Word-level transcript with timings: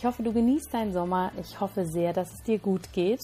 Ich 0.00 0.06
hoffe, 0.06 0.22
du 0.22 0.32
genießt 0.32 0.72
deinen 0.72 0.94
Sommer. 0.94 1.30
Ich 1.38 1.60
hoffe 1.60 1.84
sehr, 1.84 2.14
dass 2.14 2.32
es 2.32 2.42
dir 2.42 2.58
gut 2.58 2.90
geht. 2.94 3.20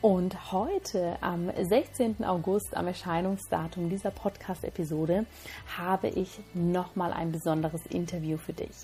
Und 0.00 0.52
heute, 0.52 1.16
am 1.20 1.50
16. 1.56 2.24
August, 2.24 2.76
am 2.76 2.88
Erscheinungsdatum 2.88 3.88
dieser 3.88 4.10
Podcast-Episode, 4.10 5.24
habe 5.78 6.08
ich 6.08 6.40
nochmal 6.52 7.12
ein 7.12 7.30
besonderes 7.30 7.86
Interview 7.86 8.38
für 8.38 8.52
dich. 8.52 8.74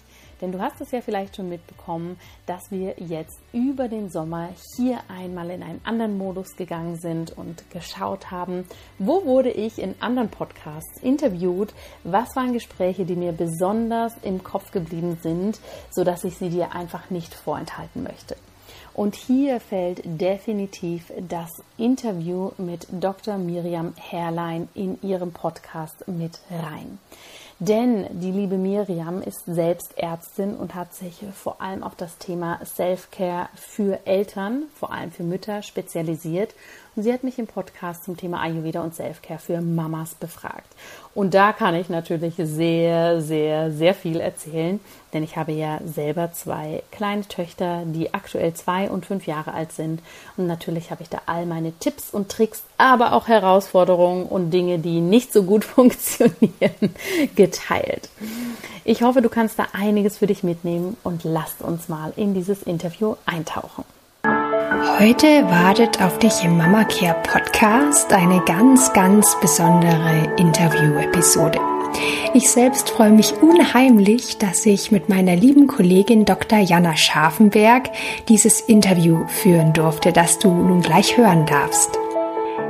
Denn 0.40 0.50
du 0.50 0.60
hast 0.60 0.80
es 0.80 0.90
ja 0.90 1.00
vielleicht 1.00 1.36
schon 1.36 1.48
mitbekommen, 1.48 2.18
dass 2.46 2.70
wir 2.70 2.94
jetzt 2.98 3.38
über 3.52 3.88
den 3.88 4.10
Sommer 4.10 4.48
hier 4.76 4.98
einmal 5.08 5.50
in 5.50 5.62
einen 5.62 5.80
anderen 5.84 6.18
Modus 6.18 6.56
gegangen 6.56 6.96
sind 6.96 7.30
und 7.30 7.70
geschaut 7.70 8.30
haben, 8.32 8.66
wo 8.98 9.24
wurde 9.24 9.50
ich 9.50 9.78
in 9.78 9.94
anderen 10.00 10.30
Podcasts 10.30 11.00
interviewt, 11.00 11.74
was 12.02 12.34
waren 12.34 12.52
Gespräche, 12.52 13.04
die 13.04 13.14
mir 13.14 13.32
besonders 13.32 14.14
im 14.22 14.42
Kopf 14.42 14.72
geblieben 14.72 15.18
sind, 15.22 15.60
sodass 15.90 16.24
ich 16.24 16.36
sie 16.36 16.50
dir 16.50 16.74
einfach 16.74 17.10
nicht 17.10 17.31
vorenthalten 17.34 18.02
möchte. 18.02 18.36
Und 18.94 19.14
hier 19.14 19.58
fällt 19.60 20.02
definitiv 20.04 21.12
das 21.28 21.50
Interview 21.78 22.50
mit 22.58 22.86
Dr. 22.90 23.38
Miriam 23.38 23.94
Herrlein 23.96 24.68
in 24.74 25.00
ihrem 25.02 25.32
Podcast 25.32 26.06
mit 26.06 26.40
rein. 26.50 26.98
Denn 27.58 28.06
die 28.20 28.32
liebe 28.32 28.58
Miriam 28.58 29.22
ist 29.22 29.44
selbst 29.46 29.96
Ärztin 29.96 30.56
und 30.56 30.74
hat 30.74 30.94
sich 30.94 31.24
vor 31.32 31.62
allem 31.62 31.84
auf 31.84 31.94
das 31.94 32.18
Thema 32.18 32.58
Self-Care 32.64 33.48
für 33.54 34.04
Eltern, 34.04 34.64
vor 34.74 34.92
allem 34.92 35.12
für 35.12 35.22
Mütter, 35.22 35.62
spezialisiert. 35.62 36.54
Und 36.94 37.04
sie 37.04 37.12
hat 37.12 37.24
mich 37.24 37.38
im 37.38 37.46
Podcast 37.46 38.04
zum 38.04 38.18
Thema 38.18 38.42
Ayurveda 38.42 38.82
und 38.82 38.94
Self-Care 38.94 39.38
für 39.38 39.62
Mamas 39.62 40.14
befragt. 40.14 40.66
Und 41.14 41.32
da 41.32 41.54
kann 41.54 41.74
ich 41.74 41.88
natürlich 41.88 42.34
sehr, 42.36 43.22
sehr, 43.22 43.70
sehr 43.70 43.94
viel 43.94 44.20
erzählen, 44.20 44.78
denn 45.14 45.22
ich 45.22 45.36
habe 45.36 45.52
ja 45.52 45.78
selber 45.86 46.32
zwei 46.34 46.82
kleine 46.90 47.22
Töchter, 47.22 47.84
die 47.86 48.12
aktuell 48.12 48.52
zwei 48.52 48.90
und 48.90 49.06
fünf 49.06 49.26
Jahre 49.26 49.54
alt 49.54 49.72
sind. 49.72 50.02
Und 50.36 50.46
natürlich 50.46 50.90
habe 50.90 51.02
ich 51.02 51.08
da 51.08 51.22
all 51.24 51.46
meine 51.46 51.72
Tipps 51.78 52.10
und 52.10 52.30
Tricks, 52.30 52.62
aber 52.76 53.14
auch 53.14 53.26
Herausforderungen 53.26 54.26
und 54.26 54.50
Dinge, 54.50 54.78
die 54.78 55.00
nicht 55.00 55.32
so 55.32 55.44
gut 55.44 55.64
funktionieren, 55.64 56.94
geteilt. 57.34 58.10
Ich 58.84 59.02
hoffe, 59.02 59.22
du 59.22 59.30
kannst 59.30 59.58
da 59.58 59.68
einiges 59.72 60.18
für 60.18 60.26
dich 60.26 60.42
mitnehmen 60.42 60.98
und 61.04 61.24
lasst 61.24 61.62
uns 61.62 61.88
mal 61.88 62.12
in 62.16 62.34
dieses 62.34 62.62
Interview 62.62 63.16
eintauchen. 63.24 63.84
Heute 64.72 65.26
wartet 65.50 66.00
auf 66.00 66.18
dich 66.18 66.44
im 66.44 66.56
Mama 66.56 66.84
Care 66.84 67.20
Podcast 67.22 68.10
eine 68.10 68.40
ganz, 68.46 68.90
ganz 68.94 69.38
besondere 69.38 70.32
Interview-Episode. 70.38 71.58
Ich 72.32 72.50
selbst 72.50 72.88
freue 72.88 73.10
mich 73.10 73.34
unheimlich, 73.42 74.38
dass 74.38 74.64
ich 74.64 74.90
mit 74.90 75.10
meiner 75.10 75.36
lieben 75.36 75.66
Kollegin 75.66 76.24
Dr. 76.24 76.58
Jana 76.58 76.96
Scharfenberg 76.96 77.90
dieses 78.28 78.62
Interview 78.62 79.26
führen 79.26 79.74
durfte, 79.74 80.10
das 80.10 80.38
du 80.38 80.48
nun 80.48 80.80
gleich 80.80 81.18
hören 81.18 81.44
darfst. 81.44 82.01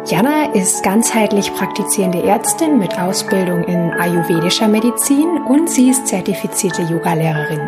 Jana 0.04 0.52
ist 0.52 0.82
ganzheitlich 0.82 1.54
praktizierende 1.54 2.24
Ärztin 2.24 2.76
mit 2.78 2.98
Ausbildung 2.98 3.62
in 3.64 3.92
ayurvedischer 3.92 4.66
Medizin 4.66 5.40
und 5.48 5.70
sie 5.70 5.90
ist 5.90 6.08
zertifizierte 6.08 6.82
Yogalehrerin. 6.82 7.60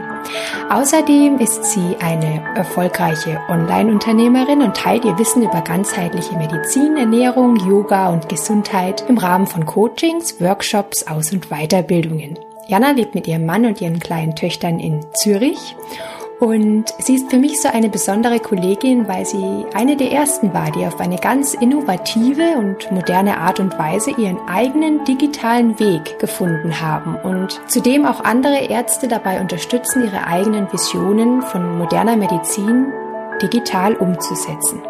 Außerdem 0.69 1.39
ist 1.39 1.65
sie 1.65 1.97
eine 2.01 2.43
erfolgreiche 2.57 3.41
Online-Unternehmerin 3.49 4.63
und 4.63 4.77
teilt 4.77 5.05
ihr 5.05 5.17
Wissen 5.17 5.45
über 5.45 5.61
ganzheitliche 5.61 6.37
Medizin, 6.37 6.97
Ernährung, 6.97 7.55
Yoga 7.57 8.09
und 8.09 8.29
Gesundheit 8.29 9.05
im 9.09 9.17
Rahmen 9.17 9.47
von 9.47 9.65
Coachings, 9.65 10.41
Workshops, 10.41 11.07
Aus- 11.07 11.33
und 11.33 11.51
Weiterbildungen. 11.51 12.37
Jana 12.67 12.91
lebt 12.91 13.15
mit 13.15 13.29
ihrem 13.29 13.47
Mann 13.47 13.65
und 13.65 13.81
ihren 13.81 14.01
kleinen 14.01 14.35
Töchtern 14.35 14.81
in 14.81 15.07
Zürich 15.15 15.77
und 16.45 16.95
sie 16.99 17.15
ist 17.15 17.31
für 17.31 17.39
mich 17.39 17.61
so 17.61 17.69
eine 17.69 17.89
besondere 17.89 18.39
Kollegin, 18.39 19.09
weil 19.09 19.25
sie 19.25 19.65
eine 19.75 19.97
der 19.97 20.13
ersten 20.13 20.53
war, 20.53 20.71
die 20.71 20.87
auf 20.87 21.01
eine 21.01 21.17
ganz 21.17 21.55
innovative 21.55 22.59
und 22.59 22.91
moderne 22.93 23.39
Art 23.39 23.61
und 23.61 23.79
Weise 23.79 24.11
ihren 24.11 24.39
eigenen 24.47 25.05
digitalen 25.05 25.79
Weg 25.81 26.19
gefunden 26.19 26.81
haben 26.81 27.17
und 27.17 27.61
zudem 27.69 28.05
auch 28.05 28.23
andere 28.23 28.67
Ärzte 28.67 29.09
dabei 29.09 29.41
unterstützen, 29.41 30.05
ihre 30.05 30.27
eigenen 30.27 30.71
Visionen 30.73 31.43
von 31.43 31.79
moderner 31.79 32.17
Medizin 32.17 32.93
digital 33.41 33.95
umzusetzen. 33.95 34.83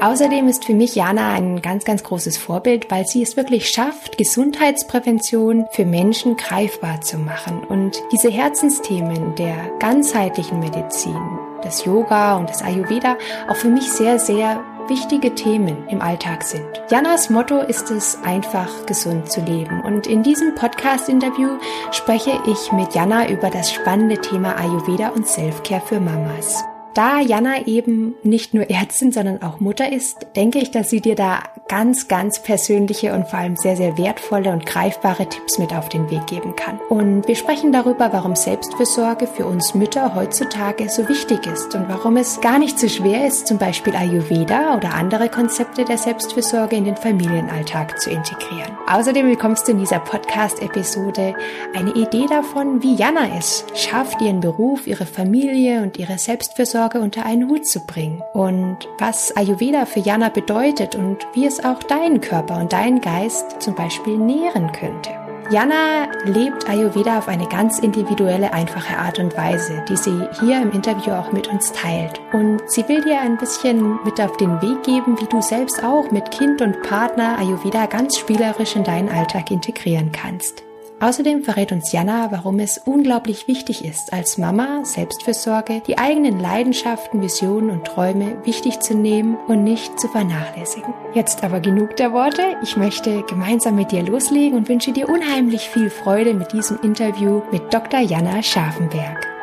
Außerdem 0.00 0.46
ist 0.46 0.64
für 0.64 0.74
mich 0.74 0.94
Jana 0.94 1.32
ein 1.32 1.60
ganz, 1.60 1.84
ganz 1.84 2.04
großes 2.04 2.38
Vorbild, 2.38 2.88
weil 2.88 3.04
sie 3.04 3.20
es 3.20 3.36
wirklich 3.36 3.68
schafft, 3.68 4.16
Gesundheitsprävention 4.16 5.66
für 5.72 5.84
Menschen 5.84 6.36
greifbar 6.36 7.00
zu 7.00 7.18
machen 7.18 7.64
und 7.64 8.00
diese 8.12 8.30
Herzensthemen 8.30 9.34
der 9.34 9.56
ganzheitlichen 9.80 10.60
Medizin, 10.60 11.18
des 11.64 11.84
Yoga 11.84 12.36
und 12.36 12.48
des 12.48 12.62
Ayurveda 12.62 13.16
auch 13.48 13.56
für 13.56 13.70
mich 13.70 13.90
sehr, 13.90 14.20
sehr 14.20 14.62
wichtige 14.86 15.34
Themen 15.34 15.88
im 15.88 16.00
Alltag 16.00 16.44
sind. 16.44 16.64
Janas 16.88 17.28
Motto 17.28 17.60
ist 17.60 17.90
es, 17.90 18.18
einfach 18.22 18.86
gesund 18.86 19.32
zu 19.32 19.40
leben. 19.40 19.82
Und 19.84 20.06
in 20.06 20.22
diesem 20.22 20.54
Podcast-Interview 20.54 21.58
spreche 21.90 22.38
ich 22.46 22.70
mit 22.70 22.94
Jana 22.94 23.28
über 23.28 23.50
das 23.50 23.72
spannende 23.72 24.18
Thema 24.18 24.56
Ayurveda 24.56 25.08
und 25.08 25.26
Selfcare 25.26 25.82
für 25.84 25.98
Mamas. 25.98 26.64
Da 26.94 27.20
Jana 27.20 27.66
eben 27.66 28.14
nicht 28.22 28.54
nur 28.54 28.70
Ärztin, 28.70 29.12
sondern 29.12 29.42
auch 29.42 29.60
Mutter 29.60 29.92
ist, 29.92 30.26
denke 30.34 30.58
ich, 30.58 30.70
dass 30.70 30.90
sie 30.90 31.00
dir 31.00 31.14
da 31.14 31.42
ganz, 31.68 32.08
ganz 32.08 32.42
persönliche 32.42 33.14
und 33.14 33.28
vor 33.28 33.38
allem 33.38 33.56
sehr, 33.56 33.76
sehr 33.76 33.96
wertvolle 33.98 34.50
und 34.50 34.66
greifbare 34.66 35.28
Tipps 35.28 35.58
mit 35.58 35.72
auf 35.72 35.88
den 35.88 36.10
Weg 36.10 36.26
geben 36.26 36.56
kann. 36.56 36.80
Und 36.88 37.28
wir 37.28 37.36
sprechen 37.36 37.72
darüber, 37.72 38.12
warum 38.12 38.34
Selbstfürsorge 38.34 39.26
für 39.26 39.46
uns 39.46 39.74
Mütter 39.74 40.14
heutzutage 40.14 40.88
so 40.88 41.08
wichtig 41.08 41.46
ist 41.46 41.74
und 41.74 41.88
warum 41.88 42.16
es 42.16 42.40
gar 42.40 42.58
nicht 42.58 42.78
so 42.78 42.88
schwer 42.88 43.26
ist, 43.26 43.46
zum 43.46 43.58
Beispiel 43.58 43.94
Ayurveda 43.94 44.76
oder 44.76 44.94
andere 44.94 45.28
Konzepte 45.28 45.84
der 45.84 45.98
Selbstfürsorge 45.98 46.76
in 46.76 46.84
den 46.84 46.96
Familienalltag 46.96 48.00
zu 48.00 48.10
integrieren. 48.10 48.76
Außerdem 48.88 49.28
bekommst 49.28 49.68
du 49.68 49.72
in 49.72 49.78
dieser 49.78 50.00
Podcast-Episode 50.00 51.34
eine 51.76 51.92
Idee 51.92 52.26
davon, 52.28 52.82
wie 52.82 52.94
Jana 52.96 53.36
es 53.38 53.64
schafft, 53.74 54.20
ihren 54.22 54.40
Beruf, 54.40 54.86
ihre 54.86 55.06
Familie 55.06 55.82
und 55.82 55.98
ihre 55.98 56.18
Selbstfürsorge 56.18 56.87
Fürsorge 56.88 57.00
unter 57.00 57.26
einen 57.26 57.48
Hut 57.48 57.66
zu 57.66 57.80
bringen 57.80 58.22
und 58.32 58.88
was 58.98 59.36
Ayurveda 59.36 59.86
für 59.86 60.00
Jana 60.00 60.28
bedeutet 60.28 60.94
und 60.94 61.18
wie 61.34 61.46
es 61.46 61.62
auch 61.64 61.82
deinen 61.82 62.20
Körper 62.20 62.58
und 62.58 62.72
deinen 62.72 63.00
Geist 63.00 63.60
zum 63.60 63.74
Beispiel 63.74 64.16
nähren 64.16 64.72
könnte. 64.72 65.10
Jana 65.50 66.08
lebt 66.24 66.68
Ayurveda 66.68 67.18
auf 67.18 67.28
eine 67.28 67.48
ganz 67.48 67.78
individuelle, 67.78 68.52
einfache 68.52 68.98
Art 68.98 69.18
und 69.18 69.34
Weise, 69.36 69.82
die 69.88 69.96
sie 69.96 70.28
hier 70.40 70.60
im 70.60 70.72
Interview 70.72 71.12
auch 71.12 71.32
mit 71.32 71.48
uns 71.48 71.72
teilt. 71.72 72.20
Und 72.32 72.60
sie 72.66 72.86
will 72.86 73.02
dir 73.02 73.18
ein 73.20 73.38
bisschen 73.38 73.98
mit 74.04 74.20
auf 74.20 74.36
den 74.36 74.60
Weg 74.60 74.82
geben, 74.82 75.18
wie 75.18 75.26
du 75.26 75.40
selbst 75.40 75.82
auch 75.82 76.10
mit 76.10 76.30
Kind 76.30 76.60
und 76.60 76.82
Partner 76.82 77.38
Ayurveda 77.38 77.86
ganz 77.86 78.18
spielerisch 78.18 78.76
in 78.76 78.84
deinen 78.84 79.08
Alltag 79.08 79.50
integrieren 79.50 80.12
kannst. 80.12 80.67
Außerdem 81.00 81.44
verrät 81.44 81.70
uns 81.70 81.92
Jana, 81.92 82.32
warum 82.32 82.58
es 82.58 82.78
unglaublich 82.78 83.46
wichtig 83.46 83.84
ist, 83.84 84.12
als 84.12 84.36
Mama 84.36 84.84
Selbstfürsorge 84.84 85.80
die 85.86 85.96
eigenen 85.96 86.40
Leidenschaften, 86.40 87.22
Visionen 87.22 87.70
und 87.70 87.86
Träume 87.86 88.44
wichtig 88.44 88.80
zu 88.80 88.94
nehmen 88.94 89.36
und 89.46 89.62
nicht 89.62 90.00
zu 90.00 90.08
vernachlässigen. 90.08 90.92
Jetzt 91.14 91.44
aber 91.44 91.60
genug 91.60 91.96
der 91.96 92.12
Worte. 92.12 92.42
Ich 92.62 92.76
möchte 92.76 93.22
gemeinsam 93.22 93.76
mit 93.76 93.92
dir 93.92 94.02
loslegen 94.02 94.58
und 94.58 94.68
wünsche 94.68 94.92
dir 94.92 95.08
unheimlich 95.08 95.68
viel 95.68 95.88
Freude 95.88 96.34
mit 96.34 96.52
diesem 96.52 96.80
Interview 96.80 97.42
mit 97.52 97.72
Dr. 97.72 98.00
Jana 98.00 98.42
Scharfenberg. 98.42 99.37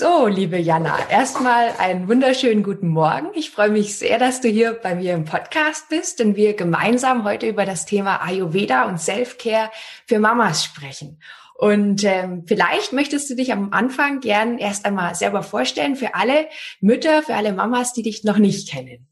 So, 0.00 0.26
liebe 0.28 0.56
Jana, 0.56 0.98
erstmal 1.10 1.74
einen 1.76 2.08
wunderschönen 2.08 2.62
guten 2.62 2.88
Morgen. 2.88 3.26
Ich 3.34 3.50
freue 3.50 3.68
mich 3.68 3.98
sehr, 3.98 4.18
dass 4.18 4.40
du 4.40 4.48
hier 4.48 4.72
bei 4.72 4.94
mir 4.94 5.12
im 5.12 5.26
Podcast 5.26 5.90
bist 5.90 6.22
und 6.22 6.36
wir 6.36 6.54
gemeinsam 6.54 7.24
heute 7.24 7.46
über 7.46 7.66
das 7.66 7.84
Thema 7.84 8.22
Ayurveda 8.24 8.84
und 8.84 8.98
Self-Care 8.98 9.70
für 10.06 10.18
Mamas 10.18 10.64
sprechen. 10.64 11.20
Und 11.54 12.02
ähm, 12.04 12.44
vielleicht 12.46 12.94
möchtest 12.94 13.28
du 13.28 13.36
dich 13.36 13.52
am 13.52 13.74
Anfang 13.74 14.20
gern 14.20 14.56
erst 14.56 14.86
einmal 14.86 15.14
selber 15.14 15.42
vorstellen 15.42 15.96
für 15.96 16.14
alle 16.14 16.48
Mütter, 16.80 17.22
für 17.22 17.34
alle 17.34 17.52
Mamas, 17.52 17.92
die 17.92 18.02
dich 18.02 18.24
noch 18.24 18.38
nicht 18.38 18.70
kennen. 18.70 19.09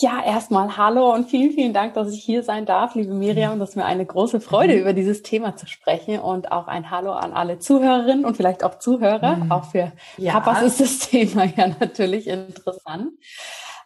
Ja, 0.00 0.22
erstmal 0.24 0.76
hallo 0.76 1.12
und 1.12 1.28
vielen, 1.28 1.50
vielen 1.50 1.72
Dank, 1.72 1.94
dass 1.94 2.12
ich 2.12 2.22
hier 2.22 2.44
sein 2.44 2.66
darf, 2.66 2.94
liebe 2.94 3.14
Miriam. 3.14 3.58
Das 3.58 3.70
ist 3.70 3.76
mir 3.76 3.84
eine 3.84 4.06
große 4.06 4.40
Freude, 4.40 4.74
mhm. 4.74 4.80
über 4.82 4.92
dieses 4.92 5.22
Thema 5.22 5.56
zu 5.56 5.66
sprechen 5.66 6.20
und 6.20 6.52
auch 6.52 6.68
ein 6.68 6.92
Hallo 6.92 7.12
an 7.12 7.32
alle 7.32 7.58
Zuhörerinnen 7.58 8.24
und 8.24 8.36
vielleicht 8.36 8.62
auch 8.62 8.78
Zuhörer. 8.78 9.36
Mhm. 9.36 9.50
Auch 9.50 9.64
für 9.64 9.90
ja. 10.16 10.38
Papas 10.38 10.62
ist 10.62 10.80
das 10.80 10.98
Thema 11.10 11.46
ja 11.46 11.66
natürlich 11.80 12.28
interessant. 12.28 13.10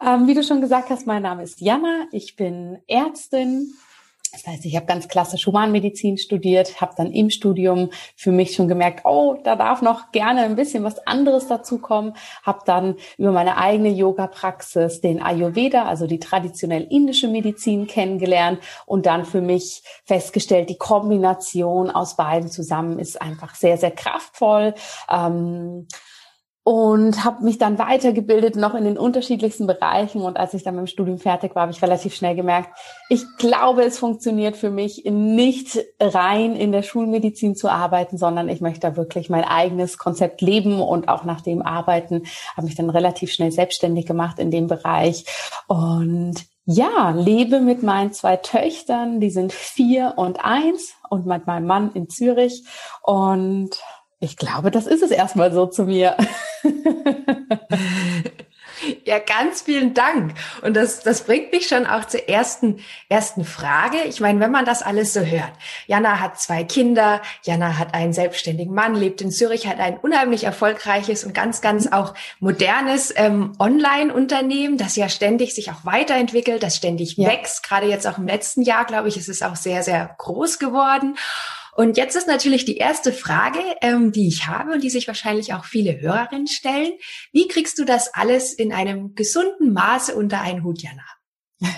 Ähm, 0.06 0.26
wie 0.26 0.34
du 0.34 0.42
schon 0.42 0.60
gesagt 0.60 0.90
hast, 0.90 1.06
mein 1.06 1.22
Name 1.22 1.44
ist 1.44 1.62
Jana. 1.62 2.06
Ich 2.10 2.36
bin 2.36 2.78
Ärztin, 2.88 3.72
das 4.32 4.46
heißt, 4.46 4.64
ich 4.64 4.74
habe 4.76 4.86
ganz 4.86 5.08
klassisch 5.08 5.46
Humanmedizin 5.46 6.16
studiert, 6.16 6.80
habe 6.80 6.94
dann 6.96 7.12
im 7.12 7.28
Studium 7.28 7.90
für 8.16 8.32
mich 8.32 8.54
schon 8.54 8.66
gemerkt, 8.66 9.04
oh, 9.04 9.36
da 9.44 9.56
darf 9.56 9.82
noch 9.82 10.10
gerne 10.10 10.40
ein 10.42 10.56
bisschen 10.56 10.84
was 10.84 11.06
anderes 11.06 11.48
dazukommen. 11.48 12.14
Habe 12.42 12.60
dann 12.64 12.96
über 13.18 13.30
meine 13.30 13.58
eigene 13.58 13.90
Yoga-Praxis 13.90 15.02
den 15.02 15.22
Ayurveda, 15.22 15.84
also 15.84 16.06
die 16.06 16.18
traditionell 16.18 16.86
indische 16.88 17.28
Medizin 17.28 17.86
kennengelernt 17.86 18.60
und 18.86 19.04
dann 19.04 19.26
für 19.26 19.42
mich 19.42 19.82
festgestellt, 20.04 20.70
die 20.70 20.78
Kombination 20.78 21.90
aus 21.90 22.16
beiden 22.16 22.50
zusammen 22.50 22.98
ist 22.98 23.20
einfach 23.20 23.54
sehr, 23.54 23.76
sehr 23.76 23.90
kraftvoll. 23.90 24.74
Ähm, 25.10 25.86
und 26.64 27.24
habe 27.24 27.44
mich 27.44 27.58
dann 27.58 27.78
weitergebildet, 27.78 28.54
noch 28.54 28.74
in 28.74 28.84
den 28.84 28.96
unterschiedlichsten 28.96 29.66
Bereichen. 29.66 30.22
Und 30.22 30.36
als 30.36 30.54
ich 30.54 30.62
dann 30.62 30.76
mit 30.76 30.84
dem 30.84 30.86
Studium 30.86 31.18
fertig 31.18 31.56
war, 31.56 31.62
habe 31.62 31.72
ich 31.72 31.82
relativ 31.82 32.14
schnell 32.14 32.36
gemerkt, 32.36 32.70
ich 33.08 33.24
glaube, 33.36 33.82
es 33.82 33.98
funktioniert 33.98 34.56
für 34.56 34.70
mich 34.70 35.02
nicht 35.04 35.78
rein 36.00 36.54
in 36.54 36.70
der 36.70 36.82
Schulmedizin 36.82 37.56
zu 37.56 37.68
arbeiten, 37.68 38.16
sondern 38.16 38.48
ich 38.48 38.60
möchte 38.60 38.80
da 38.80 38.96
wirklich 38.96 39.28
mein 39.28 39.44
eigenes 39.44 39.98
Konzept 39.98 40.40
leben 40.40 40.80
und 40.80 41.08
auch 41.08 41.24
nach 41.24 41.40
dem 41.40 41.62
arbeiten. 41.62 42.22
Habe 42.56 42.66
mich 42.66 42.76
dann 42.76 42.90
relativ 42.90 43.32
schnell 43.32 43.50
selbstständig 43.50 44.06
gemacht 44.06 44.38
in 44.38 44.52
dem 44.52 44.68
Bereich 44.68 45.24
und 45.66 46.34
ja, 46.64 47.10
lebe 47.10 47.58
mit 47.58 47.82
meinen 47.82 48.12
zwei 48.12 48.36
Töchtern, 48.36 49.18
die 49.18 49.30
sind 49.30 49.52
vier 49.52 50.14
und 50.14 50.44
eins 50.44 50.94
und 51.10 51.26
mit 51.26 51.48
meinem 51.48 51.66
Mann 51.66 51.90
in 51.94 52.08
Zürich 52.08 52.62
und 53.02 53.70
ich 54.22 54.36
glaube, 54.36 54.70
das 54.70 54.86
ist 54.86 55.02
es 55.02 55.10
erstmal 55.10 55.52
so 55.52 55.66
zu 55.66 55.84
mir. 55.84 56.16
Ja, 59.04 59.20
ganz 59.20 59.62
vielen 59.62 59.94
Dank. 59.94 60.34
Und 60.62 60.74
das, 60.74 61.04
das 61.04 61.22
bringt 61.22 61.52
mich 61.52 61.68
schon 61.68 61.86
auch 61.86 62.04
zur 62.04 62.28
ersten, 62.28 62.80
ersten 63.08 63.44
Frage. 63.44 63.98
Ich 64.08 64.20
meine, 64.20 64.40
wenn 64.40 64.50
man 64.50 64.64
das 64.64 64.82
alles 64.82 65.12
so 65.12 65.20
hört. 65.20 65.52
Jana 65.86 66.18
hat 66.18 66.40
zwei 66.40 66.64
Kinder. 66.64 67.22
Jana 67.44 67.78
hat 67.78 67.94
einen 67.94 68.12
selbstständigen 68.12 68.74
Mann, 68.74 68.96
lebt 68.96 69.20
in 69.20 69.30
Zürich, 69.30 69.68
hat 69.68 69.78
ein 69.78 69.98
unheimlich 69.98 70.44
erfolgreiches 70.44 71.22
und 71.22 71.32
ganz, 71.32 71.60
ganz 71.60 71.86
auch 71.92 72.14
modernes 72.40 73.12
ähm, 73.16 73.52
Online-Unternehmen, 73.60 74.78
das 74.78 74.96
ja 74.96 75.08
ständig 75.08 75.54
sich 75.54 75.70
auch 75.70 75.84
weiterentwickelt, 75.84 76.62
das 76.64 76.76
ständig 76.76 77.16
ja. 77.16 77.28
wächst. 77.28 77.62
Gerade 77.62 77.86
jetzt 77.86 78.06
auch 78.08 78.18
im 78.18 78.26
letzten 78.26 78.62
Jahr, 78.62 78.84
glaube 78.84 79.06
ich, 79.06 79.16
ist 79.16 79.28
es 79.28 79.42
auch 79.42 79.56
sehr, 79.56 79.84
sehr 79.84 80.12
groß 80.18 80.58
geworden. 80.58 81.16
Und 81.74 81.96
jetzt 81.96 82.16
ist 82.16 82.28
natürlich 82.28 82.66
die 82.66 82.76
erste 82.76 83.12
Frage, 83.12 83.58
ähm, 83.80 84.12
die 84.12 84.28
ich 84.28 84.46
habe 84.46 84.72
und 84.72 84.82
die 84.82 84.90
sich 84.90 85.08
wahrscheinlich 85.08 85.54
auch 85.54 85.64
viele 85.64 86.00
Hörerinnen 86.00 86.46
stellen. 86.46 86.92
Wie 87.32 87.48
kriegst 87.48 87.78
du 87.78 87.84
das 87.84 88.12
alles 88.12 88.52
in 88.52 88.72
einem 88.72 89.14
gesunden 89.14 89.72
Maße 89.72 90.14
unter 90.14 90.42
einen 90.42 90.64
Hut, 90.64 90.82
Jana? 90.82 91.04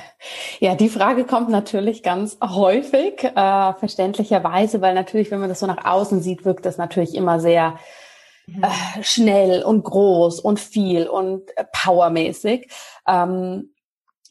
Ja, 0.59 0.75
die 0.75 0.89
Frage 0.89 1.25
kommt 1.25 1.51
natürlich 1.51 2.03
ganz 2.03 2.39
häufig, 2.43 3.23
äh, 3.23 3.75
verständlicherweise, 3.75 4.81
weil 4.81 4.95
natürlich, 4.95 5.31
wenn 5.31 5.41
man 5.41 5.51
das 5.51 5.61
so 5.61 5.67
nach 5.67 5.85
außen 5.85 6.23
sieht, 6.23 6.47
wirkt 6.47 6.65
das 6.65 6.79
natürlich 6.79 7.15
immer 7.15 7.41
sehr 7.41 7.79
mhm. 8.47 8.65
äh, 8.65 9.03
schnell 9.03 9.63
und 9.63 9.85
groß 9.85 10.41
und 10.41 10.59
viel 10.59 11.07
und 11.07 11.55
äh, 11.59 11.65
powermäßig. 11.71 12.71
Ähm, 13.07 13.75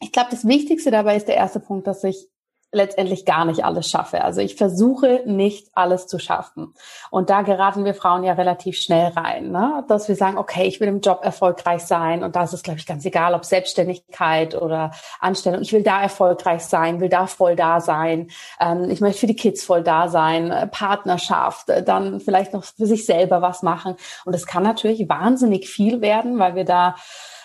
ich 0.01 0.11
glaube, 0.11 0.29
das 0.31 0.47
Wichtigste 0.47 0.89
dabei 0.89 1.15
ist 1.15 1.27
der 1.27 1.35
erste 1.35 1.59
Punkt, 1.59 1.85
dass 1.85 2.03
ich 2.03 2.27
letztendlich 2.73 3.25
gar 3.25 3.45
nicht 3.45 3.63
alles 3.63 3.89
schaffe. 3.89 4.23
Also 4.23 4.41
ich 4.41 4.55
versuche 4.55 5.21
nicht 5.25 5.67
alles 5.73 6.07
zu 6.07 6.19
schaffen. 6.19 6.73
Und 7.11 7.29
da 7.29 7.43
geraten 7.43 7.85
wir 7.85 7.93
Frauen 7.93 8.23
ja 8.23 8.33
relativ 8.33 8.77
schnell 8.77 9.11
rein, 9.15 9.51
ne? 9.51 9.83
dass 9.87 10.07
wir 10.07 10.15
sagen, 10.15 10.37
okay, 10.37 10.63
ich 10.63 10.79
will 10.79 10.87
im 10.87 11.01
Job 11.01 11.21
erfolgreich 11.23 11.83
sein. 11.83 12.23
Und 12.23 12.35
da 12.35 12.43
ist 12.43 12.53
es, 12.53 12.63
glaube 12.63 12.79
ich, 12.79 12.85
ganz 12.85 13.05
egal, 13.05 13.33
ob 13.33 13.45
Selbstständigkeit 13.45 14.59
oder 14.59 14.91
Anstellung. 15.19 15.61
Ich 15.61 15.71
will 15.71 15.83
da 15.83 16.01
erfolgreich 16.01 16.63
sein, 16.63 16.99
will 16.99 17.09
da 17.09 17.27
voll 17.27 17.55
da 17.55 17.79
sein. 17.79 18.29
Ähm, 18.59 18.89
ich 18.89 19.01
möchte 19.01 19.21
für 19.21 19.27
die 19.27 19.35
Kids 19.35 19.63
voll 19.63 19.83
da 19.83 20.07
sein, 20.07 20.51
äh, 20.51 20.67
Partnerschaft, 20.67 21.69
äh, 21.69 21.83
dann 21.83 22.19
vielleicht 22.19 22.53
noch 22.53 22.63
für 22.63 22.87
sich 22.87 23.05
selber 23.05 23.41
was 23.41 23.61
machen. 23.61 23.95
Und 24.25 24.33
es 24.33 24.47
kann 24.47 24.63
natürlich 24.63 25.07
wahnsinnig 25.07 25.69
viel 25.69 26.01
werden, 26.01 26.39
weil 26.39 26.55
wir 26.55 26.65
da 26.65 26.95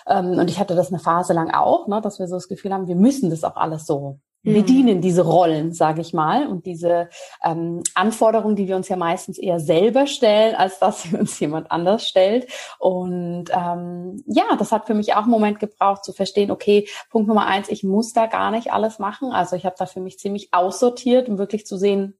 ähm, 0.07 0.39
und 0.39 0.49
ich 0.49 0.59
hatte 0.59 0.75
das 0.75 0.89
eine 0.89 0.99
Phase 0.99 1.33
lang 1.33 1.51
auch, 1.51 1.87
ne, 1.87 2.01
dass 2.01 2.19
wir 2.19 2.27
so 2.27 2.35
das 2.35 2.47
Gefühl 2.47 2.73
haben, 2.73 2.87
wir 2.87 2.95
müssen 2.95 3.29
das 3.29 3.43
auch 3.43 3.55
alles 3.55 3.85
so. 3.85 4.19
Bedienen 4.43 5.01
diese 5.01 5.23
Rollen, 5.23 5.73
sage 5.73 6.01
ich 6.01 6.13
mal, 6.13 6.47
und 6.47 6.65
diese 6.65 7.09
ähm, 7.43 7.83
Anforderungen, 7.93 8.55
die 8.55 8.67
wir 8.67 8.75
uns 8.75 8.87
ja 8.87 8.95
meistens 8.95 9.37
eher 9.37 9.59
selber 9.59 10.07
stellen, 10.07 10.55
als 10.55 10.79
dass 10.79 11.05
uns 11.13 11.39
jemand 11.39 11.71
anders 11.71 12.07
stellt. 12.07 12.47
Und 12.79 13.45
ähm, 13.51 14.23
ja, 14.25 14.55
das 14.57 14.71
hat 14.71 14.87
für 14.87 14.93
mich 14.93 15.13
auch 15.13 15.23
einen 15.23 15.31
Moment 15.31 15.59
gebraucht 15.59 16.03
zu 16.03 16.13
verstehen, 16.13 16.51
okay, 16.51 16.87
Punkt 17.09 17.27
Nummer 17.27 17.45
eins, 17.45 17.69
ich 17.69 17.83
muss 17.83 18.13
da 18.13 18.27
gar 18.27 18.51
nicht 18.51 18.71
alles 18.71 18.99
machen. 18.99 19.31
Also 19.31 19.55
ich 19.55 19.65
habe 19.65 19.75
da 19.77 19.85
für 19.85 19.99
mich 19.99 20.19
ziemlich 20.19 20.49
aussortiert, 20.53 21.27
um 21.27 21.37
wirklich 21.37 21.65
zu 21.65 21.77
sehen, 21.77 22.17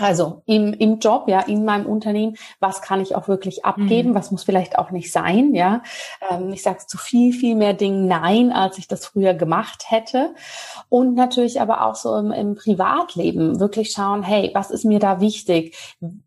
also 0.00 0.42
im, 0.46 0.72
im 0.74 0.98
Job, 0.98 1.28
ja, 1.28 1.40
in 1.40 1.64
meinem 1.64 1.86
Unternehmen, 1.86 2.36
was 2.60 2.82
kann 2.82 3.00
ich 3.00 3.14
auch 3.14 3.28
wirklich 3.28 3.64
abgeben, 3.64 4.10
mhm. 4.10 4.14
was 4.14 4.30
muss 4.30 4.44
vielleicht 4.44 4.78
auch 4.78 4.90
nicht 4.90 5.12
sein, 5.12 5.54
ja. 5.54 5.82
Ähm, 6.30 6.52
ich 6.52 6.62
sage 6.62 6.78
zu 6.86 6.98
viel, 6.98 7.32
viel 7.32 7.54
mehr 7.54 7.74
Dingen 7.74 8.06
Nein, 8.06 8.52
als 8.52 8.78
ich 8.78 8.88
das 8.88 9.06
früher 9.06 9.34
gemacht 9.34 9.84
hätte. 9.88 10.34
Und 10.88 11.14
natürlich 11.14 11.60
aber 11.60 11.84
auch 11.84 11.94
so 11.94 12.16
im, 12.16 12.32
im 12.32 12.54
Privatleben 12.54 13.60
wirklich 13.60 13.90
schauen, 13.92 14.22
hey, 14.22 14.50
was 14.54 14.70
ist 14.70 14.84
mir 14.84 14.98
da 14.98 15.20
wichtig? 15.20 15.76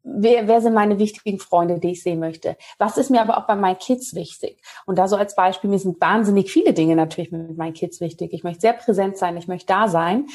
Wer, 0.03 0.47
wer 0.47 0.61
sind 0.61 0.73
meine 0.73 0.99
wichtigen 0.99 1.39
Freunde, 1.39 1.79
die 1.79 1.91
ich 1.91 2.03
sehen 2.03 2.19
möchte? 2.19 2.57
Was 2.77 2.97
ist 2.97 3.09
mir 3.09 3.21
aber 3.21 3.37
auch 3.37 3.47
bei 3.47 3.55
meinen 3.55 3.77
Kids 3.77 4.15
wichtig? 4.15 4.61
Und 4.85 4.97
da 4.97 5.07
so 5.07 5.15
als 5.15 5.35
Beispiel, 5.35 5.69
mir 5.69 5.79
sind 5.79 5.99
wahnsinnig 6.01 6.51
viele 6.51 6.73
Dinge 6.73 6.95
natürlich 6.95 7.31
mit 7.31 7.57
meinen 7.57 7.73
Kids 7.73 8.01
wichtig. 8.01 8.33
Ich 8.33 8.43
möchte 8.43 8.61
sehr 8.61 8.73
präsent 8.73 9.17
sein, 9.17 9.37
ich 9.37 9.47
möchte 9.47 9.67
da 9.67 9.87
sein. 9.87 10.27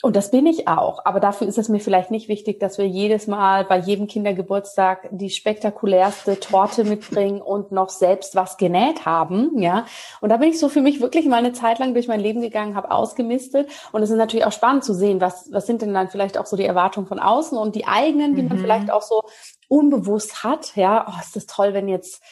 Und 0.00 0.14
das 0.14 0.30
bin 0.30 0.46
ich 0.46 0.68
auch. 0.68 1.04
Aber 1.04 1.18
dafür 1.18 1.48
ist 1.48 1.58
es 1.58 1.68
mir 1.68 1.80
vielleicht 1.80 2.12
nicht 2.12 2.28
wichtig, 2.28 2.60
dass 2.60 2.78
wir 2.78 2.86
jedes 2.86 3.26
Mal 3.26 3.64
bei 3.64 3.78
jedem 3.78 4.06
Kindergeburtstag 4.06 5.08
die 5.10 5.28
spektakulärste 5.28 6.38
Torte 6.38 6.84
mitbringen 6.84 7.42
und 7.42 7.72
noch 7.72 7.88
selbst 7.88 8.36
was 8.36 8.58
genäht 8.58 9.06
haben. 9.06 9.60
Ja. 9.60 9.86
Und 10.20 10.28
da 10.28 10.36
bin 10.36 10.50
ich 10.50 10.60
so 10.60 10.68
für 10.68 10.82
mich 10.82 11.00
wirklich 11.00 11.26
mal 11.26 11.38
eine 11.38 11.52
Zeit 11.52 11.80
lang 11.80 11.94
durch 11.94 12.06
mein 12.06 12.20
Leben 12.20 12.42
gegangen, 12.42 12.76
habe 12.76 12.92
ausgemistet. 12.92 13.68
Und 13.90 14.02
es 14.02 14.10
ist 14.10 14.16
natürlich 14.16 14.46
auch 14.46 14.52
spannend 14.52 14.84
zu 14.84 14.94
sehen, 14.94 15.20
was, 15.20 15.48
was 15.50 15.66
sind 15.66 15.82
denn 15.82 15.94
dann 15.94 16.08
vielleicht 16.08 16.38
auch 16.38 16.46
so 16.46 16.56
die 16.56 16.64
Erwartungen 16.64 17.08
von 17.08 17.18
außen 17.18 17.58
und 17.58 17.74
die 17.74 17.88
eigenen, 17.88 18.36
die 18.36 18.42
mhm. 18.42 18.48
man 18.50 18.58
vielleicht 18.58 18.92
auch 18.92 19.02
so 19.02 19.22
unbewusst 19.66 20.44
hat. 20.44 20.76
Ja, 20.76 21.06
oh, 21.08 21.20
ist 21.20 21.34
das 21.34 21.46
toll, 21.46 21.74
wenn 21.74 21.88
jetzt 21.88 22.22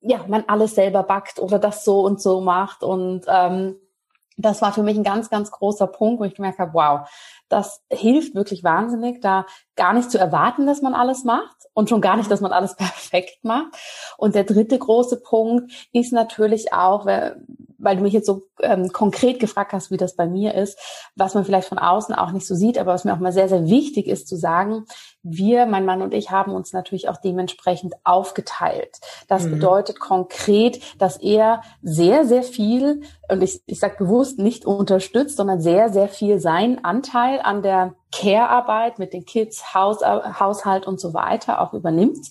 ja 0.00 0.24
man 0.26 0.42
alles 0.48 0.74
selber 0.74 1.04
backt 1.04 1.38
oder 1.38 1.60
das 1.60 1.84
so 1.84 2.00
und 2.00 2.20
so 2.20 2.40
macht. 2.40 2.82
Und 2.82 3.26
ähm, 3.28 3.76
das 4.36 4.62
war 4.62 4.72
für 4.72 4.82
mich 4.82 4.96
ein 4.96 5.04
ganz, 5.04 5.30
ganz 5.30 5.50
großer 5.50 5.86
Punkt, 5.86 6.20
wo 6.20 6.24
ich 6.24 6.34
gemerkt 6.34 6.58
habe, 6.58 6.74
wow, 6.74 7.08
das 7.48 7.82
hilft 7.92 8.34
wirklich 8.34 8.64
wahnsinnig, 8.64 9.20
da 9.20 9.46
gar 9.76 9.92
nicht 9.92 10.10
zu 10.10 10.18
erwarten, 10.18 10.66
dass 10.66 10.82
man 10.82 10.94
alles 10.94 11.24
macht 11.24 11.56
und 11.74 11.88
schon 11.88 12.00
gar 12.00 12.16
nicht, 12.16 12.30
dass 12.30 12.40
man 12.40 12.52
alles 12.52 12.76
perfekt 12.76 13.44
macht. 13.44 13.74
Und 14.18 14.34
der 14.34 14.44
dritte 14.44 14.78
große 14.78 15.20
Punkt 15.20 15.88
ist 15.92 16.12
natürlich 16.12 16.72
auch, 16.72 17.06
weil 17.06 17.96
du 17.96 18.02
mich 18.02 18.12
jetzt 18.12 18.26
so 18.26 18.48
ähm, 18.60 18.92
konkret 18.92 19.40
gefragt 19.40 19.72
hast, 19.72 19.90
wie 19.90 19.96
das 19.96 20.14
bei 20.14 20.26
mir 20.26 20.54
ist, 20.54 20.78
was 21.16 21.34
man 21.34 21.44
vielleicht 21.44 21.68
von 21.68 21.78
außen 21.78 22.14
auch 22.14 22.30
nicht 22.30 22.46
so 22.46 22.54
sieht, 22.54 22.78
aber 22.78 22.92
was 22.92 23.04
mir 23.04 23.12
auch 23.12 23.18
mal 23.18 23.32
sehr, 23.32 23.48
sehr 23.48 23.66
wichtig 23.66 24.06
ist 24.06 24.28
zu 24.28 24.36
sagen, 24.36 24.84
wir, 25.22 25.66
mein 25.66 25.84
Mann 25.84 26.02
und 26.02 26.14
ich, 26.14 26.30
haben 26.30 26.52
uns 26.52 26.72
natürlich 26.72 27.08
auch 27.08 27.16
dementsprechend 27.16 27.94
aufgeteilt. 28.04 28.98
Das 29.28 29.44
mhm. 29.44 29.52
bedeutet 29.52 29.98
konkret, 29.98 30.80
dass 31.00 31.16
er 31.16 31.62
sehr, 31.82 32.24
sehr 32.24 32.42
viel, 32.42 33.02
und 33.28 33.42
ich, 33.42 33.62
ich 33.66 33.80
sage 33.80 33.96
bewusst 33.98 34.38
nicht 34.38 34.64
unterstützt, 34.64 35.36
sondern 35.36 35.60
sehr, 35.60 35.88
sehr 35.88 36.08
viel 36.08 36.38
seinen 36.38 36.84
Anteil 36.84 37.40
an 37.42 37.62
der 37.62 37.94
Care-Arbeit 38.12 38.98
mit 38.98 39.12
den 39.12 39.24
Kids, 39.24 39.74
Haus, 39.74 40.00
Haushalt 40.02 40.86
und 40.86 41.00
so 41.00 41.14
weiter 41.14 41.60
auch 41.60 41.72
übernimmt. 41.72 42.28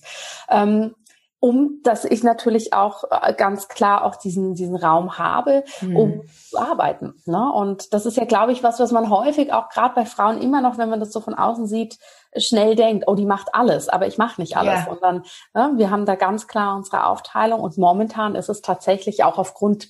Ähm, 0.49 0.95
um 1.41 1.79
dass 1.81 2.05
ich 2.05 2.21
natürlich 2.23 2.71
auch 2.71 3.03
äh, 3.09 3.33
ganz 3.33 3.67
klar 3.67 4.05
auch 4.05 4.15
diesen 4.15 4.53
diesen 4.53 4.75
Raum 4.75 5.17
habe, 5.17 5.63
mhm. 5.81 5.97
um 5.97 6.21
zu 6.49 6.59
arbeiten. 6.59 7.15
Ne? 7.25 7.51
Und 7.51 7.95
das 7.95 8.05
ist 8.05 8.15
ja, 8.15 8.25
glaube 8.25 8.51
ich, 8.51 8.61
was, 8.61 8.79
was 8.79 8.91
man 8.91 9.09
häufig 9.09 9.51
auch 9.51 9.69
gerade 9.69 9.95
bei 9.95 10.05
Frauen 10.05 10.39
immer 10.39 10.61
noch, 10.61 10.77
wenn 10.77 10.89
man 10.89 10.99
das 10.99 11.11
so 11.11 11.19
von 11.19 11.33
außen 11.33 11.65
sieht, 11.65 11.97
schnell 12.37 12.75
denkt, 12.75 13.05
oh, 13.07 13.15
die 13.15 13.25
macht 13.25 13.55
alles, 13.55 13.89
aber 13.89 14.05
ich 14.05 14.19
mache 14.19 14.39
nicht 14.39 14.55
alles. 14.55 14.85
Ja. 14.85 14.91
Und 14.91 15.01
dann, 15.01 15.23
ne, 15.55 15.71
wir 15.77 15.89
haben 15.89 16.05
da 16.05 16.13
ganz 16.13 16.47
klar 16.47 16.75
unsere 16.75 17.07
Aufteilung 17.07 17.61
und 17.61 17.75
momentan 17.75 18.35
ist 18.35 18.47
es 18.47 18.61
tatsächlich 18.61 19.23
auch 19.23 19.39
aufgrund 19.39 19.89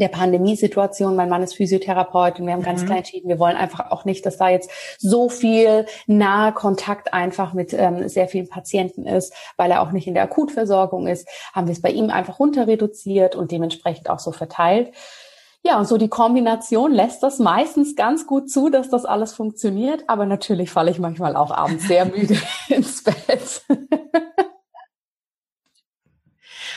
der 0.00 0.08
Pandemiesituation. 0.08 1.16
Mein 1.16 1.28
Mann 1.28 1.42
ist 1.42 1.54
Physiotherapeut 1.54 2.40
und 2.40 2.46
wir 2.46 2.52
haben 2.52 2.62
ganz 2.62 2.82
mhm. 2.82 2.86
klar 2.86 2.98
entschieden, 2.98 3.28
wir 3.28 3.38
wollen 3.38 3.56
einfach 3.56 3.90
auch 3.90 4.04
nicht, 4.04 4.24
dass 4.26 4.36
da 4.36 4.48
jetzt 4.48 4.70
so 4.98 5.28
viel 5.28 5.86
nahe 6.06 6.52
Kontakt 6.52 7.12
einfach 7.12 7.52
mit 7.52 7.72
ähm, 7.72 8.08
sehr 8.08 8.28
vielen 8.28 8.48
Patienten 8.48 9.06
ist, 9.06 9.32
weil 9.56 9.70
er 9.70 9.82
auch 9.82 9.92
nicht 9.92 10.06
in 10.06 10.14
der 10.14 10.24
Akutversorgung 10.24 11.06
ist, 11.06 11.28
haben 11.52 11.66
wir 11.66 11.72
es 11.72 11.82
bei 11.82 11.90
ihm 11.90 12.10
einfach 12.10 12.38
runter 12.38 12.66
reduziert 12.66 13.36
und 13.36 13.52
dementsprechend 13.52 14.10
auch 14.10 14.18
so 14.18 14.32
verteilt. 14.32 14.92
Ja, 15.64 15.78
und 15.78 15.88
so 15.88 15.98
die 15.98 16.08
Kombination 16.08 16.92
lässt 16.92 17.22
das 17.22 17.38
meistens 17.38 17.96
ganz 17.96 18.26
gut 18.26 18.50
zu, 18.50 18.70
dass 18.70 18.88
das 18.90 19.04
alles 19.04 19.34
funktioniert, 19.34 20.04
aber 20.06 20.24
natürlich 20.24 20.70
falle 20.70 20.90
ich 20.90 20.98
manchmal 20.98 21.36
auch 21.36 21.50
abends 21.50 21.86
sehr 21.86 22.04
müde 22.16 22.38
ins 22.68 23.02
Bett. 23.02 23.62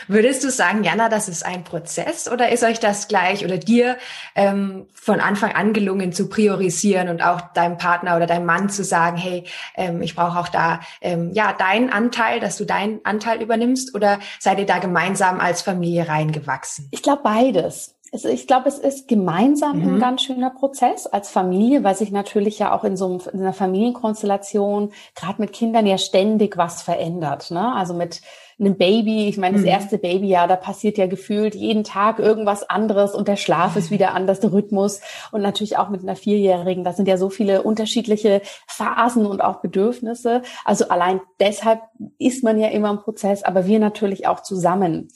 Würdest 0.07 0.43
du 0.43 0.49
sagen, 0.49 0.83
Jana, 0.83 1.09
das 1.09 1.29
ist 1.29 1.45
ein 1.45 1.63
Prozess 1.63 2.29
oder 2.29 2.49
ist 2.49 2.63
euch 2.63 2.79
das 2.79 3.07
gleich 3.07 3.43
oder 3.45 3.57
dir 3.57 3.97
ähm, 4.35 4.87
von 4.93 5.19
Anfang 5.19 5.51
an 5.53 5.73
gelungen 5.73 6.13
zu 6.13 6.29
priorisieren 6.29 7.09
und 7.09 7.21
auch 7.23 7.41
deinem 7.53 7.77
Partner 7.77 8.15
oder 8.15 8.27
deinem 8.27 8.45
Mann 8.45 8.69
zu 8.69 8.83
sagen, 8.83 9.17
hey, 9.17 9.45
ähm, 9.75 10.01
ich 10.01 10.15
brauche 10.15 10.39
auch 10.39 10.49
da 10.49 10.81
ähm, 11.01 11.31
ja 11.33 11.53
deinen 11.53 11.89
Anteil, 11.89 12.39
dass 12.39 12.57
du 12.57 12.65
deinen 12.65 12.99
Anteil 13.03 13.41
übernimmst 13.41 13.95
oder 13.95 14.19
seid 14.39 14.59
ihr 14.59 14.65
da 14.65 14.79
gemeinsam 14.79 15.39
als 15.39 15.61
Familie 15.61 16.07
reingewachsen? 16.07 16.87
Ich 16.91 17.01
glaube 17.01 17.21
beides. 17.23 17.95
Ich 18.13 18.45
glaube, 18.45 18.67
es 18.67 18.77
ist 18.77 19.07
gemeinsam 19.07 19.79
mhm. 19.79 19.95
ein 19.95 19.99
ganz 20.01 20.23
schöner 20.23 20.49
Prozess 20.49 21.07
als 21.07 21.29
Familie, 21.29 21.85
weil 21.85 21.95
sich 21.95 22.11
natürlich 22.11 22.59
ja 22.59 22.73
auch 22.73 22.83
in 22.83 22.97
so 22.97 23.21
einer 23.31 23.53
Familienkonstellation, 23.53 24.91
gerade 25.15 25.41
mit 25.41 25.53
Kindern, 25.53 25.85
ja 25.85 25.97
ständig 25.97 26.57
was 26.57 26.81
verändert. 26.81 27.51
Ne? 27.51 27.73
Also 27.73 27.93
mit 27.93 28.21
einem 28.61 28.77
Baby, 28.77 29.27
ich 29.27 29.37
meine, 29.37 29.55
das 29.55 29.63
mhm. 29.63 29.69
erste 29.69 29.97
Babyjahr, 29.97 30.47
da 30.47 30.55
passiert 30.55 30.97
ja 30.97 31.07
gefühlt 31.07 31.55
jeden 31.55 31.83
Tag 31.83 32.19
irgendwas 32.19 32.69
anderes 32.69 33.13
und 33.13 33.27
der 33.27 33.35
Schlaf 33.35 33.75
ist 33.75 33.91
wieder 33.91 34.13
anders, 34.13 34.39
der 34.39 34.53
Rhythmus. 34.53 35.01
Und 35.31 35.41
natürlich 35.41 35.77
auch 35.77 35.89
mit 35.89 36.01
einer 36.01 36.15
Vierjährigen, 36.15 36.83
da 36.83 36.93
sind 36.93 37.07
ja 37.07 37.17
so 37.17 37.29
viele 37.29 37.63
unterschiedliche 37.63 38.41
Phasen 38.67 39.25
und 39.25 39.41
auch 39.41 39.61
Bedürfnisse. 39.61 40.43
Also 40.63 40.87
allein 40.89 41.21
deshalb 41.39 41.81
ist 42.17 42.43
man 42.43 42.59
ja 42.59 42.69
immer 42.69 42.91
im 42.91 42.99
Prozess, 42.99 43.43
aber 43.43 43.65
wir 43.65 43.79
natürlich 43.79 44.27
auch 44.27 44.41
zusammen 44.41 45.09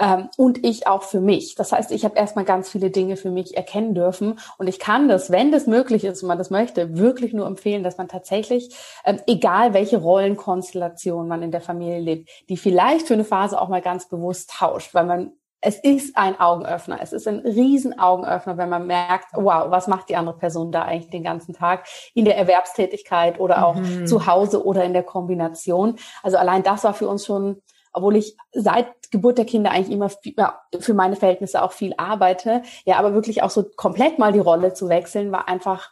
ähm, 0.00 0.28
und 0.36 0.64
ich 0.64 0.86
auch 0.86 1.02
für 1.02 1.20
mich. 1.20 1.54
Das 1.54 1.72
heißt, 1.72 1.90
ich 1.92 2.04
habe 2.04 2.16
erstmal 2.16 2.44
ganz 2.44 2.68
viele 2.68 2.90
Dinge 2.90 3.16
für 3.16 3.30
mich 3.30 3.56
erkennen 3.56 3.94
dürfen 3.94 4.38
und 4.58 4.66
ich 4.66 4.78
kann 4.78 5.08
das, 5.08 5.30
wenn 5.30 5.52
das 5.52 5.66
möglich 5.66 6.04
ist 6.04 6.22
und 6.22 6.28
man 6.28 6.38
das 6.38 6.50
möchte, 6.50 6.96
wirklich 6.98 7.32
nur 7.32 7.46
empfehlen, 7.46 7.82
dass 7.82 7.98
man 7.98 8.08
tatsächlich, 8.08 8.74
ähm, 9.04 9.20
egal 9.26 9.74
welche 9.74 9.98
Rollenkonstellation 9.98 11.28
man 11.28 11.42
in 11.42 11.50
der 11.50 11.60
Familie 11.60 12.00
lebt, 12.00 12.28
die 12.48 12.56
vielleicht 12.56 13.06
für 13.06 13.14
eine 13.14 13.24
Phase 13.24 13.60
auch 13.60 13.68
mal 13.68 13.82
ganz 13.82 14.08
bewusst 14.08 14.50
tauscht, 14.50 14.94
weil 14.94 15.06
man 15.06 15.32
es 15.62 15.80
ist 15.80 16.16
ein 16.16 16.38
Augenöffner. 16.38 16.98
Es 17.02 17.12
ist 17.12 17.26
ein 17.26 17.40
riesen 17.40 17.98
Augenöffner, 17.98 18.56
wenn 18.56 18.68
man 18.68 18.86
merkt, 18.86 19.26
wow, 19.32 19.64
was 19.68 19.88
macht 19.88 20.08
die 20.08 20.14
andere 20.14 20.36
Person 20.36 20.70
da 20.70 20.82
eigentlich 20.82 21.10
den 21.10 21.24
ganzen 21.24 21.54
Tag 21.54 21.88
in 22.14 22.24
der 22.24 22.36
Erwerbstätigkeit 22.36 23.40
oder 23.40 23.66
auch 23.66 23.74
mhm. 23.74 24.06
zu 24.06 24.26
Hause 24.26 24.64
oder 24.64 24.84
in 24.84 24.92
der 24.92 25.02
Kombination. 25.02 25.96
Also 26.22 26.36
allein 26.36 26.62
das 26.62 26.84
war 26.84 26.94
für 26.94 27.08
uns 27.08 27.26
schon 27.26 27.62
obwohl 27.96 28.16
ich 28.16 28.36
seit 28.52 28.86
Geburt 29.10 29.38
der 29.38 29.46
Kinder 29.46 29.70
eigentlich 29.70 29.90
immer 29.90 30.10
ja, 30.36 30.60
für 30.78 30.92
meine 30.92 31.16
Verhältnisse 31.16 31.62
auch 31.62 31.72
viel 31.72 31.94
arbeite, 31.96 32.62
ja, 32.84 32.98
aber 32.98 33.14
wirklich 33.14 33.42
auch 33.42 33.50
so 33.50 33.64
komplett 33.76 34.18
mal 34.18 34.32
die 34.32 34.38
Rolle 34.38 34.74
zu 34.74 34.90
wechseln, 34.90 35.32
war 35.32 35.48
einfach, 35.48 35.90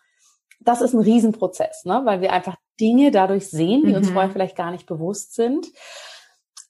das 0.61 0.83
ist 0.83 0.93
ein 0.93 1.01
Riesenprozess, 1.01 1.87
ne? 1.87 2.03
weil 2.05 2.21
wir 2.21 2.33
einfach 2.33 2.57
Dinge 2.79 3.11
dadurch 3.11 3.49
sehen, 3.49 3.85
die 3.85 3.93
mhm. 3.93 3.97
uns 3.97 4.11
vorher 4.11 4.31
vielleicht 4.31 4.57
gar 4.57 4.71
nicht 4.71 4.87
bewusst 4.87 5.35
sind. 5.35 5.67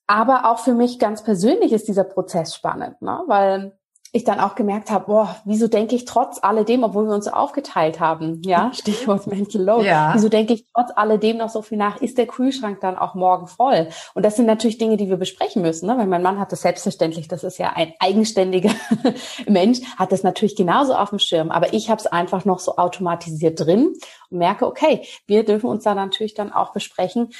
Aber 0.06 0.50
auch 0.50 0.58
für 0.58 0.74
mich 0.74 1.00
ganz 1.00 1.24
persönlich 1.24 1.72
ist 1.72 1.88
dieser 1.88 2.04
Prozess 2.04 2.54
spannend, 2.54 3.02
ne? 3.02 3.22
weil 3.26 3.76
ich 4.14 4.22
dann 4.22 4.38
auch 4.38 4.54
gemerkt 4.54 4.92
habe, 4.92 5.06
boah, 5.06 5.36
wieso 5.44 5.66
denke 5.66 5.96
ich 5.96 6.04
trotz 6.04 6.38
alledem, 6.40 6.84
obwohl 6.84 7.08
wir 7.08 7.14
uns 7.14 7.24
so 7.24 7.32
aufgeteilt 7.32 7.98
haben, 7.98 8.40
ja, 8.44 8.70
Stichwort 8.72 9.26
Mental 9.26 9.60
Load, 9.60 9.84
ja. 9.84 10.12
wieso 10.14 10.28
denke 10.28 10.54
ich 10.54 10.64
trotz 10.72 10.92
alledem 10.94 11.38
noch 11.38 11.48
so 11.48 11.62
viel 11.62 11.78
nach, 11.78 12.00
ist 12.00 12.16
der 12.16 12.28
Kühlschrank 12.28 12.78
dann 12.80 12.96
auch 12.96 13.16
morgen 13.16 13.48
voll? 13.48 13.88
Und 14.14 14.24
das 14.24 14.36
sind 14.36 14.46
natürlich 14.46 14.78
Dinge, 14.78 14.96
die 14.96 15.08
wir 15.08 15.16
besprechen 15.16 15.62
müssen, 15.62 15.88
ne? 15.88 15.98
weil 15.98 16.06
mein 16.06 16.22
Mann 16.22 16.38
hat 16.38 16.52
das 16.52 16.62
selbstverständlich, 16.62 17.26
das 17.26 17.42
ist 17.42 17.58
ja 17.58 17.72
ein 17.74 17.92
eigenständiger 17.98 18.70
Mensch, 19.48 19.80
hat 19.96 20.12
das 20.12 20.22
natürlich 20.22 20.54
genauso 20.54 20.94
auf 20.94 21.10
dem 21.10 21.18
Schirm, 21.18 21.50
aber 21.50 21.74
ich 21.74 21.90
habe 21.90 21.98
es 22.00 22.06
einfach 22.06 22.44
noch 22.44 22.60
so 22.60 22.76
automatisiert 22.76 23.58
drin 23.58 23.94
und 24.30 24.38
merke, 24.38 24.64
okay, 24.64 25.04
wir 25.26 25.44
dürfen 25.44 25.66
uns 25.66 25.82
da 25.82 25.96
natürlich 25.96 26.34
dann 26.34 26.52
auch 26.52 26.72
besprechen 26.72 27.30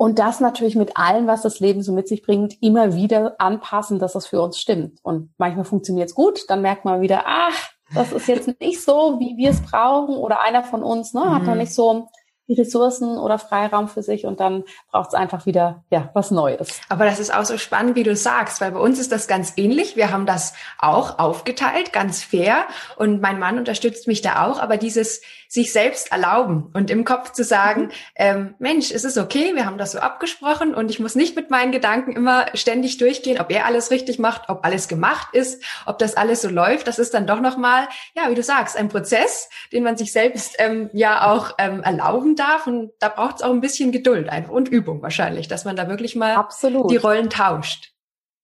und 0.00 0.18
das 0.18 0.40
natürlich 0.40 0.76
mit 0.76 0.96
allem, 0.96 1.26
was 1.26 1.42
das 1.42 1.60
Leben 1.60 1.82
so 1.82 1.92
mit 1.92 2.08
sich 2.08 2.22
bringt, 2.22 2.56
immer 2.62 2.94
wieder 2.94 3.34
anpassen, 3.36 3.98
dass 3.98 4.14
das 4.14 4.26
für 4.26 4.40
uns 4.40 4.58
stimmt. 4.58 4.98
Und 5.02 5.28
manchmal 5.36 5.66
funktioniert 5.66 6.08
es 6.08 6.14
gut, 6.14 6.48
dann 6.48 6.62
merkt 6.62 6.86
man 6.86 7.02
wieder, 7.02 7.24
ach, 7.26 7.68
das 7.94 8.10
ist 8.10 8.26
jetzt 8.26 8.48
nicht 8.62 8.80
so, 8.80 9.20
wie 9.20 9.36
wir 9.36 9.50
es 9.50 9.60
brauchen. 9.60 10.16
Oder 10.16 10.40
einer 10.40 10.64
von 10.64 10.82
uns 10.82 11.12
ne, 11.12 11.34
hat 11.34 11.42
noch 11.42 11.52
mhm. 11.52 11.58
nicht 11.58 11.74
so 11.74 12.08
die 12.48 12.54
Ressourcen 12.54 13.18
oder 13.18 13.38
Freiraum 13.38 13.88
für 13.88 14.02
sich 14.02 14.24
und 14.24 14.40
dann 14.40 14.64
braucht 14.90 15.08
es 15.08 15.14
einfach 15.14 15.44
wieder 15.44 15.84
ja 15.90 16.08
was 16.14 16.30
Neues. 16.30 16.80
Aber 16.88 17.04
das 17.04 17.20
ist 17.20 17.32
auch 17.32 17.44
so 17.44 17.58
spannend, 17.58 17.94
wie 17.94 18.02
du 18.02 18.16
sagst, 18.16 18.62
weil 18.62 18.72
bei 18.72 18.80
uns 18.80 18.98
ist 18.98 19.12
das 19.12 19.28
ganz 19.28 19.52
ähnlich. 19.56 19.96
Wir 19.96 20.10
haben 20.10 20.24
das 20.24 20.54
auch 20.78 21.18
aufgeteilt, 21.18 21.92
ganz 21.92 22.24
fair 22.24 22.64
und 22.96 23.20
mein 23.20 23.38
Mann 23.38 23.58
unterstützt 23.58 24.08
mich 24.08 24.22
da 24.22 24.46
auch. 24.46 24.58
Aber 24.58 24.78
dieses 24.78 25.20
sich 25.50 25.72
selbst 25.72 26.12
erlauben 26.12 26.70
und 26.74 26.92
im 26.92 27.04
Kopf 27.04 27.32
zu 27.32 27.42
sagen, 27.42 27.82
mhm. 27.82 27.90
ähm, 28.14 28.54
Mensch, 28.60 28.92
es 28.92 29.02
ist 29.02 29.18
okay, 29.18 29.50
wir 29.56 29.66
haben 29.66 29.78
das 29.78 29.90
so 29.90 29.98
abgesprochen 29.98 30.76
und 30.76 30.92
ich 30.92 31.00
muss 31.00 31.16
nicht 31.16 31.34
mit 31.34 31.50
meinen 31.50 31.72
Gedanken 31.72 32.12
immer 32.12 32.46
ständig 32.54 32.98
durchgehen, 32.98 33.40
ob 33.40 33.50
er 33.50 33.66
alles 33.66 33.90
richtig 33.90 34.20
macht, 34.20 34.48
ob 34.48 34.64
alles 34.64 34.86
gemacht 34.86 35.34
ist, 35.34 35.60
ob 35.86 35.98
das 35.98 36.16
alles 36.16 36.42
so 36.42 36.48
läuft. 36.48 36.86
Das 36.86 37.00
ist 37.00 37.14
dann 37.14 37.26
doch 37.26 37.40
nochmal, 37.40 37.88
ja, 38.14 38.30
wie 38.30 38.36
du 38.36 38.44
sagst, 38.44 38.76
ein 38.76 38.88
Prozess, 38.88 39.50
den 39.72 39.82
man 39.82 39.96
sich 39.96 40.12
selbst 40.12 40.54
ähm, 40.58 40.88
ja 40.92 41.28
auch 41.32 41.54
ähm, 41.58 41.82
erlauben 41.82 42.36
darf. 42.36 42.68
Und 42.68 42.92
da 43.00 43.08
braucht 43.08 43.36
es 43.36 43.42
auch 43.42 43.50
ein 43.50 43.60
bisschen 43.60 43.90
Geduld 43.90 44.28
einfach 44.28 44.52
und 44.52 44.68
Übung 44.68 45.02
wahrscheinlich, 45.02 45.48
dass 45.48 45.64
man 45.64 45.74
da 45.74 45.88
wirklich 45.88 46.14
mal 46.14 46.36
Absolut. 46.36 46.92
die 46.92 46.96
Rollen 46.96 47.28
tauscht. 47.28 47.90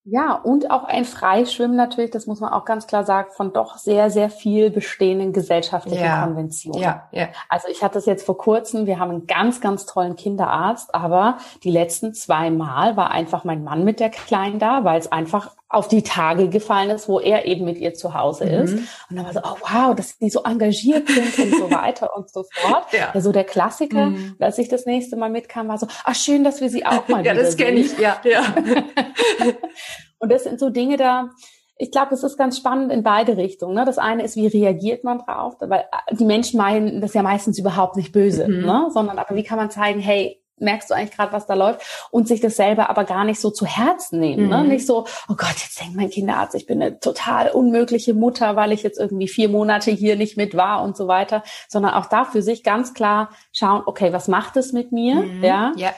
Ja, 0.09 0.35
und 0.35 0.71
auch 0.71 0.85
ein 0.85 1.05
Freischwimmen 1.05 1.77
natürlich, 1.77 2.13
das 2.13 2.29
muss 2.29 2.39
man 2.39 2.53
auch 2.53 2.65
ganz 2.65 2.87
klar 2.87 3.03
sagen, 3.03 3.31
von 3.33 3.53
doch 3.53 3.77
sehr, 3.77 4.09
sehr 4.09 4.31
viel 4.31 4.71
bestehenden 4.71 5.33
gesellschaftlichen 5.33 6.05
ja, 6.05 6.25
Konventionen. 6.25 6.81
Ja, 6.81 7.09
ja. 7.11 7.27
Also 7.49 7.67
ich 7.69 7.83
hatte 7.83 7.99
es 7.99 8.07
jetzt 8.07 8.25
vor 8.25 8.39
kurzem, 8.39 8.87
wir 8.87 9.01
haben 9.01 9.11
einen 9.11 9.27
ganz, 9.27 9.61
ganz 9.61 9.85
tollen 9.85 10.15
Kinderarzt, 10.15 10.95
aber 10.95 11.39
die 11.65 11.73
letzten 11.73 12.15
zwei 12.15 12.51
Mal 12.51 12.97
war 12.97 13.11
einfach 13.11 13.43
mein 13.43 13.65
Mann 13.65 13.83
mit 13.83 13.99
der 13.99 14.11
Kleinen 14.11 14.61
da, 14.61 14.85
weil 14.85 15.01
es 15.01 15.11
einfach 15.11 15.57
auf 15.69 15.89
die 15.89 16.03
Tage 16.03 16.49
gefallen 16.49 16.91
ist, 16.91 17.09
wo 17.09 17.19
er 17.19 17.45
eben 17.45 17.65
mit 17.65 17.79
ihr 17.79 17.95
zu 17.95 18.15
Hause 18.15 18.45
mhm. 18.45 18.51
ist. 18.53 18.75
Und 19.11 19.17
dann 19.17 19.25
war 19.25 19.33
so, 19.33 19.41
oh 19.43 19.57
wow, 19.61 19.97
dass 19.97 20.17
die 20.19 20.31
so 20.31 20.43
engagiert 20.45 21.09
sind 21.09 21.39
und 21.39 21.59
so 21.59 21.71
weiter 21.77 22.17
und 22.17 22.31
so 22.31 22.45
fort. 22.53 22.93
Ja, 22.93 23.11
ja 23.13 23.21
so 23.21 23.33
der 23.33 23.45
Klassiker, 23.45 24.07
mhm. 24.07 24.37
als 24.39 24.59
ich 24.59 24.69
das 24.69 24.87
nächste 24.87 25.17
Mal 25.17 25.31
mitkam, 25.31 25.69
war 25.69 25.79
so, 25.79 25.87
ach 26.05 26.15
schön, 26.15 26.45
dass 26.45 26.61
wir 26.61 26.71
sie 26.71 26.87
auch 26.87 27.09
mal 27.09 27.25
Ja, 27.25 27.35
das 27.35 27.57
kenne 27.57 27.81
ich, 27.81 27.99
ja, 27.99 28.21
ja. 28.25 28.43
und 30.19 30.31
das 30.31 30.45
sind 30.45 30.61
so 30.61 30.71
Dinge 30.71 30.97
da, 30.97 31.31
ich 31.79 31.91
glaube, 31.91 32.15
es 32.15 32.23
ist 32.23 32.39
ganz 32.39 32.57
spannend 32.57 32.91
in 32.91 33.03
beide 33.03 33.37
Richtungen. 33.37 33.75
Ne? 33.75 33.85
Das 33.85 33.99
eine 33.99 34.23
ist, 34.23 34.37
wie 34.37 34.47
reagiert 34.47 35.05
man 35.05 35.19
drauf? 35.19 35.57
Weil 35.61 35.81
äh, 35.81 36.15
die 36.15 36.25
Menschen 36.25 36.59
meinen 36.59 37.01
das 37.01 37.13
ja 37.13 37.23
meistens 37.23 37.59
überhaupt 37.59 37.97
nicht 37.97 38.13
böse, 38.13 38.49
mhm. 38.49 38.65
ne? 38.65 38.89
sondern 38.93 39.19
aber 39.19 39.35
wie 39.35 39.43
kann 39.43 39.59
man 39.59 39.71
zeigen, 39.71 40.01
hey, 40.01 40.41
merkst 40.59 40.91
du 40.91 40.95
eigentlich 40.95 41.17
gerade, 41.17 41.33
was 41.33 41.47
da 41.47 41.55
läuft 41.55 41.83
und 42.11 42.29
sich 42.29 42.41
das 42.41 42.57
selber 42.57 42.91
aber 42.91 43.05
gar 43.05 43.25
nicht 43.25 43.41
so 43.41 43.51
zu 43.51 43.67
Herzen 43.67 44.21
nehmen. 44.21 44.49
Ne? 44.49 44.57
Mhm. 44.59 44.63
Ne? 44.63 44.75
Nicht 44.75 44.87
so, 44.87 45.07
oh 45.29 45.35
Gott, 45.37 45.57
jetzt 45.57 45.81
denkt 45.81 45.97
mein 45.97 46.11
Kinderarzt, 46.11 46.55
ich 46.55 46.67
bin 46.67 46.83
eine 46.83 46.99
total 47.01 47.51
unmögliche 47.51 48.15
Mutter, 48.15 48.57
weil 48.57 48.73
ich 48.73 48.83
jetzt 48.83 48.99
irgendwie 48.99 49.29
vier 49.29 49.49
Monate 49.49 49.91
hier 49.91 50.17
nicht 50.17 50.37
mit 50.37 50.57
war 50.57 50.83
und 50.83 50.97
so 50.97 51.09
weiter, 51.09 51.43
sondern 51.69 51.95
auch 51.95 52.07
da 52.07 52.25
für 52.25 52.43
sich 52.43 52.63
ganz 52.63 52.95
klar 52.95 53.31
schauen, 53.53 53.83
okay, 53.87 54.13
was 54.13 54.29
macht 54.29 54.57
es 54.57 54.73
mit 54.73 54.93
mir? 54.93 55.17
Mhm. 55.17 55.45
Ja. 55.45 55.73
ja. 55.77 55.93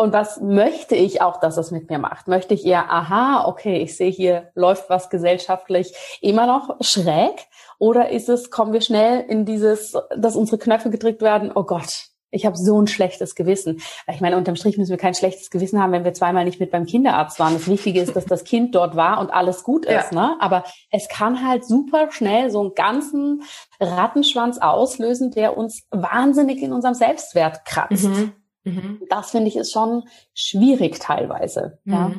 Und 0.00 0.14
was 0.14 0.40
möchte 0.40 0.94
ich 0.94 1.20
auch, 1.20 1.40
dass 1.40 1.58
es 1.58 1.70
mit 1.70 1.90
mir 1.90 1.98
macht? 1.98 2.26
Möchte 2.26 2.54
ich 2.54 2.64
eher, 2.64 2.90
aha, 2.90 3.46
okay, 3.46 3.82
ich 3.82 3.98
sehe 3.98 4.10
hier 4.10 4.50
läuft 4.54 4.88
was 4.88 5.10
gesellschaftlich 5.10 5.92
immer 6.22 6.46
noch 6.46 6.76
schräg? 6.80 7.48
Oder 7.78 8.08
ist 8.08 8.30
es, 8.30 8.50
kommen 8.50 8.72
wir 8.72 8.80
schnell 8.80 9.20
in 9.28 9.44
dieses, 9.44 9.94
dass 10.16 10.36
unsere 10.36 10.56
Knöpfe 10.56 10.88
gedrückt 10.88 11.20
werden, 11.20 11.52
oh 11.54 11.64
Gott, 11.64 12.09
ich 12.30 12.46
habe 12.46 12.56
so 12.56 12.80
ein 12.80 12.86
schlechtes 12.86 13.34
Gewissen. 13.34 13.80
Ich 14.12 14.20
meine, 14.20 14.36
unterm 14.36 14.56
Strich 14.56 14.78
müssen 14.78 14.90
wir 14.90 14.98
kein 14.98 15.14
schlechtes 15.14 15.50
Gewissen 15.50 15.82
haben, 15.82 15.92
wenn 15.92 16.04
wir 16.04 16.14
zweimal 16.14 16.44
nicht 16.44 16.60
mit 16.60 16.70
beim 16.70 16.86
Kinderarzt 16.86 17.38
waren. 17.38 17.54
Das 17.54 17.68
Wichtige 17.68 18.00
ist, 18.00 18.14
dass 18.14 18.24
das 18.24 18.44
Kind 18.44 18.74
dort 18.74 18.96
war 18.96 19.20
und 19.20 19.30
alles 19.30 19.64
gut 19.64 19.84
ist. 19.84 20.12
Ja. 20.12 20.28
Ne? 20.28 20.36
Aber 20.40 20.64
es 20.90 21.08
kann 21.08 21.46
halt 21.46 21.64
super 21.64 22.10
schnell 22.12 22.50
so 22.50 22.60
einen 22.60 22.74
ganzen 22.74 23.42
Rattenschwanz 23.80 24.58
auslösen, 24.58 25.30
der 25.30 25.56
uns 25.56 25.86
wahnsinnig 25.90 26.62
in 26.62 26.72
unserem 26.72 26.94
Selbstwert 26.94 27.64
kratzt. 27.64 28.04
Mhm. 28.04 28.32
Mhm. 28.64 29.02
Das 29.08 29.30
finde 29.30 29.48
ich 29.48 29.56
ist 29.56 29.72
schon 29.72 30.04
schwierig 30.34 30.98
teilweise. 31.00 31.78
Mhm. 31.84 31.92
Ja. 31.92 32.12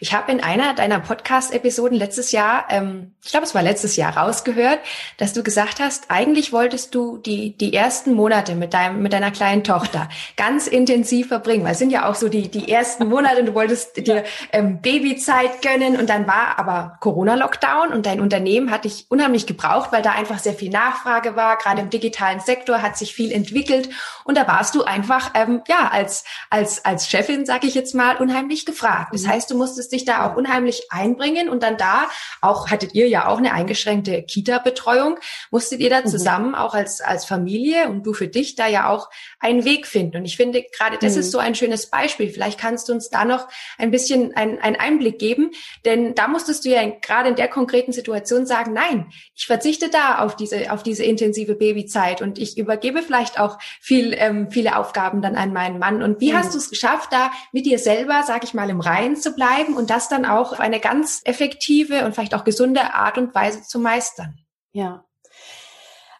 Ich 0.00 0.12
habe 0.12 0.30
in 0.30 0.42
einer 0.42 0.74
deiner 0.74 1.00
Podcast-Episoden 1.00 1.96
letztes 1.96 2.30
Jahr, 2.32 2.66
ähm, 2.68 3.14
ich 3.24 3.30
glaube, 3.30 3.46
es 3.46 3.54
war 3.54 3.62
letztes 3.62 3.96
Jahr, 3.96 4.16
rausgehört, 4.16 4.80
dass 5.16 5.32
du 5.32 5.42
gesagt 5.42 5.80
hast, 5.80 6.10
eigentlich 6.10 6.52
wolltest 6.52 6.94
du 6.94 7.16
die 7.16 7.56
die 7.56 7.72
ersten 7.72 8.12
Monate 8.12 8.54
mit 8.54 8.74
deinem 8.74 9.02
mit 9.02 9.14
deiner 9.14 9.30
kleinen 9.30 9.64
Tochter 9.64 10.08
ganz 10.36 10.66
intensiv 10.66 11.28
verbringen. 11.28 11.64
Weil 11.64 11.72
es 11.72 11.78
sind 11.78 11.90
ja 11.90 12.08
auch 12.08 12.14
so 12.14 12.28
die 12.28 12.50
die 12.50 12.70
ersten 12.70 13.06
Monate. 13.08 13.44
Du 13.44 13.54
wolltest 13.54 13.96
dir 13.96 14.24
ähm, 14.52 14.82
Babyzeit 14.82 15.62
gönnen 15.62 15.96
und 15.96 16.10
dann 16.10 16.26
war 16.26 16.58
aber 16.58 16.98
Corona-Lockdown 17.00 17.92
und 17.92 18.04
dein 18.04 18.20
Unternehmen 18.20 18.70
hat 18.70 18.84
dich 18.84 19.06
unheimlich 19.08 19.46
gebraucht, 19.46 19.90
weil 19.92 20.02
da 20.02 20.12
einfach 20.12 20.38
sehr 20.38 20.54
viel 20.54 20.70
Nachfrage 20.70 21.34
war. 21.34 21.56
Gerade 21.56 21.80
im 21.80 21.90
digitalen 21.90 22.40
Sektor 22.40 22.82
hat 22.82 22.98
sich 22.98 23.14
viel 23.14 23.32
entwickelt 23.32 23.88
und 24.24 24.36
da 24.36 24.46
warst 24.46 24.74
du 24.74 24.82
einfach 24.82 25.30
ähm, 25.34 25.62
ja 25.66 25.88
als 25.90 26.24
als 26.50 26.84
als 26.84 27.08
Chefin, 27.08 27.46
sage 27.46 27.66
ich 27.66 27.74
jetzt 27.74 27.94
mal, 27.94 28.16
unheimlich 28.16 28.66
gefragt. 28.66 29.14
Das 29.14 29.22
mhm. 29.22 29.28
heißt, 29.28 29.50
du 29.50 29.61
musstest 29.62 29.92
dich 29.92 30.04
da 30.04 30.26
auch 30.26 30.36
unheimlich 30.36 30.88
einbringen 30.90 31.48
und 31.48 31.62
dann 31.62 31.76
da 31.76 32.10
auch 32.40 32.68
hattet 32.68 32.94
ihr 32.94 33.08
ja 33.08 33.28
auch 33.28 33.38
eine 33.38 33.52
eingeschränkte 33.52 34.24
Kita-Betreuung, 34.24 35.18
musstet 35.52 35.78
ihr 35.78 35.88
da 35.88 36.00
mhm. 36.00 36.06
zusammen 36.06 36.54
auch 36.56 36.74
als 36.74 37.00
als 37.00 37.24
Familie 37.24 37.88
und 37.88 38.04
du 38.04 38.12
für 38.12 38.26
dich 38.26 38.56
da 38.56 38.66
ja 38.66 38.88
auch 38.88 39.08
einen 39.38 39.64
Weg 39.64 39.86
finden. 39.86 40.16
Und 40.16 40.24
ich 40.24 40.36
finde 40.36 40.64
gerade 40.76 40.98
das 41.00 41.14
mhm. 41.14 41.20
ist 41.20 41.30
so 41.30 41.38
ein 41.38 41.54
schönes 41.54 41.86
Beispiel. 41.86 42.30
Vielleicht 42.30 42.58
kannst 42.58 42.88
du 42.88 42.92
uns 42.92 43.08
da 43.08 43.24
noch 43.24 43.46
ein 43.78 43.92
bisschen 43.92 44.34
einen 44.34 44.58
Einblick 44.58 45.20
geben, 45.20 45.52
denn 45.84 46.16
da 46.16 46.26
musstest 46.26 46.64
du 46.64 46.70
ja 46.70 46.82
gerade 47.00 47.28
in 47.28 47.36
der 47.36 47.48
konkreten 47.48 47.92
Situation 47.92 48.44
sagen, 48.44 48.72
nein, 48.72 49.12
ich 49.36 49.46
verzichte 49.46 49.90
da 49.90 50.18
auf 50.18 50.34
diese 50.34 50.72
auf 50.72 50.82
diese 50.82 51.04
intensive 51.04 51.54
Babyzeit 51.54 52.20
und 52.20 52.38
ich 52.38 52.58
übergebe 52.58 53.02
vielleicht 53.02 53.38
auch 53.38 53.58
viel 53.80 54.14
ähm, 54.18 54.50
viele 54.50 54.76
Aufgaben 54.76 55.22
dann 55.22 55.36
an 55.36 55.52
meinen 55.52 55.78
Mann. 55.78 56.02
Und 56.02 56.20
wie 56.20 56.32
mhm. 56.32 56.38
hast 56.38 56.54
du 56.54 56.58
es 56.58 56.68
geschafft, 56.68 57.12
da 57.12 57.30
mit 57.52 57.64
dir 57.64 57.78
selber, 57.78 58.24
sag 58.26 58.42
ich 58.42 58.54
mal, 58.54 58.68
im 58.68 58.80
Reinen 58.80 59.14
zu 59.14 59.32
bleiben 59.32 59.51
und 59.76 59.90
das 59.90 60.08
dann 60.08 60.24
auch 60.24 60.52
auf 60.52 60.60
eine 60.60 60.80
ganz 60.80 61.20
effektive 61.24 62.04
und 62.04 62.14
vielleicht 62.14 62.34
auch 62.34 62.44
gesunde 62.44 62.94
Art 62.94 63.18
und 63.18 63.34
Weise 63.34 63.62
zu 63.62 63.78
meistern? 63.78 64.38
Ja, 64.72 65.04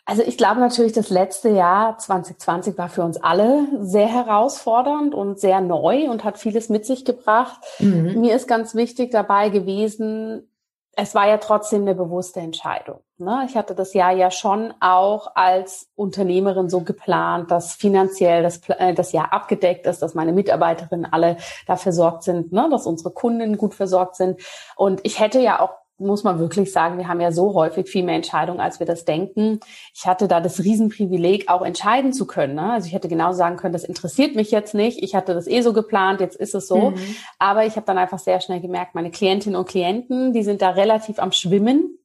also 0.05 0.23
ich 0.23 0.37
glaube 0.37 0.61
natürlich, 0.61 0.93
das 0.93 1.11
letzte 1.11 1.49
Jahr 1.49 1.97
2020 1.97 2.77
war 2.77 2.89
für 2.89 3.03
uns 3.03 3.23
alle 3.23 3.67
sehr 3.81 4.09
herausfordernd 4.09 5.15
und 5.15 5.39
sehr 5.39 5.61
neu 5.61 6.11
und 6.11 6.25
hat 6.25 6.39
vieles 6.39 6.69
mit 6.69 6.85
sich 6.85 7.05
gebracht. 7.05 7.61
Mhm. 7.79 8.21
Mir 8.21 8.35
ist 8.35 8.49
ganz 8.49 8.75
wichtig 8.75 9.13
dabei 9.13 9.49
gewesen, 9.49 10.52
es 10.95 11.15
war 11.15 11.27
ja 11.27 11.39
trotzdem 11.39 11.83
eine 11.83 11.95
bewusste 11.95 12.41
Entscheidung. 12.41 13.01
Ne? 13.17 13.47
Ich 13.49 13.57
hatte 13.57 13.75
das 13.75 13.95
Jahr 13.95 14.13
ja 14.13 14.31
schon 14.31 14.75
auch 14.81 15.33
als 15.35 15.89
Unternehmerin 15.95 16.69
so 16.69 16.81
geplant, 16.81 17.51
dass 17.51 17.73
finanziell 17.73 18.43
das, 18.43 18.61
äh, 18.69 18.93
das 18.93 19.13
Jahr 19.13 19.33
abgedeckt 19.33 19.87
ist, 19.87 20.03
dass 20.03 20.15
meine 20.15 20.33
Mitarbeiterinnen 20.33 21.11
alle 21.11 21.39
da 21.67 21.77
versorgt 21.77 22.25
sind, 22.25 22.53
ne? 22.53 22.69
dass 22.71 22.87
unsere 22.87 23.11
Kunden 23.11 23.57
gut 23.57 23.75
versorgt 23.75 24.17
sind. 24.17 24.41
Und 24.77 25.01
ich 25.05 25.19
hätte 25.19 25.41
ja 25.41 25.61
auch 25.61 25.82
muss 26.03 26.25
man 26.25 26.39
wirklich 26.39 26.73
sagen, 26.73 26.99
wir 26.99 27.09
haben 27.09 27.21
ja 27.21 27.33
so 27.33 27.55
häufig 27.55 27.89
viel 27.89 28.05
mehr 28.05 28.17
Entscheidungen, 28.17 28.61
als 28.61 28.79
wir 28.79 28.87
das 28.87 29.05
denken. 29.05 29.61
Ich 29.95 30.07
hatte 30.07 30.29
da 30.29 30.41
das 30.41 30.63
Riesenprivileg, 30.63 31.49
auch 31.49 31.63
entscheiden 31.63 32.13
zu 32.13 32.27
können. 32.27 32.55
Ne? 32.55 32.73
Also 32.73 32.87
ich 32.87 32.93
hätte 32.93 33.09
genau 33.09 33.33
sagen 33.33 33.57
können, 33.57 33.73
das 33.73 33.85
interessiert 33.85 34.35
mich 34.35 34.51
jetzt 34.51 34.75
nicht. 34.75 35.03
Ich 35.03 35.15
hatte 35.15 35.35
das 35.35 35.47
eh 35.47 35.63
so 35.63 35.73
geplant, 35.73 36.21
jetzt 36.21 36.37
ist 36.37 36.55
es 36.55 36.69
so. 36.69 36.91
Mhm. 36.91 37.17
Aber 37.39 37.65
ich 37.65 37.77
habe 37.77 37.87
dann 37.87 37.99
einfach 37.99 38.19
sehr 38.19 38.41
schnell 38.41 38.61
gemerkt, 38.61 38.95
meine 38.95 39.11
Klientinnen 39.11 39.59
und 39.59 39.69
Klienten, 39.69 40.33
die 40.33 40.43
sind 40.43 40.63
da 40.63 40.71
relativ 40.71 41.19
am 41.19 41.33
Schwimmen. 41.33 41.99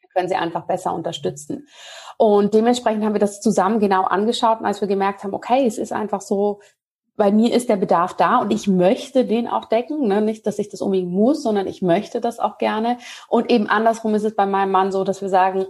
Wir 0.00 0.08
können 0.14 0.28
sie 0.28 0.36
einfach 0.36 0.66
besser 0.66 0.94
unterstützen. 0.94 1.66
Und 2.18 2.52
dementsprechend 2.52 3.04
haben 3.04 3.14
wir 3.14 3.20
das 3.20 3.40
zusammen 3.40 3.80
genau 3.80 4.02
angeschaut. 4.02 4.60
Und 4.60 4.66
als 4.66 4.80
wir 4.80 4.88
gemerkt 4.88 5.24
haben, 5.24 5.32
okay, 5.32 5.66
es 5.66 5.78
ist 5.78 5.92
einfach 5.92 6.20
so, 6.20 6.60
bei 7.20 7.30
mir 7.30 7.54
ist 7.54 7.68
der 7.68 7.76
Bedarf 7.76 8.14
da 8.14 8.38
und 8.38 8.50
ich 8.50 8.66
möchte 8.66 9.26
den 9.26 9.46
auch 9.46 9.66
decken. 9.66 10.08
Ne? 10.08 10.22
Nicht, 10.22 10.46
dass 10.46 10.58
ich 10.58 10.70
das 10.70 10.80
unbedingt 10.80 11.12
muss, 11.12 11.42
sondern 11.42 11.66
ich 11.66 11.82
möchte 11.82 12.18
das 12.22 12.38
auch 12.38 12.56
gerne. 12.56 12.96
Und 13.28 13.50
eben 13.50 13.66
andersrum 13.66 14.14
ist 14.14 14.24
es 14.24 14.34
bei 14.34 14.46
meinem 14.46 14.70
Mann 14.70 14.90
so, 14.90 15.04
dass 15.04 15.20
wir 15.20 15.28
sagen, 15.28 15.66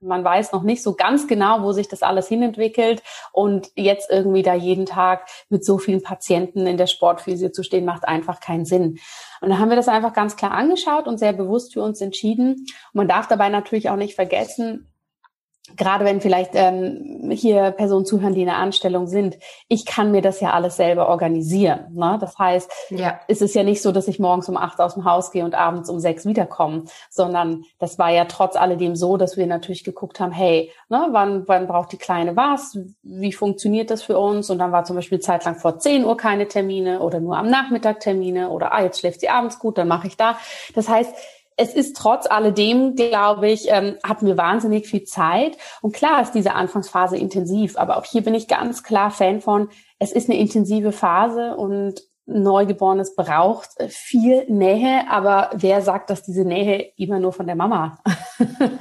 man 0.00 0.22
weiß 0.22 0.52
noch 0.52 0.62
nicht 0.62 0.84
so 0.84 0.94
ganz 0.94 1.26
genau, 1.26 1.64
wo 1.64 1.72
sich 1.72 1.88
das 1.88 2.04
alles 2.04 2.28
hinentwickelt. 2.28 3.02
Und 3.32 3.72
jetzt 3.74 4.10
irgendwie 4.12 4.44
da 4.44 4.54
jeden 4.54 4.86
Tag 4.86 5.26
mit 5.48 5.64
so 5.64 5.78
vielen 5.78 6.04
Patienten 6.04 6.68
in 6.68 6.76
der 6.76 6.86
Sportphysio 6.86 7.50
zu 7.50 7.64
stehen, 7.64 7.84
macht 7.84 8.06
einfach 8.06 8.38
keinen 8.38 8.64
Sinn. 8.64 9.00
Und 9.40 9.48
dann 9.48 9.58
haben 9.58 9.70
wir 9.70 9.76
das 9.76 9.88
einfach 9.88 10.12
ganz 10.12 10.36
klar 10.36 10.52
angeschaut 10.52 11.08
und 11.08 11.18
sehr 11.18 11.32
bewusst 11.32 11.72
für 11.72 11.82
uns 11.82 12.00
entschieden. 12.00 12.50
Und 12.52 12.94
man 12.94 13.08
darf 13.08 13.26
dabei 13.26 13.48
natürlich 13.48 13.90
auch 13.90 13.96
nicht 13.96 14.14
vergessen, 14.14 14.92
gerade 15.76 16.04
wenn 16.04 16.20
vielleicht 16.20 16.52
ähm, 16.54 17.30
hier 17.30 17.70
Personen 17.72 18.06
zuhören, 18.06 18.34
die 18.34 18.42
in 18.42 18.46
der 18.46 18.58
Anstellung 18.58 19.06
sind, 19.06 19.36
ich 19.68 19.84
kann 19.84 20.12
mir 20.12 20.22
das 20.22 20.40
ja 20.40 20.52
alles 20.52 20.76
selber 20.76 21.08
organisieren. 21.08 21.86
Ne? 21.92 22.18
Das 22.20 22.38
heißt, 22.38 22.70
ja. 22.90 23.20
es 23.26 23.40
ist 23.40 23.54
ja 23.54 23.62
nicht 23.62 23.82
so, 23.82 23.92
dass 23.92 24.08
ich 24.08 24.18
morgens 24.18 24.48
um 24.48 24.56
acht 24.56 24.80
aus 24.80 24.94
dem 24.94 25.04
Haus 25.04 25.32
gehe 25.32 25.44
und 25.44 25.54
abends 25.54 25.90
um 25.90 25.98
sechs 25.98 26.24
wiederkomme, 26.24 26.84
sondern 27.10 27.64
das 27.78 27.98
war 27.98 28.10
ja 28.10 28.26
trotz 28.26 28.56
alledem 28.56 28.94
so, 28.94 29.16
dass 29.16 29.36
wir 29.36 29.46
natürlich 29.46 29.84
geguckt 29.84 30.20
haben, 30.20 30.32
hey, 30.32 30.70
ne, 30.88 31.08
wann, 31.10 31.48
wann 31.48 31.66
braucht 31.66 31.92
die 31.92 31.98
Kleine 31.98 32.36
was? 32.36 32.78
Wie 33.02 33.32
funktioniert 33.32 33.90
das 33.90 34.02
für 34.02 34.18
uns? 34.18 34.50
Und 34.50 34.58
dann 34.58 34.72
war 34.72 34.84
zum 34.84 34.96
Beispiel 34.96 35.20
zeitlang 35.20 35.56
vor 35.56 35.78
zehn 35.78 36.04
Uhr 36.04 36.16
keine 36.16 36.46
Termine 36.48 37.00
oder 37.00 37.20
nur 37.20 37.36
am 37.36 37.48
Nachmittag 37.48 38.00
Termine 38.00 38.50
oder 38.50 38.72
ah, 38.72 38.82
jetzt 38.82 39.00
schläft 39.00 39.20
sie 39.20 39.28
abends 39.28 39.58
gut, 39.58 39.78
dann 39.78 39.88
mache 39.88 40.06
ich 40.06 40.16
da. 40.16 40.38
Das 40.74 40.88
heißt, 40.88 41.14
es 41.56 41.74
ist 41.74 41.96
trotz 41.96 42.26
alledem, 42.26 42.94
glaube 42.94 43.48
ich, 43.48 43.68
ähm, 43.70 43.96
hatten 44.04 44.26
wir 44.26 44.36
wahnsinnig 44.36 44.86
viel 44.86 45.04
Zeit. 45.04 45.56
Und 45.80 45.94
klar 45.94 46.22
ist 46.22 46.32
diese 46.32 46.54
Anfangsphase 46.54 47.16
intensiv, 47.16 47.78
aber 47.78 47.96
auch 47.96 48.04
hier 48.04 48.22
bin 48.22 48.34
ich 48.34 48.48
ganz 48.48 48.82
klar 48.82 49.10
Fan 49.10 49.40
von, 49.40 49.68
es 49.98 50.12
ist 50.12 50.28
eine 50.28 50.38
intensive 50.38 50.92
Phase 50.92 51.56
und 51.56 52.02
Neugeborenes 52.26 53.14
braucht 53.14 53.70
viel 53.88 54.44
Nähe, 54.50 55.08
aber 55.08 55.50
wer 55.54 55.80
sagt, 55.80 56.10
dass 56.10 56.24
diese 56.24 56.44
Nähe 56.44 56.92
immer 56.96 57.20
nur 57.20 57.32
von 57.32 57.46
der 57.46 57.54
Mama 57.54 57.98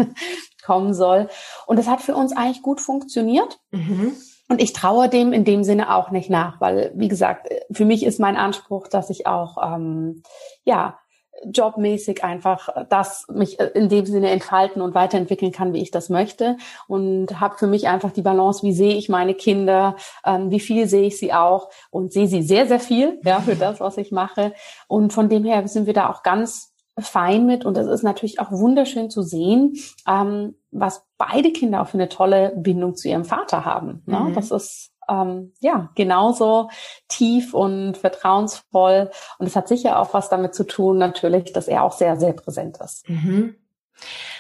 kommen 0.66 0.96
soll? 0.96 1.30
Und 1.68 1.78
das 1.78 1.88
hat 1.88 2.02
für 2.02 2.16
uns 2.16 2.36
eigentlich 2.36 2.64
gut 2.64 2.82
funktioniert. 2.82 3.60
Mhm. 3.72 4.14
Und 4.50 4.62
ich 4.62 4.74
traue 4.74 5.10
dem 5.10 5.32
in 5.32 5.46
dem 5.46 5.64
Sinne 5.64 5.96
auch 5.96 6.12
nicht 6.12 6.30
nach, 6.30 6.60
weil, 6.60 6.92
wie 6.96 7.08
gesagt, 7.08 7.48
für 7.72 7.86
mich 7.86 8.04
ist 8.04 8.20
mein 8.20 8.36
Anspruch, 8.36 8.88
dass 8.88 9.10
ich 9.10 9.28
auch, 9.28 9.58
ähm, 9.76 10.24
ja, 10.64 11.00
jobmäßig 11.44 12.24
einfach 12.24 12.70
das 12.90 13.26
mich 13.30 13.60
in 13.60 13.90
dem 13.90 14.06
Sinne 14.06 14.30
entfalten 14.30 14.82
und 14.82 14.96
weiterentwickeln 14.96 15.52
kann, 15.52 15.74
wie 15.74 15.82
ich 15.82 15.92
das 15.92 16.10
möchte 16.10 16.58
und 16.88 17.40
habe 17.40 17.58
für 17.58 17.68
mich 17.68 17.88
einfach 17.88 18.12
die 18.12 18.22
Balance, 18.22 18.64
wie 18.64 18.74
sehe 18.74 18.96
ich 18.96 19.10
meine 19.10 19.34
Kinder, 19.34 19.96
ähm, 20.26 20.52
wie 20.52 20.60
viel 20.60 20.88
sehe 20.88 21.08
ich 21.08 21.18
sie 21.18 21.34
auch 21.34 21.70
und 21.92 22.14
sehe 22.14 22.28
sie 22.28 22.42
sehr, 22.42 22.68
sehr 22.68 22.80
viel 22.80 23.20
ja, 23.24 23.40
für 23.42 23.56
das, 23.56 23.80
was 23.80 23.98
ich 23.98 24.12
mache 24.12 24.54
und 24.88 25.14
von 25.14 25.30
dem 25.30 25.44
her 25.44 25.68
sind 25.68 25.86
wir 25.88 25.94
da 25.94 26.10
auch 26.10 26.24
ganz 26.24 26.74
fein 26.98 27.46
mit 27.46 27.66
und 27.66 27.78
es 27.78 27.88
ist 27.88 28.04
natürlich 28.04 28.40
auch 28.40 28.52
wunderschön 28.52 29.10
zu 29.10 29.22
sehen, 29.22 29.76
ähm, 30.08 30.56
was 30.72 31.06
beide 31.18 31.52
Kinder 31.52 31.82
auch 31.82 31.88
für 31.88 31.98
eine 31.98 32.10
tolle 32.10 32.54
Bindung 32.56 32.96
zu 32.96 33.10
ihrem 33.10 33.26
Vater 33.26 33.66
haben. 33.66 34.04
Ne? 34.06 34.20
Mhm. 34.20 34.34
Das 34.34 34.52
ist 34.52 34.92
ähm, 35.10 35.54
ja 35.60 35.90
genauso 35.96 36.70
tief 37.08 37.54
und 37.54 37.98
vertrauensvoll. 37.98 39.12
Und 39.40 39.48
es 39.48 39.56
hat 39.56 39.68
sicher 39.68 40.00
auch 40.00 40.14
was 40.14 40.30
damit 40.30 40.56
zu 40.56 40.66
tun, 40.66 40.98
natürlich, 40.98 41.54
dass 41.54 41.68
er 41.68 41.84
auch 41.84 41.94
sehr, 41.94 42.18
sehr 42.18 42.34
präsent 42.34 42.78
ist. 42.84 43.08
Mhm. 43.10 43.56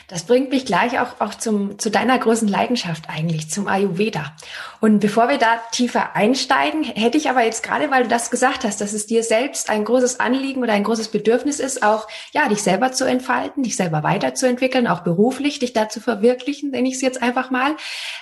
Das 0.07 0.25
bringt 0.25 0.51
mich 0.51 0.65
gleich 0.65 0.99
auch, 0.99 1.19
auch 1.19 1.33
zum, 1.33 1.79
zu 1.79 1.89
deiner 1.89 2.19
großen 2.19 2.47
Leidenschaft 2.47 3.09
eigentlich, 3.09 3.49
zum 3.49 3.67
Ayurveda. 3.67 4.35
Und 4.79 4.99
bevor 4.99 5.29
wir 5.29 5.39
da 5.39 5.59
tiefer 5.71 6.15
einsteigen, 6.15 6.83
hätte 6.83 7.17
ich 7.17 7.27
aber 7.27 7.43
jetzt 7.43 7.63
gerade, 7.63 7.89
weil 7.89 8.03
du 8.03 8.09
das 8.09 8.29
gesagt 8.29 8.65
hast, 8.65 8.81
dass 8.81 8.93
es 8.93 9.07
dir 9.07 9.23
selbst 9.23 9.69
ein 9.69 9.83
großes 9.83 10.19
Anliegen 10.19 10.61
oder 10.61 10.73
ein 10.73 10.83
großes 10.83 11.07
Bedürfnis 11.07 11.59
ist, 11.59 11.81
auch, 11.81 12.07
ja, 12.33 12.47
dich 12.47 12.61
selber 12.61 12.91
zu 12.91 13.05
entfalten, 13.05 13.63
dich 13.63 13.75
selber 13.75 14.03
weiterzuentwickeln, 14.03 14.85
auch 14.85 14.99
beruflich, 14.99 15.57
dich 15.57 15.73
da 15.73 15.89
zu 15.89 15.99
verwirklichen, 15.99 16.71
nenne 16.71 16.87
ich 16.87 16.95
es 16.95 17.01
jetzt 17.01 17.23
einfach 17.23 17.49
mal. 17.49 17.75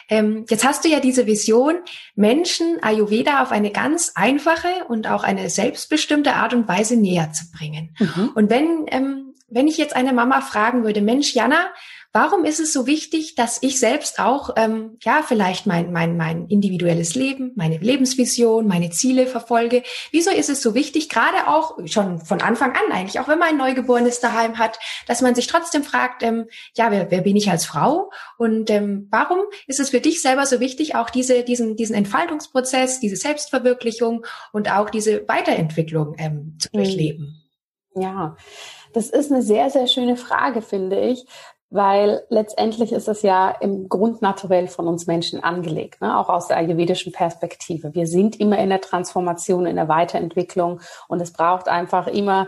Ähm, 0.08 0.46
jetzt 0.50 0.66
hast 0.66 0.86
du 0.86 0.90
ja 0.90 1.02
diese 1.02 1.26
Vision, 1.26 1.76
Menschen 2.16 2.82
Ayurveda 2.82 3.44
auf 3.44 3.52
eine 3.52 3.72
ganz 3.72 4.14
einfache 4.16 4.86
und 4.88 5.10
auch 5.10 5.24
eine 5.26 5.50
selbstbestimmte 5.50 6.34
Art 6.36 6.54
und 6.54 6.70
Weise 6.70 6.96
näher 6.96 7.34
zu 7.34 7.52
bringen. 7.52 7.94
Mhm. 8.00 8.32
Und 8.36 8.50
wenn, 8.50 8.86
ähm, 8.88 9.23
wenn 9.54 9.68
ich 9.68 9.78
jetzt 9.78 9.96
eine 9.96 10.14
Mama 10.14 10.42
fragen 10.42 10.84
würde, 10.84 11.02
Mensch, 11.02 11.34
Jana, 11.34 11.68
warum 12.14 12.46
ist 12.46 12.60
es 12.60 12.72
so 12.72 12.86
wichtig, 12.86 13.36
dass 13.36 13.58
ich 13.62 13.80
selbst 13.80 14.20
auch, 14.20 14.52
ähm, 14.56 14.98
ja, 15.02 15.24
vielleicht 15.28 15.66
mein, 15.66 15.92
mein, 15.92 16.16
mein 16.16 16.48
individuelles 16.48 17.16
Leben, 17.16 17.52
meine 17.56 17.78
Lebensvision, 17.78 18.68
meine 18.68 18.92
Ziele 18.92 19.26
verfolge? 19.26 19.84
Wieso 20.12 20.30
ist 20.30 20.50
es 20.50 20.62
so 20.62 20.76
wichtig, 20.76 21.10
gerade 21.10 21.48
auch 21.48 21.78
schon 21.88 22.20
von 22.20 22.42
Anfang 22.42 22.72
an 22.72 22.92
eigentlich, 22.92 23.20
auch 23.20 23.28
wenn 23.28 23.40
man 23.40 23.50
ein 23.50 23.58
Neugeborenes 23.58 24.20
daheim 24.20 24.60
hat, 24.60 24.78
dass 25.08 25.22
man 25.22 25.34
sich 25.34 25.48
trotzdem 25.48 25.84
fragt, 25.84 26.22
ähm, 26.22 26.46
ja, 26.76 26.92
wer, 26.92 27.10
wer 27.10 27.22
bin 27.22 27.36
ich 27.36 27.50
als 27.50 27.66
Frau? 27.66 28.12
Und 28.38 28.70
ähm, 28.70 29.08
warum 29.10 29.40
ist 29.66 29.80
es 29.80 29.90
für 29.90 30.02
dich 30.02 30.22
selber 30.22 30.46
so 30.46 30.60
wichtig, 30.60 30.96
auch 30.96 31.10
diese, 31.10 31.44
diesen, 31.44 31.76
diesen 31.76 31.96
Entfaltungsprozess, 31.96 33.00
diese 33.00 33.16
Selbstverwirklichung 33.16 34.26
und 34.52 34.72
auch 34.72 34.92
diese 34.92 35.28
Weiterentwicklung 35.28 36.16
ähm, 36.20 36.58
zu 36.60 36.70
mhm. 36.72 36.78
durchleben? 36.78 37.40
Ja, 37.96 38.36
das 38.94 39.10
ist 39.10 39.32
eine 39.32 39.42
sehr, 39.42 39.70
sehr 39.70 39.88
schöne 39.88 40.16
Frage, 40.16 40.62
finde 40.62 41.00
ich, 41.00 41.26
weil 41.70 42.24
letztendlich 42.30 42.92
ist 42.92 43.08
es 43.08 43.24
ja 43.24 43.50
im 43.50 43.90
Grund 43.90 44.22
naturell 44.22 44.68
von 44.68 44.88
uns 44.88 45.08
Menschen 45.08 45.44
angelegt, 45.44 46.02
ne? 46.02 46.20
auch 46.20 46.30
aus 46.30 46.48
der 46.48 46.58
ayurvedischen 46.58 47.12
Perspektive. 47.12 47.96
Wir 47.96 48.06
sind 48.06 48.40
immer 48.40 48.60
in 48.60 48.70
der 48.70 48.80
Transformation, 48.80 49.66
in 49.66 49.78
der 49.78 49.88
Weiterentwicklung 49.88 50.82
und 51.08 51.20
es 51.20 51.34
braucht 51.34 51.68
einfach 51.68 52.06
immer 52.06 52.48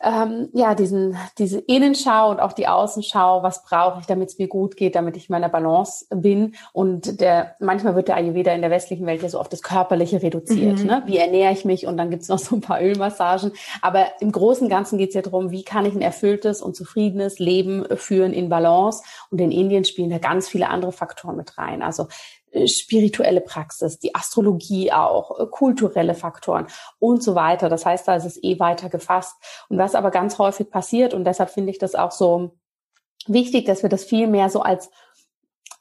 ähm, 0.00 0.48
ja, 0.52 0.76
diesen, 0.76 1.16
diese 1.38 1.58
Innenschau 1.58 2.30
und 2.30 2.38
auch 2.38 2.52
die 2.52 2.68
Außenschau, 2.68 3.42
was 3.42 3.64
brauche 3.64 4.00
ich, 4.00 4.06
damit 4.06 4.28
es 4.28 4.38
mir 4.38 4.46
gut 4.46 4.76
geht, 4.76 4.94
damit 4.94 5.16
ich 5.16 5.28
in 5.28 5.32
meiner 5.32 5.48
Balance 5.48 6.06
bin. 6.10 6.54
Und 6.72 7.20
der, 7.20 7.56
manchmal 7.58 7.96
wird 7.96 8.06
der 8.06 8.16
Ayurveda 8.16 8.52
in 8.52 8.60
der 8.60 8.70
westlichen 8.70 9.06
Welt 9.06 9.22
ja 9.22 9.28
so 9.28 9.40
auf 9.40 9.48
das 9.48 9.62
Körperliche 9.62 10.22
reduziert. 10.22 10.78
Mhm. 10.78 10.86
Ne? 10.86 11.02
Wie 11.06 11.18
ernähre 11.18 11.52
ich 11.52 11.64
mich? 11.64 11.86
Und 11.86 11.96
dann 11.96 12.10
gibt's 12.10 12.28
noch 12.28 12.38
so 12.38 12.54
ein 12.54 12.60
paar 12.60 12.80
Ölmassagen. 12.80 13.52
Aber 13.82 14.06
im 14.20 14.30
Großen 14.30 14.64
und 14.64 14.70
Ganzen 14.70 14.98
geht's 14.98 15.14
ja 15.14 15.22
darum, 15.22 15.50
wie 15.50 15.64
kann 15.64 15.84
ich 15.84 15.94
ein 15.94 16.02
erfülltes 16.02 16.62
und 16.62 16.76
zufriedenes 16.76 17.40
Leben 17.40 17.84
führen 17.96 18.32
in 18.32 18.48
Balance. 18.48 19.02
Und 19.30 19.40
in 19.40 19.50
Indien 19.50 19.84
spielen 19.84 20.10
da 20.10 20.18
ganz 20.18 20.48
viele 20.48 20.68
andere 20.68 20.92
Faktoren 20.92 21.36
mit 21.36 21.58
rein. 21.58 21.82
Also 21.82 22.06
spirituelle 22.66 23.40
Praxis, 23.40 23.98
die 23.98 24.14
Astrologie 24.14 24.92
auch, 24.92 25.38
äh, 25.38 25.46
kulturelle 25.46 26.14
Faktoren 26.14 26.66
und 26.98 27.22
so 27.22 27.34
weiter. 27.34 27.68
Das 27.68 27.86
heißt, 27.86 28.06
da 28.08 28.16
ist 28.16 28.24
es 28.24 28.42
eh 28.42 28.58
weiter 28.58 28.88
gefasst. 28.88 29.34
Und 29.68 29.78
was 29.78 29.94
aber 29.94 30.10
ganz 30.10 30.38
häufig 30.38 30.70
passiert, 30.70 31.14
und 31.14 31.24
deshalb 31.24 31.50
finde 31.50 31.70
ich 31.70 31.78
das 31.78 31.94
auch 31.94 32.12
so 32.12 32.52
wichtig, 33.26 33.66
dass 33.66 33.82
wir 33.82 33.90
das 33.90 34.04
viel 34.04 34.26
mehr 34.26 34.50
so 34.50 34.60
als 34.60 34.90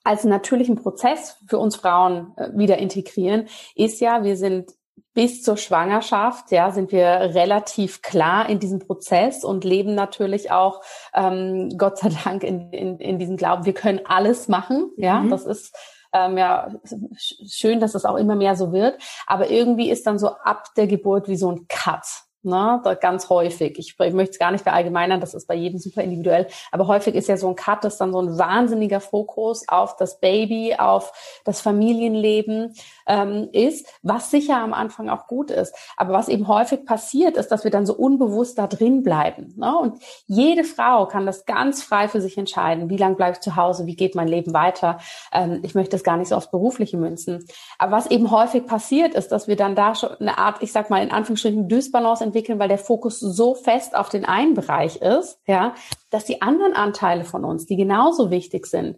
als 0.04 0.24
natürlichen 0.24 0.78
Prozess 0.78 1.38
für 1.48 1.60
uns 1.60 1.76
Frauen 1.76 2.34
äh, 2.38 2.50
wieder 2.54 2.78
integrieren, 2.78 3.48
ist 3.76 4.00
ja, 4.00 4.24
wir 4.24 4.38
sind 4.38 4.72
bis 5.14 5.44
zur 5.44 5.58
Schwangerschaft, 5.58 6.52
ja, 6.52 6.72
sind 6.72 6.92
wir 6.92 7.08
relativ 7.34 8.02
klar 8.02 8.48
in 8.48 8.60
diesem 8.60 8.80
Prozess 8.80 9.44
und 9.44 9.64
leben 9.64 9.96
natürlich 9.96 10.52
auch, 10.52 10.82
ähm, 11.14 11.74
Gott 11.78 11.98
sei 11.98 12.12
Dank, 12.24 12.44
in, 12.44 12.72
in, 12.72 13.00
in 13.00 13.20
diesem 13.20 13.36
Glauben, 13.36 13.66
wir 13.66 13.74
können 13.74 14.00
alles 14.06 14.48
machen, 14.48 14.92
ja, 14.96 15.20
mhm. 15.20 15.30
das 15.30 15.46
ist 15.46 15.76
ähm, 16.14 16.38
ja 16.38 16.72
schön, 17.18 17.80
dass 17.80 17.94
das 17.94 18.06
auch 18.06 18.16
immer 18.16 18.36
mehr 18.36 18.56
so 18.56 18.72
wird, 18.72 19.02
aber 19.26 19.50
irgendwie 19.50 19.90
ist 19.90 20.08
dann 20.08 20.20
so 20.20 20.30
ab 20.30 20.74
der 20.76 20.88
Geburt 20.88 21.28
wie 21.28 21.38
so 21.38 21.52
ein 21.52 21.68
Cut, 21.68 22.06
Ne, 22.44 22.82
ganz 23.02 23.30
häufig. 23.30 23.78
Ich, 23.80 23.96
ich 24.00 24.14
möchte 24.14 24.32
es 24.32 24.40
gar 24.40 24.52
nicht 24.52 24.64
verallgemeinern, 24.64 25.20
das 25.20 25.34
ist 25.34 25.48
bei 25.48 25.56
jedem 25.56 25.80
super 25.80 26.04
individuell. 26.04 26.48
Aber 26.72 26.88
häufig 26.88 27.16
ist 27.16 27.28
ja 27.28 27.36
so 27.36 27.50
ein 27.50 27.56
Cut, 27.56 27.84
das 27.84 27.98
dann 27.98 28.14
so 28.14 28.22
ein 28.22 28.38
wahnsinniger 28.38 29.02
Fokus 29.02 29.68
auf 29.68 29.96
das 29.96 30.20
Baby, 30.20 30.76
auf 30.78 31.12
das 31.46 31.62
Familienleben 31.62 32.74
ähm, 33.08 33.50
ist, 33.52 33.88
was 34.04 34.30
sicher 34.30 34.58
am 34.58 34.74
Anfang 34.74 35.10
auch 35.10 35.26
gut 35.26 35.50
ist. 35.50 35.76
Aber 35.98 36.14
was 36.14 36.30
eben 36.30 36.48
häufig 36.48 36.86
passiert, 36.86 37.38
ist, 37.38 37.50
dass 37.50 37.64
wir 37.64 37.72
dann 37.72 37.88
so 37.88 37.96
unbewusst 37.96 38.60
da 38.60 38.68
drin 38.68 39.02
bleiben. 39.02 39.54
Ne? 39.58 39.76
Und 39.76 40.02
jede 40.28 40.64
Frau 40.64 41.08
kann 41.08 41.26
das 41.26 41.46
ganz 41.46 41.82
frei 41.82 42.08
für 42.08 42.22
sich 42.22 42.38
entscheiden. 42.38 42.90
Wie 42.90 42.98
lange 42.98 43.16
bleibe 43.16 43.34
ich 43.34 43.42
zu 43.42 43.56
Hause? 43.56 43.88
Wie 43.88 43.96
geht 43.96 44.14
mein 44.14 44.28
Leben 44.28 44.54
weiter? 44.54 45.00
Ähm, 45.34 45.62
ich 45.64 45.74
möchte 45.74 45.92
das 45.92 46.04
gar 46.04 46.18
nicht 46.18 46.30
so 46.30 46.36
aufs 46.36 46.52
Berufliche 46.52 46.98
münzen. 46.98 47.46
Aber 47.80 47.94
was 47.94 48.12
eben 48.12 48.30
häufig 48.30 48.68
passiert, 48.68 49.16
ist, 49.16 49.32
dass 49.32 49.48
wir 49.48 49.56
dann 49.56 49.76
da 49.76 49.96
schon 49.96 50.12
eine 50.20 50.38
Art, 50.38 50.62
ich 50.62 50.72
sag 50.72 50.92
mal 50.92 51.02
in 51.02 51.12
Anführungsstrichen, 51.12 51.68
Dysbalance 51.68 52.24
entwickeln, 52.28 52.60
weil 52.60 52.70
der 52.70 52.78
Fokus 52.78 53.20
so 53.20 53.56
fest 53.56 53.96
auf 53.96 54.10
den 54.10 54.26
einen 54.26 54.54
Bereich 54.54 54.98
ist, 54.98 55.40
ja, 55.48 55.74
dass 56.10 56.26
die 56.26 56.42
anderen 56.42 56.74
Anteile 56.74 57.24
von 57.24 57.44
uns, 57.44 57.66
die 57.66 57.76
genauso 57.76 58.30
wichtig 58.32 58.68
sind, 58.68 58.98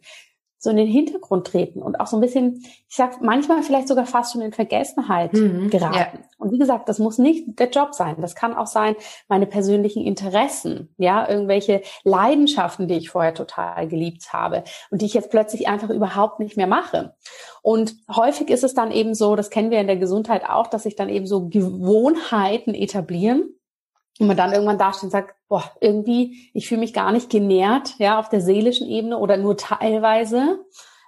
so 0.62 0.70
in 0.70 0.76
den 0.76 0.88
Hintergrund 0.88 1.48
treten 1.48 1.82
und 1.82 2.02
auch 2.02 2.08
so 2.08 2.18
ein 2.18 2.22
bisschen, 2.22 2.62
ich 2.88 2.96
sag 2.96 3.22
manchmal 3.22 3.64
vielleicht 3.64 3.88
sogar 3.88 4.06
fast 4.06 4.34
schon 4.34 4.42
in 4.42 4.52
Vergessenheit 4.52 5.32
mhm, 5.32 5.70
geraten. 5.70 6.20
Ja. 6.22 6.30
Und 6.38 6.52
wie 6.52 6.60
gesagt, 6.60 6.90
das 6.90 7.00
muss 7.00 7.18
nicht 7.18 7.58
der 7.60 7.70
Job 7.70 7.96
sein. 7.96 8.18
Das 8.20 8.36
kann 8.36 8.54
auch 8.54 8.68
sein, 8.68 8.96
meine 9.30 9.46
persönlichen 9.46 10.04
Interessen, 10.04 10.94
ja, 10.98 11.28
irgendwelche 11.28 11.82
Leidenschaften, 12.04 12.90
die 12.90 12.98
ich 12.98 13.10
vorher 13.10 13.34
total 13.34 13.88
geliebt 13.88 14.34
habe 14.34 14.66
und 14.92 15.02
die 15.02 15.06
ich 15.06 15.14
jetzt 15.14 15.32
plötzlich 15.32 15.70
einfach 15.70 15.90
überhaupt 15.90 16.42
nicht 16.42 16.58
mehr 16.58 16.68
mache. 16.68 17.16
Und 17.62 17.96
häufig 18.14 18.50
ist 18.50 18.66
es 18.66 18.74
dann 18.74 18.92
eben 18.92 19.14
so, 19.14 19.38
das 19.38 19.50
kennen 19.50 19.72
wir 19.72 19.80
in 19.80 19.88
der 19.88 19.98
Gesundheit 19.98 20.44
auch, 20.50 20.68
dass 20.68 20.84
sich 20.84 20.98
dann 20.98 21.08
eben 21.08 21.26
so 21.26 21.48
Gewohnheiten 21.48 22.74
etablieren 22.74 23.56
und 24.20 24.28
man 24.28 24.38
dann 24.38 24.52
irgendwann 24.52 24.78
dasteht 24.78 25.06
und 25.06 25.12
sagt, 25.12 25.34
boah, 25.48 25.64
irgendwie, 25.80 26.52
ich 26.54 26.68
fühle 26.68 26.82
mich 26.82 26.94
gar 26.94 27.12
nicht 27.12 27.30
genährt, 27.30 27.96
ja, 27.98 28.20
auf 28.20 28.30
der 28.30 28.42
seelischen 28.42 28.88
Ebene 28.88 29.18
oder 29.18 29.38
nur 29.38 29.58
teilweise, 29.58 30.60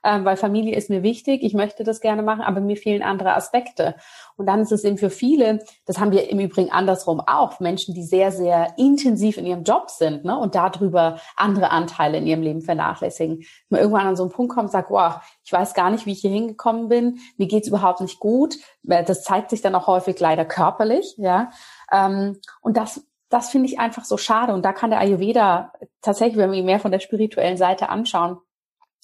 äh, 0.03 0.23
weil 0.23 0.37
Familie 0.37 0.75
ist 0.75 0.89
mir 0.89 1.03
wichtig, 1.03 1.43
ich 1.43 1.53
möchte 1.53 1.83
das 1.83 2.01
gerne 2.01 2.23
machen, 2.23 2.41
aber 2.41 2.61
mir 2.61 2.77
fehlen 2.77 3.03
andere 3.03 3.35
Aspekte. 3.35 3.95
Und 4.37 4.47
dann 4.47 4.61
ist 4.61 4.71
es 4.71 4.83
eben 4.83 4.97
für 4.97 5.09
viele, 5.09 5.59
das 5.85 5.99
haben 5.99 6.11
wir 6.11 6.29
im 6.29 6.39
Übrigen 6.39 6.71
andersrum 6.71 7.19
auch, 7.19 7.59
Menschen, 7.59 7.93
die 7.93 8.03
sehr, 8.03 8.31
sehr 8.31 8.75
intensiv 8.77 9.37
in 9.37 9.45
ihrem 9.45 9.63
Job 9.63 9.89
sind 9.89 10.23
ne, 10.25 10.37
und 10.37 10.55
darüber 10.55 11.19
andere 11.35 11.69
Anteile 11.69 12.17
in 12.17 12.27
ihrem 12.27 12.41
Leben 12.41 12.61
vernachlässigen. 12.61 13.39
Wenn 13.39 13.45
man 13.69 13.81
irgendwann 13.81 14.07
an 14.07 14.15
so 14.15 14.23
einen 14.23 14.31
Punkt 14.31 14.53
kommt 14.53 14.67
und 14.67 14.71
sagt, 14.71 14.89
wow, 14.89 15.15
ich 15.43 15.51
weiß 15.51 15.73
gar 15.73 15.89
nicht, 15.89 16.05
wie 16.05 16.13
ich 16.13 16.21
hier 16.21 16.31
hingekommen 16.31 16.87
bin, 16.87 17.19
mir 17.37 17.47
geht's 17.47 17.67
überhaupt 17.67 18.01
nicht 18.01 18.19
gut. 18.19 18.55
Das 18.83 19.23
zeigt 19.23 19.49
sich 19.49 19.61
dann 19.61 19.75
auch 19.75 19.87
häufig 19.87 20.19
leider 20.19 20.45
körperlich, 20.45 21.15
ja. 21.17 21.49
Ähm, 21.91 22.37
und 22.61 22.77
das, 22.77 23.05
das 23.29 23.49
finde 23.49 23.67
ich 23.67 23.79
einfach 23.79 24.05
so 24.05 24.17
schade. 24.17 24.53
Und 24.53 24.63
da 24.63 24.73
kann 24.73 24.89
der 24.89 24.99
Ayurveda 24.99 25.73
tatsächlich, 26.01 26.37
wenn 26.37 26.51
wir 26.51 26.59
ihn 26.59 26.65
mehr 26.65 26.79
von 26.79 26.91
der 26.91 26.99
spirituellen 26.99 27.57
Seite 27.57 27.89
anschauen, 27.89 28.37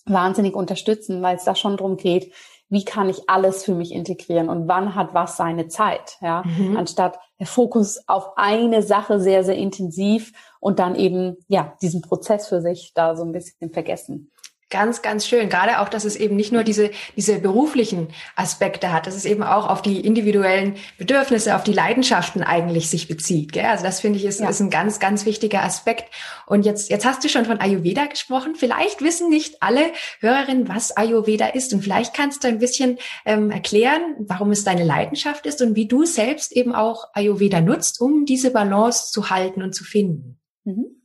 wahnsinnig 0.06 0.56
unterstützen, 0.56 1.22
weil 1.22 1.36
es 1.36 1.44
da 1.44 1.56
schon 1.56 1.78
drum 1.78 1.98
geht, 1.98 2.34
wie 2.70 2.84
kann 2.84 3.10
ich 3.10 3.30
alles 3.30 3.64
für 3.64 3.74
mich 3.74 3.94
integrieren 3.94 4.50
und 4.50 4.68
wann 4.68 4.94
hat 4.96 5.14
was 5.14 5.38
seine 5.38 5.68
Zeit, 5.70 6.18
ja, 6.22 6.44
mhm. 6.46 6.76
anstatt 6.76 7.18
der 7.40 7.48
Fokus 7.48 8.04
auf 8.08 8.38
eine 8.38 8.82
Sache 8.84 9.22
sehr, 9.22 9.44
sehr 9.44 9.56
intensiv 9.56 10.34
und 10.60 10.80
dann 10.80 10.96
eben, 10.96 11.38
ja, 11.48 11.76
diesen 11.82 12.02
Prozess 12.02 12.48
für 12.48 12.62
sich 12.62 12.92
da 12.94 13.16
so 13.16 13.24
ein 13.24 13.32
bisschen 13.32 13.72
vergessen. 13.72 14.32
Ganz, 14.70 15.02
ganz 15.02 15.26
schön. 15.26 15.48
Gerade 15.48 15.80
auch, 15.80 15.88
dass 15.88 16.04
es 16.04 16.18
eben 16.18 16.36
nicht 16.36 16.52
nur 16.52 16.66
diese, 16.66 16.92
diese 17.16 17.40
beruflichen 17.40 18.10
Aspekte 18.36 18.92
hat, 18.92 19.08
dass 19.08 19.16
es 19.16 19.24
eben 19.24 19.42
auch 19.42 19.70
auf 19.70 19.82
die 19.82 20.02
individuellen 20.02 20.76
Bedürfnisse, 20.98 21.56
auf 21.56 21.64
die 21.64 21.72
Leidenschaften 21.72 22.44
eigentlich 22.44 22.90
sich 22.90 23.08
bezieht. 23.08 23.54
Gell? 23.54 23.64
Also 23.64 23.86
das 23.86 24.02
finde 24.02 24.20
ich 24.20 24.26
ist, 24.26 24.42
ja. 24.42 24.50
ist 24.50 24.60
ein 24.60 24.70
ganz, 24.70 25.00
ganz 25.00 25.26
wichtiger 25.26 25.64
Aspekt. 25.64 26.14
Und 26.46 26.66
jetzt, 26.66 26.90
jetzt 26.90 27.06
hast 27.06 27.24
du 27.24 27.30
schon 27.30 27.46
von 27.46 27.62
Ayurveda 27.62 28.08
gesprochen. 28.08 28.56
Vielleicht 28.56 29.02
wissen 29.02 29.30
nicht 29.30 29.64
alle 29.64 29.86
Hörerinnen, 30.20 30.68
was 30.68 30.92
Ayurveda 30.98 31.48
ist. 31.48 31.74
Und 31.74 31.82
vielleicht 31.82 32.14
kannst 32.14 32.44
du 32.44 32.50
ein 32.50 32.60
bisschen 32.60 32.98
ähm, 33.26 33.52
erklären, 33.52 34.16
warum 34.20 34.52
es 34.52 34.66
deine 34.66 34.84
Leidenschaft 34.84 35.46
ist 35.46 35.62
und 35.62 35.76
wie 35.76 35.88
du 35.88 36.04
selbst 36.04 36.52
eben 36.52 36.76
auch 36.76 37.06
Ayurveda 37.14 37.62
nutzt, 37.62 38.02
um 38.02 38.26
diese 38.26 38.52
Balance 38.52 39.14
zu 39.14 39.30
halten 39.30 39.64
und 39.64 39.74
zu 39.74 39.86
finden. 39.86 40.42
Mhm. 40.66 40.97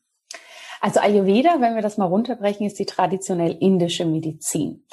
Also 0.83 0.99
Ayurveda, 0.99 1.61
wenn 1.61 1.77
wir 1.77 1.83
das 1.83 1.97
mal 1.97 2.07
runterbrechen, 2.07 2.67
ist 2.67 2.81
die 2.81 2.87
traditionell 2.87 3.57
indische 3.61 4.05
Medizin. 4.05 4.85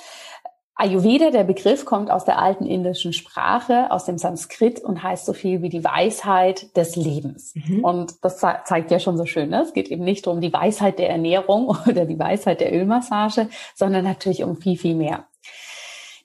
Ayurveda, 0.76 1.32
der 1.32 1.44
Begriff 1.44 1.84
kommt 1.84 2.12
aus 2.12 2.26
der 2.26 2.38
alten 2.38 2.66
indischen 2.66 3.12
Sprache, 3.12 3.90
aus 3.92 4.06
dem 4.06 4.20
Sanskrit 4.20 4.80
und 4.82 5.02
heißt 5.02 5.26
so 5.26 5.34
viel 5.34 5.64
wie 5.64 5.70
die 5.70 5.84
Weisheit 5.84 6.78
des 6.78 6.96
Lebens. 6.96 7.54
Mhm. 7.56 7.84
Und 7.84 8.14
das 8.24 8.38
zeigt 8.38 8.92
ja 8.92 9.00
schon 9.00 9.18
so 9.18 9.26
schön, 9.26 9.50
ne? 9.50 9.64
es 9.64 9.74
geht 9.74 9.90
eben 9.90 10.04
nicht 10.04 10.28
um 10.28 10.42
die 10.42 10.54
Weisheit 10.54 11.00
der 11.00 11.10
Ernährung 11.10 11.68
oder 11.88 12.06
die 12.06 12.20
Weisheit 12.20 12.62
der 12.62 12.72
Ölmassage, 12.72 13.50
sondern 13.76 14.06
natürlich 14.06 14.44
um 14.44 14.58
viel, 14.58 14.78
viel 14.78 14.96
mehr. 14.96 15.26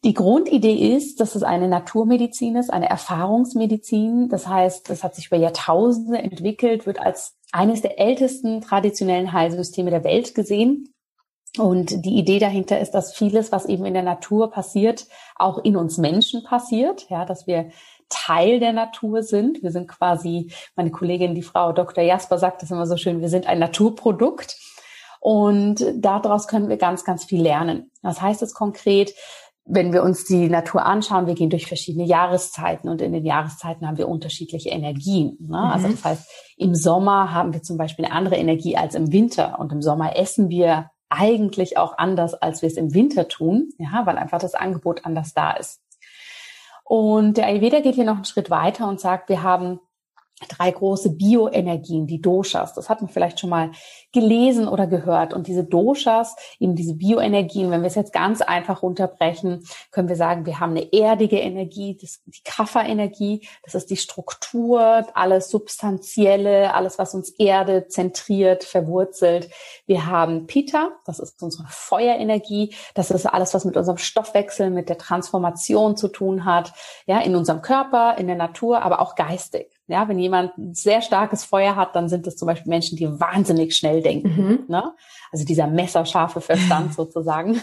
Die 0.05 0.13
Grundidee 0.13 0.95
ist, 0.95 1.19
dass 1.21 1.35
es 1.35 1.43
eine 1.43 1.67
Naturmedizin 1.67 2.57
ist, 2.57 2.71
eine 2.71 2.91
Erfahrungsmedizin. 2.91 4.29
Das 4.29 4.47
heißt, 4.47 4.91
das 4.91 5.03
hat 5.03 5.15
sich 5.15 5.29
über 5.29 5.39
Jahrtausende 5.39 6.19
entwickelt, 6.19 6.85
wird 6.85 7.01
als 7.01 7.39
eines 7.53 7.81
der 7.81 7.99
ältesten 7.99 8.61
traditionellen 8.61 9.33
Heilsysteme 9.33 9.91
der 9.91 10.05
Welt 10.05 10.35
gesehen. 10.35 10.93
Und 11.57 12.05
die 12.05 12.19
Idee 12.19 12.39
dahinter 12.39 12.81
ist, 12.81 12.91
dass 12.91 13.15
vieles, 13.15 13.51
was 13.51 13.65
eben 13.65 13.87
in 13.87 13.95
der 13.95 14.03
Natur 14.03 14.51
passiert, 14.51 15.07
auch 15.37 15.59
in 15.59 15.75
uns 15.75 15.97
Menschen 15.97 16.45
passiert, 16.45 17.09
ja, 17.09 17.25
dass 17.25 17.47
wir 17.47 17.71
Teil 18.11 18.61
der 18.61 18.75
Natur 18.75 19.23
sind. 19.23 19.63
Wir 19.63 19.71
sind 19.71 19.89
quasi, 19.89 20.53
meine 20.77 20.91
Kollegin, 20.91 21.35
die 21.35 21.43
Frau 21.43 21.73
Dr. 21.73 22.05
Jasper 22.05 22.37
sagt 22.39 22.61
das 22.61 22.71
immer 22.71 22.87
so 22.87 22.99
schön, 22.99 23.23
wir 23.23 23.31
sind 23.31 23.47
ein 23.47 23.59
Naturprodukt. 23.59 24.59
Und 25.21 25.83
daraus 25.95 26.49
können 26.49 26.69
wir 26.69 26.77
ganz, 26.77 27.03
ganz 27.03 27.25
viel 27.25 27.41
lernen. 27.41 27.91
Was 28.03 28.21
heißt 28.21 28.43
es 28.43 28.53
konkret? 28.53 29.15
Wenn 29.67 29.93
wir 29.93 30.03
uns 30.03 30.25
die 30.25 30.49
Natur 30.49 30.85
anschauen, 30.85 31.27
wir 31.27 31.35
gehen 31.35 31.49
durch 31.49 31.67
verschiedene 31.67 32.05
Jahreszeiten 32.05 32.89
und 32.89 33.01
in 33.01 33.13
den 33.13 33.25
Jahreszeiten 33.25 33.87
haben 33.87 33.97
wir 33.97 34.09
unterschiedliche 34.09 34.69
Energien. 34.69 35.37
Ne? 35.41 35.47
Mhm. 35.47 35.55
Also 35.55 35.89
das 35.89 36.05
heißt, 36.05 36.31
im 36.59 36.75
Sommer 36.75 37.33
haben 37.33 37.55
wir 37.55 37.63
zum 37.63 37.79
Beispiel 37.79 38.05
eine 38.05 38.15
andere 38.15 38.37
Energie 38.37 38.77
als 38.77 38.95
im 38.95 39.11
Winter 39.11 39.59
und 39.59 39.73
im 39.73 39.81
Sommer 39.81 40.17
essen 40.17 40.51
wir 40.51 40.91
eigentlich 41.09 41.79
auch 41.79 41.97
anders, 41.97 42.35
als 42.35 42.61
wir 42.63 42.67
es 42.67 42.77
im 42.77 42.93
Winter 42.93 43.29
tun, 43.29 43.71
ja, 43.79 44.03
weil 44.05 44.19
einfach 44.19 44.41
das 44.41 44.55
Angebot 44.55 45.05
anders 45.07 45.33
da 45.33 45.53
ist. 45.53 45.81
Und 46.85 47.39
der 47.39 47.47
Ayurveda 47.47 47.81
geht 47.81 47.95
hier 47.95 48.05
noch 48.05 48.17
einen 48.17 48.25
Schritt 48.25 48.51
weiter 48.51 48.89
und 48.89 49.01
sagt, 49.01 49.29
wir 49.29 49.43
haben 49.43 49.81
drei 50.49 50.71
große 50.71 51.17
Bioenergien, 51.17 52.07
die 52.07 52.21
Doshas. 52.21 52.75
Das 52.75 52.91
hat 52.91 53.01
man 53.01 53.11
vielleicht 53.11 53.41
schon 53.41 53.51
mal 53.51 53.71
gelesen 54.15 54.67
oder 54.67 54.87
gehört. 54.87 55.35
Und 55.35 55.47
diese 55.47 55.65
Doshas, 55.65 56.37
eben 56.59 56.75
diese 56.75 56.95
Bioenergien, 56.95 57.71
wenn 57.71 57.83
wir 57.83 57.89
es 57.89 57.97
jetzt 57.97 58.15
ganz 58.15 58.41
einfach 58.41 58.83
runterbrechen, 58.83 59.67
können 59.91 60.09
wir 60.09 60.17
sagen, 60.17 60.47
wir 60.47 60.61
haben 60.61 60.71
eine 60.71 60.91
erdige 60.93 61.39
Energie, 61.39 61.99
das, 62.01 62.23
die 62.25 62.43
Kapha-Energie, 62.45 63.47
das 63.63 63.75
ist 63.75 63.91
die 63.91 63.97
Struktur, 63.97 65.07
alles 65.13 65.51
Substanzielle, 65.51 66.73
alles, 66.73 66.99
was 66.99 67.15
uns 67.15 67.31
erdet, 67.31 67.93
zentriert, 67.93 68.65
verwurzelt. 68.65 69.51
Wir 69.87 70.07
haben 70.07 70.47
Pitta, 70.47 70.93
das 71.05 71.19
ist 71.19 71.43
unsere 71.43 71.67
Feuerenergie, 71.69 72.75
das 72.95 73.11
ist 73.11 73.27
alles, 73.27 73.53
was 73.53 73.65
mit 73.65 73.77
unserem 73.77 73.99
Stoffwechsel, 73.99 74.71
mit 74.71 74.89
der 74.89 74.99
Transformation 74.99 75.97
zu 75.97 76.09
tun 76.09 76.45
hat, 76.45 76.73
ja, 77.07 77.21
in 77.21 77.35
unserem 77.35 77.61
Körper, 77.61 78.17
in 78.17 78.29
der 78.29 78.37
Natur, 78.37 78.83
aber 78.83 79.01
auch 79.01 79.17
geistig. 79.17 79.71
Ja, 79.87 80.09
wenn 80.09 80.19
jemand 80.19 80.57
ein 80.57 80.75
sehr 80.75 81.03
starkes 81.03 81.45
Feuer 81.45 81.77
hat, 81.77 81.95
dann 81.95 82.09
sind 82.09 82.27
es 82.27 82.37
zum 82.37 82.47
Beispiel 82.47 82.71
Menschen, 82.71 82.97
die 82.97 83.21
wahnsinnig 83.21 83.77
schnell 83.77 84.04
denken. 84.05 84.29
Mhm. 84.37 84.65
Ne? 84.69 84.95
Also 85.33 85.45
dieser 85.45 85.67
messerscharfe 85.67 86.41
Verstand 86.41 86.95
sozusagen. 86.95 87.61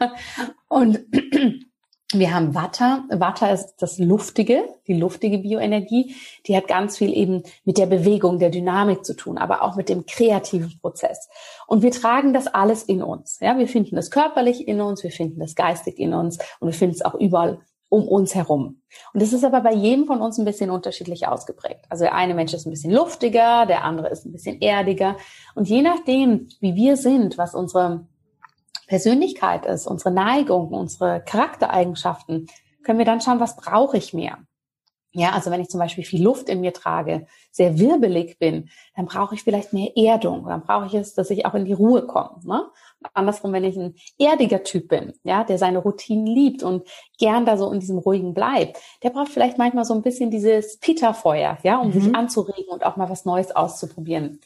und 0.68 1.00
Wir 2.14 2.34
haben 2.34 2.54
Watter. 2.54 3.04
Watter 3.08 3.52
ist 3.52 3.76
das 3.78 3.98
Luftige, 3.98 4.64
die 4.86 4.92
luftige 4.92 5.38
Bioenergie. 5.38 6.14
Die 6.46 6.54
hat 6.54 6.68
ganz 6.68 6.98
viel 6.98 7.16
eben 7.16 7.42
mit 7.64 7.78
der 7.78 7.86
Bewegung, 7.86 8.38
der 8.38 8.50
Dynamik 8.50 9.04
zu 9.04 9.16
tun, 9.16 9.38
aber 9.38 9.62
auch 9.62 9.76
mit 9.76 9.88
dem 9.88 10.04
kreativen 10.04 10.78
Prozess. 10.78 11.30
Und 11.66 11.82
wir 11.82 11.90
tragen 11.90 12.34
das 12.34 12.48
alles 12.48 12.82
in 12.82 13.02
uns. 13.02 13.38
Ja, 13.40 13.58
wir 13.58 13.66
finden 13.66 13.96
das 13.96 14.10
körperlich 14.10 14.68
in 14.68 14.82
uns, 14.82 15.02
wir 15.02 15.10
finden 15.10 15.40
das 15.40 15.54
geistig 15.54 15.98
in 15.98 16.12
uns 16.12 16.38
und 16.60 16.68
wir 16.68 16.74
finden 16.74 16.96
es 16.96 17.02
auch 17.02 17.14
überall 17.14 17.60
um 17.92 18.08
uns 18.08 18.34
herum. 18.34 18.80
Und 19.12 19.22
das 19.22 19.34
ist 19.34 19.44
aber 19.44 19.60
bei 19.60 19.74
jedem 19.74 20.06
von 20.06 20.22
uns 20.22 20.38
ein 20.38 20.46
bisschen 20.46 20.70
unterschiedlich 20.70 21.28
ausgeprägt. 21.28 21.84
Also 21.90 22.04
der 22.04 22.14
eine 22.14 22.32
Mensch 22.32 22.54
ist 22.54 22.66
ein 22.66 22.70
bisschen 22.70 22.90
luftiger, 22.90 23.66
der 23.66 23.84
andere 23.84 24.08
ist 24.08 24.24
ein 24.24 24.32
bisschen 24.32 24.62
erdiger. 24.62 25.18
Und 25.54 25.68
je 25.68 25.82
nachdem, 25.82 26.48
wie 26.60 26.74
wir 26.74 26.96
sind, 26.96 27.36
was 27.36 27.54
unsere 27.54 28.06
Persönlichkeit 28.86 29.66
ist, 29.66 29.86
unsere 29.86 30.10
Neigung, 30.10 30.68
unsere 30.68 31.22
Charaktereigenschaften, 31.22 32.46
können 32.82 32.98
wir 32.98 33.04
dann 33.04 33.20
schauen, 33.20 33.40
was 33.40 33.56
brauche 33.56 33.98
ich 33.98 34.14
mehr. 34.14 34.38
Ja, 35.14 35.32
also 35.32 35.50
wenn 35.50 35.60
ich 35.60 35.68
zum 35.68 35.78
Beispiel 35.78 36.04
viel 36.04 36.22
Luft 36.22 36.48
in 36.48 36.62
mir 36.62 36.72
trage, 36.72 37.26
sehr 37.50 37.78
wirbelig 37.78 38.38
bin, 38.38 38.70
dann 38.96 39.04
brauche 39.04 39.34
ich 39.34 39.42
vielleicht 39.42 39.74
mehr 39.74 39.94
Erdung. 39.94 40.46
Dann 40.46 40.62
brauche 40.62 40.86
ich 40.86 40.94
es, 40.94 41.12
dass 41.12 41.28
ich 41.28 41.44
auch 41.44 41.52
in 41.52 41.66
die 41.66 41.74
Ruhe 41.74 42.06
komme. 42.06 42.40
Ne? 42.44 42.64
Andersrum, 43.14 43.52
wenn 43.52 43.64
ich 43.64 43.76
ein 43.76 43.94
erdiger 44.18 44.62
Typ 44.62 44.88
bin, 44.88 45.12
ja, 45.24 45.44
der 45.44 45.58
seine 45.58 45.78
Routinen 45.78 46.26
liebt 46.26 46.62
und 46.62 46.86
gern 47.18 47.46
da 47.46 47.56
so 47.56 47.70
in 47.72 47.80
diesem 47.80 47.98
ruhigen 47.98 48.34
bleibt, 48.34 48.78
der 49.02 49.10
braucht 49.10 49.28
vielleicht 49.28 49.58
manchmal 49.58 49.84
so 49.84 49.94
ein 49.94 50.02
bisschen 50.02 50.30
dieses 50.30 50.78
Peterfeuer, 50.78 51.58
ja, 51.62 51.78
um 51.78 51.88
mhm. 51.88 51.92
sich 51.92 52.14
anzuregen 52.14 52.68
und 52.68 52.84
auch 52.84 52.96
mal 52.96 53.10
was 53.10 53.24
Neues 53.24 53.54
auszuprobieren. 53.54 54.40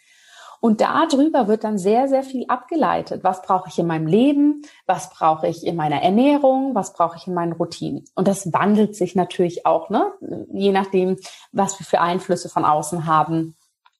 Und 0.61 0.81
darüber 0.81 1.49
wird 1.49 1.64
dann 1.64 1.79
sehr, 1.79 2.09
sehr 2.09 2.23
viel 2.23 2.47
abgeleitet. 2.49 3.23
Was 3.23 3.42
brauche 3.42 3.69
ich 3.69 3.79
in 3.79 3.87
meinem 3.87 4.07
Leben? 4.07 4.62
Was 4.87 5.11
brauche 5.11 5.47
ich 5.47 5.66
in 5.66 5.77
meiner 5.77 6.03
Ernährung? 6.03 6.75
Was 6.75 6.92
brauche 6.92 7.16
ich 7.16 7.27
in 7.27 7.35
meinen 7.35 7.53
Routinen? 7.53 8.05
Und 8.14 8.27
das 8.27 8.53
wandelt 8.53 8.97
sich 8.97 9.14
natürlich 9.14 9.66
auch, 9.66 9.90
ne? 9.90 10.12
je 10.53 10.73
nachdem, 10.73 11.19
was 11.53 11.79
wir 11.79 11.87
für 11.87 12.01
Einflüsse 12.01 12.49
von 12.49 12.64
außen 12.64 13.07
haben, 13.07 13.55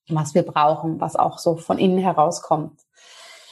was 0.09 0.35
wir 0.35 0.43
brauchen, 0.43 1.01
was 1.01 1.17
auch 1.17 1.39
so 1.39 1.57
von 1.57 1.79
innen 1.79 1.99
herauskommt. 1.99 2.81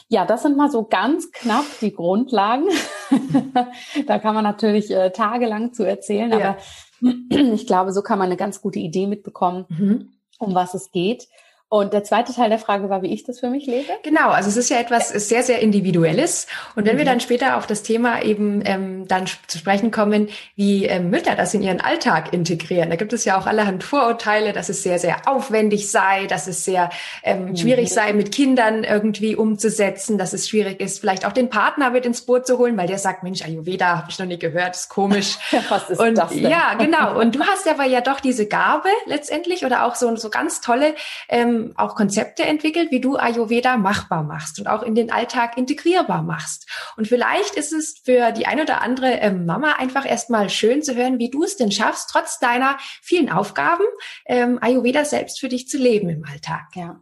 Ja, 0.09 0.27
das 0.27 0.43
sind 0.43 0.57
mal 0.57 0.71
so 0.71 0.85
ganz 0.85 1.33
knapp 1.33 1.65
die 1.81 1.93
Grundlagen. 1.93 2.69
da 4.07 4.19
kann 4.19 4.35
man 4.35 4.45
natürlich 4.45 4.91
äh, 4.91 5.11
tagelang 5.11 5.73
zu 5.73 5.83
erzählen, 5.83 6.31
ja. 6.31 6.37
aber 6.37 6.57
ich 7.31 7.67
glaube, 7.67 7.93
so 7.93 8.03
kann 8.03 8.19
man 8.19 8.27
eine 8.27 8.37
ganz 8.37 8.61
gute 8.61 8.79
Idee 8.79 9.07
mitbekommen, 9.07 9.67
mhm. 9.69 10.13
um 10.39 10.55
was 10.55 10.75
es 10.75 10.91
geht. 10.91 11.29
Und 11.75 11.93
der 11.93 12.05
zweite 12.05 12.33
Teil 12.33 12.51
der 12.51 12.61
Frage 12.61 12.89
war, 12.89 13.03
wie 13.03 13.13
ich 13.13 13.25
das 13.25 13.41
für 13.41 13.51
mich 13.51 13.67
lebe? 13.67 13.91
Genau, 14.05 14.29
also 14.29 14.49
es 14.49 14.57
ist 14.57 14.69
ja 14.69 14.79
etwas 14.79 15.09
sehr, 15.09 15.43
sehr 15.43 15.59
Individuelles. 15.59 16.47
Und 16.77 16.87
wenn 16.87 16.95
mhm. 16.95 16.99
wir 16.99 17.05
dann 17.05 17.19
später 17.19 17.57
auf 17.57 17.67
das 17.67 17.83
Thema 17.83 18.23
eben 18.23 18.63
ähm, 18.65 19.09
dann 19.09 19.27
zu 19.49 19.59
sprechen 19.59 19.91
kommen, 19.91 20.29
wie 20.55 20.87
ähm, 20.87 21.11
Mütter 21.11 21.35
das 21.35 21.53
in 21.53 21.63
ihren 21.63 21.81
Alltag 21.81 22.33
integrieren, 22.33 22.91
da 22.91 22.95
gibt 22.95 23.13
es 23.13 23.25
ja 23.25 23.37
auch 23.37 23.49
allerhand 23.49 23.83
Vorurteile, 23.83 24.53
dass 24.53 24.69
es 24.69 24.85
sehr, 24.85 25.01
sehr 25.01 25.23
aufwendig 25.27 25.91
sei, 25.91 26.29
dass 26.29 26.47
es 26.47 26.65
sehr 26.65 26.91
ähm, 27.25 27.47
mhm. 27.47 27.57
schwierig 27.57 27.93
sei, 27.93 28.13
mit 28.13 28.31
Kindern 28.31 28.85
irgendwie 28.85 29.35
umzusetzen, 29.35 30.17
dass 30.17 30.33
es 30.33 30.49
schwierig 30.49 30.79
ist, 30.79 31.01
vielleicht 31.01 31.27
auch 31.27 31.33
den 31.33 31.51
Partner 31.51 31.91
mit 31.91 32.07
ins 32.07 32.21
Boot 32.21 32.47
zu 32.47 32.57
holen, 32.59 32.77
weil 32.77 32.87
der 32.87 32.99
sagt, 32.99 33.25
Mensch, 33.25 33.43
Ayurveda 33.43 33.97
habe 33.99 34.07
ich 34.11 34.19
noch 34.21 34.27
nie 34.27 34.39
gehört, 34.39 34.77
ist 34.77 34.91
komisch. 34.91 35.39
Was 35.69 35.91
ist 35.91 35.99
und, 35.99 36.17
das 36.19 36.31
denn? 36.31 36.49
Ja, 36.49 36.75
genau. 36.75 37.19
Und 37.19 37.35
du 37.35 37.41
hast 37.45 37.69
aber 37.69 37.85
ja 37.85 38.01
doch 38.01 38.21
diese 38.21 38.47
Gabe 38.47 38.91
letztendlich 39.07 39.65
oder 39.67 39.85
auch 39.85 39.97
so, 39.97 40.15
so 40.15 40.31
ganz 40.31 40.61
tolle 40.61 40.95
ähm, 41.29 41.64
auch 41.77 41.95
Konzepte 41.95 42.45
entwickelt, 42.45 42.91
wie 42.91 43.01
du 43.01 43.17
Ayurveda 43.17 43.77
machbar 43.77 44.23
machst 44.23 44.59
und 44.59 44.67
auch 44.67 44.83
in 44.83 44.95
den 44.95 45.11
Alltag 45.11 45.57
integrierbar 45.57 46.23
machst. 46.23 46.69
Und 46.97 47.09
vielleicht 47.09 47.55
ist 47.55 47.73
es 47.73 47.99
für 48.05 48.33
die 48.33 48.47
ein 48.47 48.61
oder 48.61 48.83
andere 48.83 49.13
ähm, 49.13 49.47
Mama 49.47 49.75
einfach 49.79 50.07
erstmal 50.07 50.51
schön 50.51 50.83
zu 50.83 50.95
hören, 50.95 51.19
wie 51.19 51.31
du 51.31 51.43
es 51.43 51.57
denn 51.57 51.73
schaffst, 51.73 52.11
trotz 52.11 52.39
deiner 52.39 52.77
vielen 53.03 53.31
Aufgaben, 53.31 53.85
ähm, 54.27 54.59
Ayurveda 54.61 55.05
selbst 55.05 55.41
für 55.41 55.49
dich 55.49 55.69
zu 55.69 55.79
leben 55.79 56.09
im 56.09 56.25
Alltag. 56.25 56.65
Ja. 56.75 57.01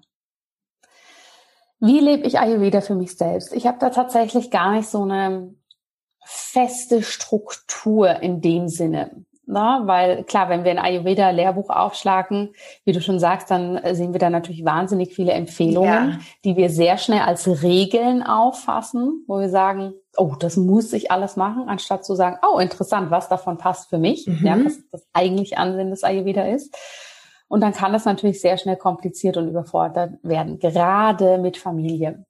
Wie 1.81 1.98
lebe 1.98 2.27
ich 2.27 2.38
Ayurveda 2.38 2.81
für 2.81 2.94
mich 2.94 3.16
selbst? 3.16 3.53
Ich 3.53 3.66
habe 3.66 3.79
da 3.81 3.90
tatsächlich 3.90 4.51
gar 4.51 4.72
nicht 4.72 4.88
so 4.88 5.03
eine 5.03 5.55
feste 6.25 7.03
Struktur 7.03 8.20
in 8.20 8.40
dem 8.40 8.68
Sinne. 8.68 9.25
Na, 9.45 9.83
weil 9.87 10.23
klar, 10.23 10.49
wenn 10.49 10.63
wir 10.63 10.71
ein 10.71 10.79
Ayurveda-Lehrbuch 10.79 11.69
aufschlagen, 11.69 12.55
wie 12.85 12.93
du 12.93 13.01
schon 13.01 13.19
sagst, 13.19 13.51
dann 13.51 13.81
sehen 13.93 14.13
wir 14.13 14.21
da 14.21 14.31
natürlich 14.31 14.65
wahnsinnig 14.65 15.15
viele 15.15 15.33
Empfehlungen, 15.33 16.11
ja. 16.11 16.19
die 16.45 16.57
wir 16.57 16.71
sehr 16.71 16.97
schnell 16.97 17.23
als 17.23 17.63
Regeln 17.63 18.23
auffassen, 18.23 19.25
wo 19.27 19.41
wir 19.41 19.49
sagen, 19.49 19.95
oh, 20.17 20.35
das 20.39 20.57
muss 20.57 20.93
ich 20.93 21.11
alles 21.11 21.37
machen, 21.37 21.69
anstatt 21.69 22.05
zu 22.05 22.15
sagen, 22.15 22.39
oh, 22.49 22.59
interessant, 22.59 23.11
was 23.11 23.29
davon 23.29 23.59
passt 23.59 23.91
für 23.91 23.99
mich, 23.99 24.29
mhm. 24.29 24.47
ja, 24.47 24.65
was 24.65 24.79
das 24.93 25.05
eigentlich 25.13 25.59
Ansinn 25.59 25.91
des 25.91 26.05
Ayurveda 26.05 26.45
ist. 26.45 26.77
Und 27.49 27.61
dann 27.61 27.73
kann 27.73 27.93
das 27.93 28.05
natürlich 28.05 28.41
sehr 28.41 28.59
schnell 28.59 28.77
kompliziert 28.77 29.37
und 29.37 29.49
überfordert 29.49 30.15
werden, 30.23 30.61
gerade 30.61 31.39
mit 31.39 31.57
Familie. 31.57 32.25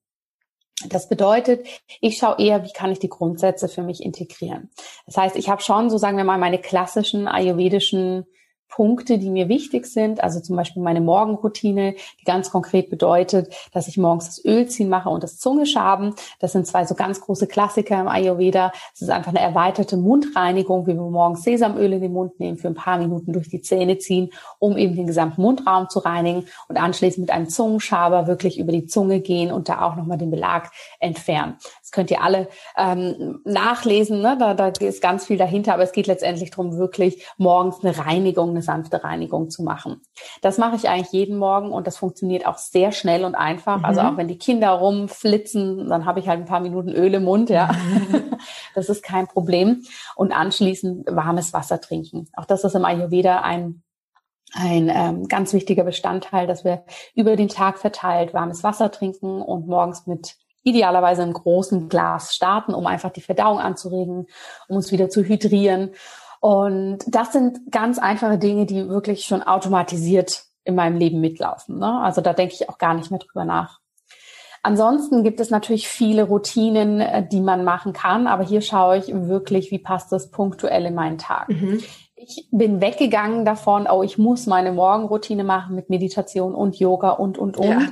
Das 0.88 1.08
bedeutet, 1.08 1.66
ich 2.00 2.18
schaue 2.18 2.38
eher, 2.38 2.64
wie 2.64 2.72
kann 2.72 2.92
ich 2.92 2.98
die 2.98 3.08
Grundsätze 3.08 3.68
für 3.68 3.82
mich 3.82 4.02
integrieren. 4.02 4.70
Das 5.06 5.16
heißt, 5.16 5.36
ich 5.36 5.48
habe 5.48 5.62
schon, 5.62 5.90
so 5.90 5.98
sagen 5.98 6.16
wir 6.16 6.24
mal, 6.24 6.38
meine 6.38 6.58
klassischen 6.58 7.28
ayurvedischen 7.28 8.26
Punkte, 8.74 9.18
die 9.18 9.30
mir 9.30 9.48
wichtig 9.48 9.86
sind. 9.86 10.22
Also 10.24 10.40
zum 10.40 10.56
Beispiel 10.56 10.82
meine 10.82 11.02
Morgenroutine, 11.02 11.94
die 12.20 12.24
ganz 12.24 12.50
konkret 12.50 12.88
bedeutet, 12.88 13.54
dass 13.72 13.86
ich 13.86 13.98
morgens 13.98 14.26
das 14.26 14.44
Ölziehen 14.44 14.88
mache 14.88 15.10
und 15.10 15.22
das 15.22 15.38
Zungeschaben. 15.38 16.14
Das 16.40 16.52
sind 16.52 16.66
zwei 16.66 16.86
so 16.86 16.94
ganz 16.94 17.20
große 17.20 17.46
Klassiker 17.46 18.00
im 18.00 18.08
Ayurveda. 18.08 18.72
Es 18.94 19.02
ist 19.02 19.10
einfach 19.10 19.30
eine 19.30 19.40
erweiterte 19.40 19.98
Mundreinigung, 19.98 20.86
wie 20.86 20.94
wir 20.94 21.02
morgens 21.02 21.42
Sesamöl 21.42 21.92
in 21.92 22.00
den 22.00 22.12
Mund 22.12 22.40
nehmen, 22.40 22.56
für 22.56 22.68
ein 22.68 22.74
paar 22.74 22.96
Minuten 22.96 23.34
durch 23.34 23.50
die 23.50 23.60
Zähne 23.60 23.98
ziehen, 23.98 24.30
um 24.58 24.78
eben 24.78 24.96
den 24.96 25.06
gesamten 25.06 25.42
Mundraum 25.42 25.90
zu 25.90 25.98
reinigen 25.98 26.46
und 26.68 26.76
anschließend 26.78 27.26
mit 27.26 27.30
einem 27.30 27.50
Zungenschaber 27.50 28.26
wirklich 28.26 28.58
über 28.58 28.72
die 28.72 28.86
Zunge 28.86 29.20
gehen 29.20 29.52
und 29.52 29.68
da 29.68 29.82
auch 29.82 29.96
nochmal 29.96 30.16
den 30.16 30.30
Belag 30.30 30.70
entfernen 30.98 31.58
könnt 31.92 32.10
ihr 32.10 32.22
alle 32.22 32.48
ähm, 32.76 33.40
nachlesen. 33.44 34.20
Ne? 34.20 34.36
Da, 34.38 34.54
da 34.54 34.68
ist 34.68 35.00
ganz 35.00 35.26
viel 35.26 35.36
dahinter, 35.36 35.74
aber 35.74 35.84
es 35.84 35.92
geht 35.92 36.08
letztendlich 36.08 36.50
darum, 36.50 36.76
wirklich 36.76 37.24
morgens 37.36 37.84
eine 37.84 37.96
Reinigung, 37.96 38.50
eine 38.50 38.61
sanfte 38.62 39.04
Reinigung 39.04 39.50
zu 39.50 39.62
machen. 39.62 40.00
Das 40.40 40.58
mache 40.58 40.76
ich 40.76 40.88
eigentlich 40.88 41.12
jeden 41.12 41.36
Morgen 41.36 41.72
und 41.72 41.86
das 41.86 41.96
funktioniert 41.96 42.46
auch 42.46 42.58
sehr 42.58 42.92
schnell 42.92 43.24
und 43.24 43.34
einfach. 43.34 43.82
Also 43.82 43.82
mhm. 43.82 43.92
Also 43.92 44.00
auch 44.00 44.16
wenn 44.16 44.28
die 44.28 44.38
Kinder 44.38 44.70
rumflitzen, 44.70 45.88
dann 45.88 46.06
habe 46.06 46.18
ich 46.18 46.28
halt 46.28 46.40
ein 46.40 46.46
paar 46.46 46.60
Minuten 46.60 46.90
Öl 46.90 47.12
im 47.14 47.24
Mund, 47.24 47.50
ja. 47.50 47.70
Mhm. 47.72 48.36
das 48.74 48.88
ist 48.88 49.02
kein 49.02 49.26
Problem. 49.26 49.82
Und 50.16 50.32
anschließend 50.32 51.06
warmes 51.10 51.52
Wasser 51.52 51.80
trinken. 51.80 52.28
Auch 52.34 52.46
das 52.46 52.64
ist 52.64 52.74
im 52.74 52.84
Ayurveda 52.84 53.40
ein 53.42 53.82
ein 54.54 54.90
ähm, 54.94 55.28
ganz 55.28 55.54
wichtiger 55.54 55.84
Bestandteil, 55.84 56.46
dass 56.46 56.64
wir 56.64 56.84
über 57.14 57.36
den 57.36 57.48
Tag 57.48 57.78
verteilt 57.78 58.34
warmes 58.34 58.62
Wasser 58.62 58.90
trinken 58.90 59.40
und 59.40 59.66
morgens 59.66 60.06
mit 60.06 60.36
idealerweise 60.62 61.22
im 61.22 61.32
großen 61.32 61.88
Glas 61.88 62.34
starten, 62.34 62.74
um 62.74 62.86
einfach 62.86 63.10
die 63.10 63.20
Verdauung 63.20 63.58
anzuregen, 63.58 64.26
um 64.68 64.76
uns 64.76 64.92
wieder 64.92 65.08
zu 65.08 65.22
hydrieren. 65.22 65.92
Und 66.42 67.04
das 67.06 67.32
sind 67.32 67.70
ganz 67.70 68.00
einfache 68.00 68.36
Dinge, 68.36 68.66
die 68.66 68.88
wirklich 68.88 69.26
schon 69.26 69.44
automatisiert 69.44 70.42
in 70.64 70.74
meinem 70.74 70.96
Leben 70.96 71.20
mitlaufen. 71.20 71.78
Ne? 71.78 72.00
Also 72.00 72.20
da 72.20 72.32
denke 72.32 72.54
ich 72.54 72.68
auch 72.68 72.78
gar 72.78 72.94
nicht 72.94 73.12
mehr 73.12 73.20
drüber 73.20 73.44
nach. 73.44 73.78
Ansonsten 74.64 75.22
gibt 75.22 75.38
es 75.38 75.50
natürlich 75.50 75.86
viele 75.86 76.24
Routinen, 76.24 77.00
äh, 77.00 77.24
die 77.24 77.40
man 77.40 77.62
machen 77.62 77.92
kann, 77.92 78.26
aber 78.26 78.42
hier 78.42 78.60
schaue 78.60 78.98
ich 78.98 79.06
wirklich, 79.06 79.70
wie 79.70 79.78
passt 79.78 80.10
das 80.10 80.32
punktuell 80.32 80.86
in 80.86 80.96
meinen 80.96 81.18
Tag. 81.18 81.48
Mhm. 81.48 81.80
Ich 82.16 82.48
bin 82.50 82.80
weggegangen 82.80 83.44
davon, 83.44 83.86
oh, 83.88 84.02
ich 84.02 84.18
muss 84.18 84.46
meine 84.46 84.72
Morgenroutine 84.72 85.44
machen 85.44 85.76
mit 85.76 85.90
Meditation 85.90 86.56
und 86.56 86.76
Yoga 86.76 87.10
und, 87.10 87.38
und, 87.38 87.56
und. 87.56 87.68
Ja. 87.68 87.82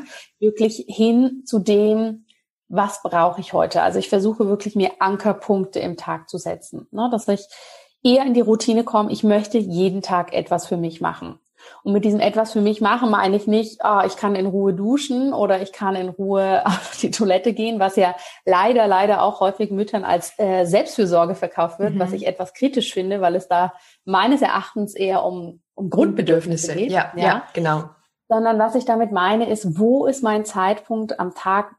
Wirklich 0.41 0.87
hin 0.89 1.43
zu 1.45 1.61
dem, 1.61 2.27
was 2.67 3.01
brauche 3.05 3.41
ich 3.41 3.53
heute? 3.53 3.83
Also 3.83 4.01
ich 4.01 4.09
versuche 4.09 4.49
wirklich 4.49 4.75
mir 4.75 4.91
Ankerpunkte 4.99 5.79
im 5.79 5.97
Tag 5.97 6.29
zu 6.29 6.37
setzen, 6.37 6.89
ne? 6.91 7.09
dass 7.13 7.29
ich 7.29 7.47
eher 8.03 8.25
in 8.25 8.35
die 8.35 8.41
Routine 8.41 8.85
komme, 8.85 9.13
ich 9.13 9.25
möchte 9.25 9.59
jeden 9.59 10.03
Tag 10.03 10.33
etwas 10.33 10.67
für 10.67 10.77
mich 10.77 11.01
machen. 11.01 11.39
Und 11.83 11.93
mit 11.93 12.05
diesem 12.05 12.21
etwas 12.21 12.53
für 12.53 12.61
mich 12.61 12.81
machen 12.81 13.11
meine 13.11 13.37
ich 13.37 13.47
nicht, 13.47 13.83
ah, 13.85 14.05
ich 14.07 14.17
kann 14.17 14.35
in 14.35 14.47
Ruhe 14.47 14.73
duschen 14.73 15.33
oder 15.33 15.61
ich 15.63 15.73
kann 15.73 15.95
in 15.95 16.09
Ruhe 16.09 16.63
auf 16.67 16.97
die 17.01 17.11
Toilette 17.11 17.53
gehen, 17.53 17.81
was 17.81 17.97
ja 17.97 18.15
leider, 18.45 18.87
leider 18.87 19.23
auch 19.23 19.41
häufig 19.41 19.71
Müttern 19.71 20.05
als 20.05 20.39
äh, 20.39 20.65
Selbstfürsorge 20.65 21.35
verkauft 21.35 21.79
wird, 21.79 21.95
mhm. 21.95 21.99
was 21.99 22.13
ich 22.13 22.27
etwas 22.27 22.55
kritisch 22.55 22.93
finde, 22.93 23.21
weil 23.21 23.35
es 23.35 23.49
da 23.49 23.75
meines 24.05 24.43
Erachtens 24.43 24.95
eher 24.95 25.25
um, 25.25 25.61
um 25.75 25.91
Grundbedürfnisse 25.91 26.75
geht. 26.75 26.93
Ja, 26.93 27.13
ja, 27.17 27.25
ja, 27.25 27.43
genau. 27.53 27.85
Sondern 28.29 28.59
was 28.59 28.75
ich 28.75 28.85
damit 28.85 29.11
meine, 29.13 29.49
ist, 29.49 29.79
wo 29.79 30.07
ist 30.07 30.23
mein 30.23 30.45
Zeitpunkt 30.45 31.19
am 31.19 31.35
Tag, 31.35 31.75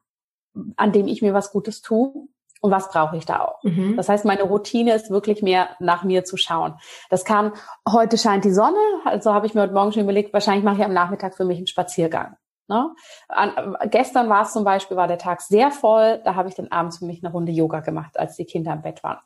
an 0.76 0.92
dem 0.92 1.08
ich 1.08 1.22
mir 1.22 1.34
was 1.34 1.52
Gutes 1.52 1.82
tue 1.82 2.28
und 2.62 2.72
was 2.72 2.90
brauche 2.90 3.18
ich 3.18 3.26
da 3.26 3.42
auch. 3.42 3.64
Mhm. 3.64 3.98
Das 3.98 4.08
heißt, 4.08 4.24
meine 4.24 4.44
Routine 4.44 4.94
ist 4.94 5.10
wirklich 5.10 5.42
mehr 5.42 5.70
nach 5.80 6.04
mir 6.04 6.24
zu 6.24 6.38
schauen. 6.38 6.76
Das 7.10 7.26
kann, 7.26 7.54
heute 7.90 8.18
scheint 8.18 8.46
die 8.46 8.54
Sonne, 8.54 8.78
also 9.04 9.34
habe 9.34 9.48
ich 9.48 9.54
mir 9.54 9.62
heute 9.62 9.74
Morgen 9.74 9.92
schon 9.92 10.04
überlegt, 10.04 10.32
wahrscheinlich 10.32 10.64
mache 10.64 10.78
ich 10.78 10.86
am 10.86 10.94
Nachmittag 10.94 11.36
für 11.36 11.44
mich 11.44 11.58
einen 11.58 11.68
Spaziergang. 11.68 12.38
Ne? 12.68 12.90
An, 13.28 13.76
gestern 13.90 14.30
war 14.30 14.44
es 14.44 14.54
zum 14.54 14.64
Beispiel, 14.64 14.96
war 14.96 15.08
der 15.08 15.18
Tag 15.18 15.42
sehr 15.42 15.72
voll, 15.72 16.22
da 16.24 16.36
habe 16.36 16.48
ich 16.48 16.56
dann 16.56 16.70
abends 16.70 17.00
für 17.00 17.06
mich 17.06 17.24
eine 17.24 17.34
Runde 17.34 17.52
Yoga 17.52 17.82
gemacht, 17.82 18.18
als 18.18 18.38
die 18.38 18.46
Kinder 18.46 18.72
im 18.72 18.82
Bett 18.82 19.04
waren. 19.04 19.18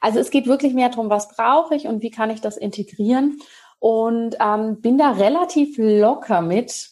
Also 0.00 0.18
es 0.18 0.30
geht 0.30 0.46
wirklich 0.46 0.74
mehr 0.74 0.90
darum, 0.90 1.08
was 1.08 1.28
brauche 1.28 1.74
ich 1.74 1.86
und 1.86 2.02
wie 2.02 2.10
kann 2.10 2.28
ich 2.28 2.40
das 2.40 2.56
integrieren 2.56 3.38
und 3.78 4.36
ähm, 4.38 4.80
bin 4.82 4.98
da 4.98 5.12
relativ 5.12 5.76
locker 5.78 6.42
mit, 6.42 6.90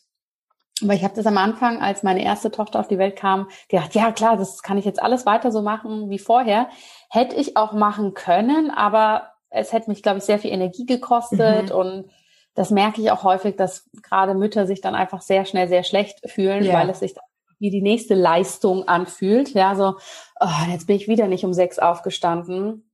weil 0.83 0.97
ich 0.97 1.05
habe 1.05 1.15
das 1.15 1.27
am 1.27 1.39
Anfang, 1.39 1.81
als 1.81 2.03
meine 2.03 2.23
erste 2.23 2.51
Tochter 2.51 2.81
auf 2.81 2.89
die 2.89 2.99
Welt 2.99 3.17
kam, 3.17 3.49
gedacht, 3.69 3.95
ja 3.95 4.13
klar, 4.13 4.37
das 4.37 4.63
kann 4.63 4.79
ich 4.79 4.85
jetzt 4.85 5.03
alles 5.03 5.27
weiter 5.27 5.51
so 5.51 5.63
machen 5.63 6.11
wie 6.11 6.19
vorher. 6.19 6.69
Hätte 7.11 7.37
ich 7.37 7.57
auch 7.57 7.73
machen 7.73 8.15
können, 8.15 8.71
aber 8.71 9.33
es 9.51 9.73
hätte 9.73 9.91
mich, 9.91 10.03
glaube 10.03 10.19
ich, 10.19 10.25
sehr 10.25 10.39
viel 10.39 10.53
Energie 10.53 10.87
gekostet 10.87 11.71
mhm. 11.71 11.77
und 11.77 12.11
das 12.55 12.71
merke 12.71 13.01
ich 13.01 13.11
auch 13.11 13.23
häufig, 13.23 13.57
dass 13.57 13.89
gerade 14.03 14.35
Mütter 14.35 14.67
sich 14.67 14.81
dann 14.81 14.95
einfach 14.95 15.23
sehr 15.23 15.45
schnell 15.45 15.69
sehr 15.69 15.85
schlecht 15.85 16.29
fühlen, 16.29 16.65
ja. 16.65 16.75
weil 16.75 16.91
es 16.91 17.01
sich 17.01 17.15
wie 17.61 17.71
die 17.71 17.83
nächste 17.83 18.15
Leistung 18.15 18.87
anfühlt. 18.87 19.55
Ja, 19.55 19.75
so, 19.75 19.97
oh, 20.41 20.71
jetzt 20.71 20.87
bin 20.87 20.97
ich 20.97 21.09
wieder 21.09 21.29
nicht 21.29 21.45
um 21.45 21.53
sechs 21.53 21.79
aufgestanden 21.79 22.88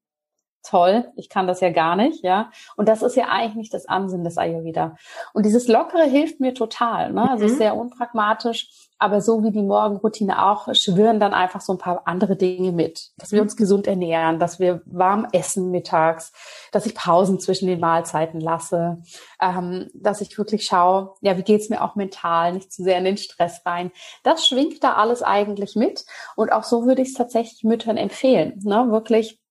toll, 0.64 1.12
ich 1.16 1.28
kann 1.28 1.46
das 1.46 1.60
ja 1.60 1.70
gar 1.70 1.94
nicht, 1.94 2.24
ja. 2.24 2.50
Und 2.76 2.88
das 2.88 3.02
ist 3.02 3.16
ja 3.16 3.28
eigentlich 3.28 3.54
nicht 3.54 3.74
das 3.74 3.86
Ansinnen 3.86 4.24
des 4.24 4.38
Ayurveda. 4.38 4.96
Und 5.32 5.46
dieses 5.46 5.68
Lockere 5.68 6.04
hilft 6.04 6.40
mir 6.40 6.54
total, 6.54 7.12
ne? 7.12 7.30
Also 7.30 7.46
mhm. 7.46 7.56
sehr 7.56 7.76
unpragmatisch, 7.76 8.88
aber 8.98 9.20
so 9.20 9.42
wie 9.42 9.50
die 9.50 9.62
Morgenroutine 9.62 10.46
auch, 10.46 10.74
schwören 10.74 11.20
dann 11.20 11.34
einfach 11.34 11.60
so 11.60 11.74
ein 11.74 11.78
paar 11.78 12.06
andere 12.06 12.36
Dinge 12.36 12.72
mit. 12.72 13.10
Dass 13.18 13.32
wir 13.32 13.40
mhm. 13.40 13.48
uns 13.48 13.56
gesund 13.56 13.86
ernähren, 13.86 14.38
dass 14.38 14.58
wir 14.58 14.82
warm 14.86 15.26
essen 15.32 15.70
mittags, 15.70 16.32
dass 16.72 16.86
ich 16.86 16.94
Pausen 16.94 17.38
zwischen 17.38 17.66
den 17.66 17.80
Mahlzeiten 17.80 18.40
lasse, 18.40 19.02
ähm, 19.40 19.90
dass 19.94 20.22
ich 20.22 20.36
wirklich 20.38 20.64
schaue, 20.64 21.14
ja, 21.20 21.36
wie 21.36 21.42
geht's 21.42 21.68
mir 21.68 21.82
auch 21.82 21.96
mental, 21.96 22.54
nicht 22.54 22.72
zu 22.72 22.82
sehr 22.82 22.98
in 22.98 23.04
den 23.04 23.18
Stress 23.18 23.60
rein. 23.66 23.90
Das 24.22 24.46
schwingt 24.46 24.82
da 24.82 24.94
alles 24.94 25.22
eigentlich 25.22 25.76
mit. 25.76 26.06
Und 26.36 26.52
auch 26.52 26.64
so 26.64 26.86
würde 26.86 27.02
ich 27.02 27.08
es 27.08 27.14
tatsächlich 27.14 27.64
Müttern 27.64 27.96
empfehlen, 27.98 28.60
ne? 28.64 28.86
Wirklich 28.90 29.43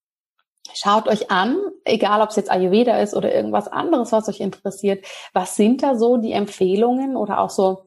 Schaut 0.72 1.08
euch 1.08 1.30
an, 1.30 1.58
egal 1.84 2.20
ob 2.22 2.30
es 2.30 2.36
jetzt 2.36 2.50
Ayurveda 2.50 2.98
ist 2.98 3.14
oder 3.14 3.34
irgendwas 3.34 3.68
anderes, 3.68 4.12
was 4.12 4.28
euch 4.28 4.40
interessiert. 4.40 5.04
Was 5.32 5.56
sind 5.56 5.82
da 5.82 5.94
so 5.96 6.16
die 6.16 6.32
Empfehlungen 6.32 7.16
oder 7.16 7.40
auch 7.40 7.50
so, 7.50 7.86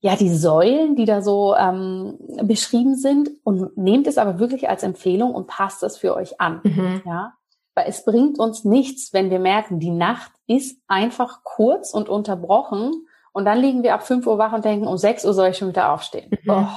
ja, 0.00 0.14
die 0.16 0.34
Säulen, 0.34 0.94
die 0.94 1.04
da 1.04 1.22
so 1.22 1.56
ähm, 1.56 2.18
beschrieben 2.42 2.94
sind 2.94 3.30
und 3.42 3.76
nehmt 3.76 4.06
es 4.06 4.18
aber 4.18 4.38
wirklich 4.38 4.68
als 4.68 4.84
Empfehlung 4.84 5.34
und 5.34 5.48
passt 5.48 5.82
es 5.82 5.96
für 5.96 6.14
euch 6.14 6.40
an. 6.40 6.60
Mhm. 6.62 7.02
Ja, 7.04 7.34
weil 7.74 7.86
es 7.88 8.04
bringt 8.04 8.38
uns 8.38 8.64
nichts, 8.64 9.12
wenn 9.12 9.30
wir 9.30 9.38
merken, 9.38 9.78
die 9.80 9.90
Nacht 9.90 10.32
ist 10.46 10.80
einfach 10.88 11.42
kurz 11.44 11.92
und 11.92 12.08
unterbrochen 12.08 13.06
und 13.32 13.44
dann 13.44 13.58
liegen 13.58 13.82
wir 13.82 13.94
ab 13.94 14.06
5 14.06 14.26
Uhr 14.26 14.38
wach 14.38 14.54
und 14.54 14.64
denken, 14.64 14.86
um 14.86 14.96
6 14.96 15.26
Uhr 15.26 15.34
soll 15.34 15.50
ich 15.50 15.58
schon 15.58 15.68
wieder 15.68 15.92
aufstehen. 15.92 16.30
Mhm. 16.30 16.50
Oh, 16.50 16.68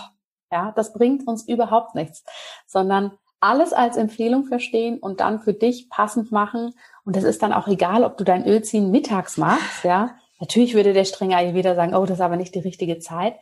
ja, 0.52 0.73
das 0.75 0.91
bringt 0.91 1.25
uns 1.25 1.47
überhaupt 1.47 1.95
nichts, 1.95 2.25
sondern 2.67 3.12
alles 3.39 3.73
als 3.73 3.97
Empfehlung 3.97 4.45
verstehen 4.45 4.99
und 4.99 5.19
dann 5.19 5.39
für 5.39 5.54
dich 5.54 5.89
passend 5.89 6.32
machen. 6.32 6.73
Und 7.06 7.15
es 7.15 7.23
ist 7.23 7.41
dann 7.41 7.54
auch 7.54 7.67
egal, 7.67 8.04
ob 8.04 8.17
du 8.17 8.23
dein 8.23 8.45
Ölziehen 8.45 8.91
mittags 8.91 9.38
machst, 9.38 9.84
ja. 9.84 10.15
Natürlich 10.39 10.73
würde 10.73 10.93
der 10.93 11.04
strenge 11.04 11.36
Ayurveda 11.36 11.75
sagen, 11.75 11.93
oh, 11.93 12.06
das 12.06 12.17
ist 12.17 12.23
aber 12.23 12.38
nicht 12.38 12.56
die 12.56 12.60
richtige 12.60 12.99
Zeit. 12.99 13.36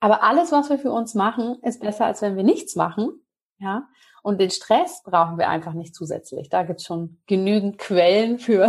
Aber 0.00 0.22
alles, 0.22 0.50
was 0.52 0.70
wir 0.70 0.78
für 0.78 0.92
uns 0.92 1.14
machen, 1.14 1.58
ist 1.62 1.80
besser, 1.80 2.06
als 2.06 2.22
wenn 2.22 2.36
wir 2.36 2.44
nichts 2.44 2.76
machen, 2.76 3.20
ja. 3.58 3.88
Und 4.22 4.40
den 4.40 4.50
Stress 4.50 5.02
brauchen 5.04 5.38
wir 5.38 5.48
einfach 5.48 5.72
nicht 5.72 5.94
zusätzlich. 5.94 6.48
Da 6.48 6.64
gibt's 6.64 6.84
schon 6.84 7.18
genügend 7.26 7.78
Quellen 7.78 8.38
für 8.38 8.68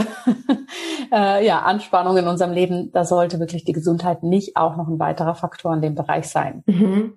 äh, 1.11 1.45
ja, 1.45 1.61
Anspannung 1.63 2.17
in 2.17 2.27
unserem 2.27 2.51
Leben. 2.51 2.91
Da 2.91 3.03
sollte 3.03 3.39
wirklich 3.39 3.65
die 3.65 3.73
Gesundheit 3.73 4.23
nicht 4.23 4.55
auch 4.55 4.77
noch 4.77 4.87
ein 4.87 4.99
weiterer 4.99 5.35
Faktor 5.35 5.73
in 5.73 5.81
dem 5.81 5.95
Bereich 5.95 6.27
sein. 6.27 6.63
Mhm. 6.65 7.13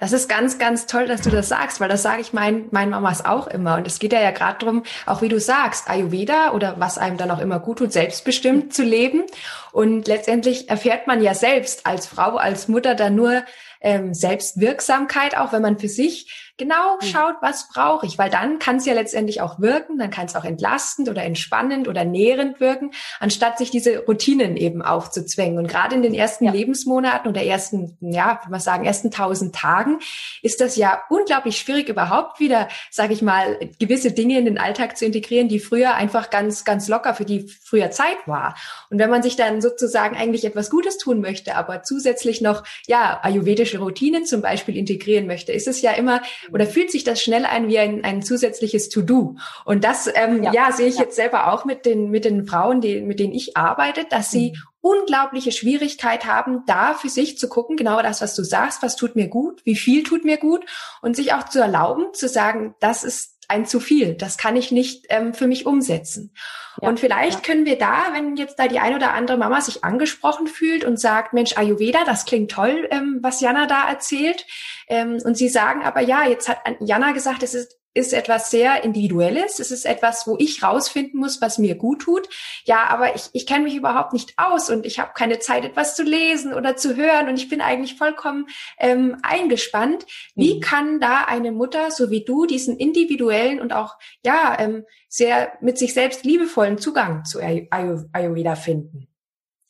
Das 0.00 0.12
ist 0.12 0.30
ganz, 0.30 0.58
ganz 0.58 0.86
toll, 0.86 1.06
dass 1.06 1.20
du 1.20 1.30
das 1.30 1.48
sagst, 1.50 1.78
weil 1.78 1.90
das 1.90 2.02
sage 2.02 2.22
ich 2.22 2.32
meinen 2.32 2.68
mein 2.70 2.88
Mamas 2.88 3.22
auch 3.22 3.46
immer. 3.46 3.76
Und 3.76 3.86
es 3.86 3.98
geht 3.98 4.14
ja 4.14 4.20
ja 4.20 4.30
gerade 4.30 4.58
darum, 4.58 4.82
auch 5.04 5.20
wie 5.20 5.28
du 5.28 5.38
sagst, 5.38 5.90
Ayurveda 5.90 6.52
oder 6.52 6.76
was 6.78 6.96
einem 6.96 7.18
dann 7.18 7.30
auch 7.30 7.38
immer 7.38 7.60
gut 7.60 7.78
tut, 7.78 7.92
selbstbestimmt 7.92 8.72
zu 8.72 8.82
leben. 8.82 9.24
Und 9.72 10.08
letztendlich 10.08 10.70
erfährt 10.70 11.06
man 11.06 11.22
ja 11.22 11.34
selbst 11.34 11.84
als 11.84 12.06
Frau, 12.06 12.36
als 12.36 12.66
Mutter 12.66 12.94
dann 12.94 13.14
nur 13.14 13.44
ähm, 13.82 14.14
Selbstwirksamkeit, 14.14 15.36
auch 15.36 15.52
wenn 15.52 15.62
man 15.62 15.78
für 15.78 15.88
sich 15.88 16.49
genau 16.60 17.00
hm. 17.00 17.08
schaut, 17.08 17.34
was 17.40 17.68
brauche 17.68 18.06
ich, 18.06 18.18
weil 18.18 18.30
dann 18.30 18.60
kann 18.60 18.76
es 18.76 18.86
ja 18.86 18.94
letztendlich 18.94 19.40
auch 19.40 19.58
wirken, 19.58 19.98
dann 19.98 20.10
kann 20.10 20.26
es 20.26 20.36
auch 20.36 20.44
entlastend 20.44 21.08
oder 21.08 21.24
entspannend 21.24 21.88
oder 21.88 22.04
nährend 22.04 22.60
wirken, 22.60 22.92
anstatt 23.18 23.58
sich 23.58 23.70
diese 23.70 24.04
Routinen 24.04 24.56
eben 24.56 24.82
aufzuzwängen. 24.82 25.58
Und 25.58 25.66
gerade 25.66 25.96
in 25.96 26.02
den 26.02 26.14
ersten 26.14 26.44
ja. 26.44 26.52
Lebensmonaten 26.52 27.28
oder 27.28 27.42
ersten, 27.42 27.96
ja, 28.00 28.40
wie 28.44 28.50
man 28.50 28.60
sagen, 28.60 28.84
ersten 28.84 29.10
tausend 29.10 29.54
Tagen 29.54 29.98
ist 30.42 30.60
das 30.60 30.76
ja 30.76 31.02
unglaublich 31.08 31.58
schwierig, 31.58 31.88
überhaupt 31.88 32.38
wieder, 32.38 32.68
sage 32.90 33.14
ich 33.14 33.22
mal, 33.22 33.58
gewisse 33.78 34.12
Dinge 34.12 34.38
in 34.38 34.44
den 34.44 34.58
Alltag 34.58 34.98
zu 34.98 35.06
integrieren, 35.06 35.48
die 35.48 35.60
früher 35.60 35.94
einfach 35.94 36.28
ganz, 36.28 36.64
ganz 36.64 36.88
locker 36.88 37.14
für 37.14 37.24
die 37.24 37.48
früher 37.64 37.90
Zeit 37.90 38.18
war. 38.26 38.54
Und 38.90 38.98
wenn 38.98 39.08
man 39.08 39.22
sich 39.22 39.36
dann 39.36 39.62
sozusagen 39.62 40.14
eigentlich 40.14 40.44
etwas 40.44 40.68
Gutes 40.68 40.98
tun 40.98 41.22
möchte, 41.22 41.56
aber 41.56 41.82
zusätzlich 41.82 42.42
noch, 42.42 42.64
ja, 42.86 43.18
ayurvedische 43.22 43.78
Routinen 43.78 44.26
zum 44.26 44.42
Beispiel 44.42 44.76
integrieren 44.76 45.26
möchte, 45.26 45.52
ist 45.52 45.66
es 45.66 45.80
ja 45.80 45.92
immer 45.92 46.20
oder 46.52 46.66
fühlt 46.66 46.90
sich 46.90 47.04
das 47.04 47.22
schnell 47.22 47.44
ein 47.44 47.68
wie 47.68 47.78
ein, 47.78 48.04
ein 48.04 48.22
zusätzliches 48.22 48.88
To-Do. 48.88 49.36
Und 49.64 49.84
das, 49.84 50.08
ähm, 50.14 50.42
ja. 50.42 50.52
ja 50.52 50.72
sehe 50.72 50.88
ich 50.88 50.96
ja. 50.96 51.02
jetzt 51.02 51.16
selber 51.16 51.52
auch 51.52 51.64
mit 51.64 51.86
den, 51.86 52.10
mit 52.10 52.24
den 52.24 52.46
Frauen, 52.46 52.80
die, 52.80 53.00
mit 53.00 53.20
denen 53.20 53.32
ich 53.32 53.56
arbeite, 53.56 54.04
dass 54.08 54.30
sie 54.30 54.52
mhm. 54.52 54.56
unglaubliche 54.80 55.52
Schwierigkeit 55.52 56.26
haben, 56.26 56.64
da 56.66 56.94
für 56.94 57.08
sich 57.08 57.38
zu 57.38 57.48
gucken, 57.48 57.76
genau 57.76 58.02
das, 58.02 58.20
was 58.20 58.34
du 58.34 58.42
sagst, 58.42 58.82
was 58.82 58.96
tut 58.96 59.16
mir 59.16 59.28
gut, 59.28 59.60
wie 59.64 59.76
viel 59.76 60.02
tut 60.02 60.24
mir 60.24 60.36
gut 60.36 60.64
und 61.02 61.16
sich 61.16 61.32
auch 61.32 61.44
zu 61.44 61.60
erlauben, 61.60 62.12
zu 62.12 62.28
sagen, 62.28 62.74
das 62.80 63.04
ist 63.04 63.40
ein 63.50 63.66
zu 63.66 63.80
viel. 63.80 64.14
Das 64.14 64.38
kann 64.38 64.56
ich 64.56 64.70
nicht 64.70 65.06
ähm, 65.08 65.34
für 65.34 65.46
mich 65.46 65.66
umsetzen. 65.66 66.32
Ja, 66.80 66.88
und 66.88 67.00
vielleicht 67.00 67.46
ja. 67.46 67.52
können 67.52 67.66
wir 67.66 67.76
da, 67.76 68.06
wenn 68.12 68.36
jetzt 68.36 68.58
da 68.58 68.68
die 68.68 68.78
ein 68.78 68.94
oder 68.94 69.12
andere 69.12 69.36
Mama 69.36 69.60
sich 69.60 69.84
angesprochen 69.84 70.46
fühlt 70.46 70.84
und 70.84 70.98
sagt, 70.98 71.32
Mensch, 71.32 71.56
Ayurveda, 71.56 72.04
das 72.04 72.24
klingt 72.24 72.52
toll, 72.52 72.88
ähm, 72.90 73.18
was 73.22 73.40
Jana 73.40 73.66
da 73.66 73.88
erzählt. 73.88 74.46
Ähm, 74.90 75.18
und 75.24 75.38
sie 75.38 75.48
sagen 75.48 75.82
aber, 75.82 76.00
ja, 76.00 76.28
jetzt 76.28 76.48
hat 76.48 76.58
Jana 76.80 77.12
gesagt, 77.12 77.42
es 77.42 77.54
ist 77.54 77.80
ist 77.92 78.12
etwas 78.12 78.50
sehr 78.50 78.84
Individuelles. 78.84 79.58
Es 79.58 79.70
ist 79.70 79.84
etwas, 79.84 80.26
wo 80.26 80.36
ich 80.38 80.62
rausfinden 80.62 81.18
muss, 81.18 81.42
was 81.42 81.58
mir 81.58 81.74
gut 81.74 82.02
tut. 82.02 82.28
Ja, 82.64 82.88
aber 82.88 83.16
ich, 83.16 83.30
ich 83.32 83.46
kenne 83.46 83.64
mich 83.64 83.74
überhaupt 83.74 84.12
nicht 84.12 84.34
aus 84.36 84.70
und 84.70 84.86
ich 84.86 85.00
habe 85.00 85.10
keine 85.14 85.40
Zeit, 85.40 85.64
etwas 85.64 85.96
zu 85.96 86.04
lesen 86.04 86.54
oder 86.54 86.76
zu 86.76 86.94
hören 86.94 87.28
und 87.28 87.36
ich 87.36 87.48
bin 87.48 87.60
eigentlich 87.60 87.96
vollkommen 87.96 88.46
ähm, 88.78 89.16
eingespannt. 89.22 90.06
Wie 90.36 90.56
mhm. 90.56 90.60
kann 90.60 91.00
da 91.00 91.24
eine 91.24 91.50
Mutter, 91.50 91.90
so 91.90 92.10
wie 92.10 92.24
du, 92.24 92.46
diesen 92.46 92.76
individuellen 92.76 93.60
und 93.60 93.72
auch 93.72 93.96
ja 94.24 94.56
ähm, 94.60 94.84
sehr 95.08 95.52
mit 95.60 95.76
sich 95.76 95.92
selbst 95.92 96.24
liebevollen 96.24 96.78
Zugang 96.78 97.24
zu 97.24 97.40
Ayurveda 97.40 98.54
finden? 98.54 99.08